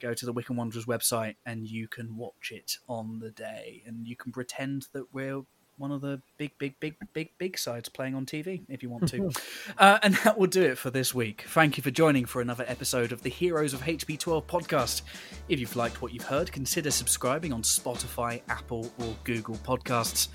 go 0.00 0.14
to 0.14 0.26
the 0.26 0.32
Wycombe 0.32 0.56
Wanderers 0.56 0.86
website 0.86 1.36
and 1.44 1.66
you 1.66 1.88
can 1.88 2.16
watch 2.16 2.50
it 2.50 2.78
on 2.88 3.18
the 3.18 3.30
day. 3.30 3.82
And 3.86 4.06
you 4.06 4.16
can 4.16 4.32
pretend 4.32 4.86
that 4.92 5.12
we're 5.12 5.42
one 5.78 5.92
of 5.92 6.00
the 6.00 6.20
big, 6.38 6.52
big, 6.58 6.78
big, 6.80 6.96
big, 7.12 7.30
big 7.38 7.58
sides 7.58 7.88
playing 7.88 8.14
on 8.14 8.26
TV 8.26 8.62
if 8.68 8.82
you 8.82 8.90
want 8.90 9.08
to. 9.08 9.30
uh, 9.78 9.98
and 10.02 10.14
that 10.24 10.38
will 10.38 10.46
do 10.46 10.62
it 10.62 10.78
for 10.78 10.90
this 10.90 11.14
week. 11.14 11.44
Thank 11.48 11.76
you 11.76 11.82
for 11.82 11.90
joining 11.90 12.24
for 12.24 12.40
another 12.40 12.64
episode 12.66 13.12
of 13.12 13.22
the 13.22 13.30
Heroes 13.30 13.74
of 13.74 13.82
HP12 13.82 14.44
podcast. 14.44 15.02
If 15.48 15.60
you've 15.60 15.76
liked 15.76 16.00
what 16.00 16.12
you've 16.12 16.24
heard, 16.24 16.50
consider 16.50 16.90
subscribing 16.90 17.52
on 17.52 17.62
Spotify, 17.62 18.40
Apple, 18.48 18.90
or 18.98 19.14
Google 19.24 19.56
Podcasts. 19.56 20.28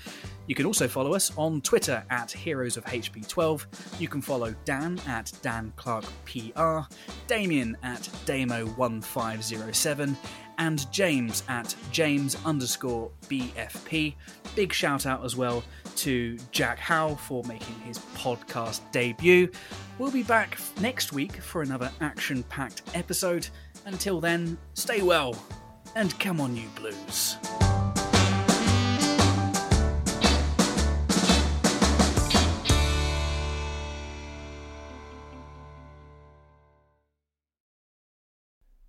You 0.46 0.54
can 0.54 0.66
also 0.66 0.88
follow 0.88 1.14
us 1.14 1.30
on 1.36 1.60
Twitter 1.60 2.04
at 2.10 2.30
Heroes 2.30 2.76
of 2.76 2.84
HP12. 2.84 4.00
You 4.00 4.08
can 4.08 4.20
follow 4.20 4.54
Dan 4.64 5.00
at 5.06 5.32
Dan 5.42 5.72
Clark 5.76 6.04
PR, 6.24 6.80
Damien 7.26 7.76
at 7.82 8.02
Damo1507, 8.26 10.16
and 10.62 10.90
James 10.92 11.42
at 11.48 11.74
James 11.90 12.36
underscore 12.44 13.10
BFP. 13.28 14.14
Big 14.54 14.72
shout 14.72 15.06
out 15.06 15.24
as 15.24 15.34
well 15.34 15.64
to 15.96 16.38
Jack 16.52 16.78
Howe 16.78 17.16
for 17.16 17.42
making 17.44 17.74
his 17.80 17.98
podcast 18.16 18.80
debut. 18.92 19.50
We'll 19.98 20.12
be 20.12 20.22
back 20.22 20.56
next 20.80 21.12
week 21.12 21.32
for 21.32 21.62
another 21.62 21.90
action 22.00 22.44
packed 22.44 22.82
episode. 22.94 23.48
Until 23.86 24.20
then, 24.20 24.56
stay 24.74 25.02
well 25.02 25.36
and 25.96 26.16
come 26.20 26.40
on, 26.40 26.54
you 26.54 26.68
blues. 26.76 27.36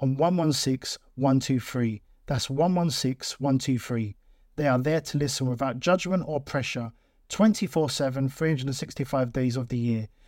on 0.00 0.16
116 0.16 1.00
123. 1.16 2.02
That's 2.26 2.50
116 2.50 3.36
123. 3.38 4.16
They 4.56 4.66
are 4.66 4.78
there 4.78 5.00
to 5.00 5.18
listen 5.18 5.48
without 5.48 5.80
judgment 5.80 6.24
or 6.26 6.40
pressure 6.40 6.92
24 7.28 7.90
7, 7.90 8.28
365 8.28 9.32
days 9.32 9.56
of 9.56 9.68
the 9.68 9.78
year. 9.78 10.08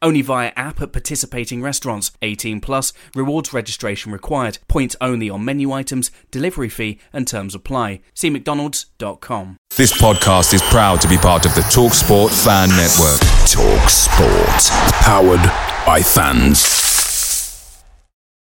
Only 0.00 0.22
via 0.22 0.52
app 0.56 0.80
at 0.80 0.92
participating 0.92 1.62
restaurants. 1.62 2.12
18 2.22 2.60
plus. 2.60 2.92
Rewards 3.14 3.52
registration 3.52 4.12
required. 4.12 4.58
Points 4.68 4.96
only 5.00 5.28
on 5.30 5.44
menu 5.44 5.72
items. 5.72 6.10
Delivery 6.30 6.68
fee 6.68 6.98
and 7.12 7.26
terms 7.26 7.54
apply. 7.54 8.00
See 8.14 8.30
mcdonalds.com. 8.30 9.56
This 9.76 9.92
podcast 10.00 10.54
is 10.54 10.62
proud 10.62 11.00
to 11.02 11.08
be 11.08 11.16
part 11.16 11.46
of 11.46 11.54
the 11.54 11.60
TalkSport 11.62 12.30
Fan 12.44 12.68
Network. 12.70 13.20
Talk 13.48 13.88
Sport. 13.88 14.92
Powered 15.02 15.42
by 15.86 16.02
fans. 16.02 16.87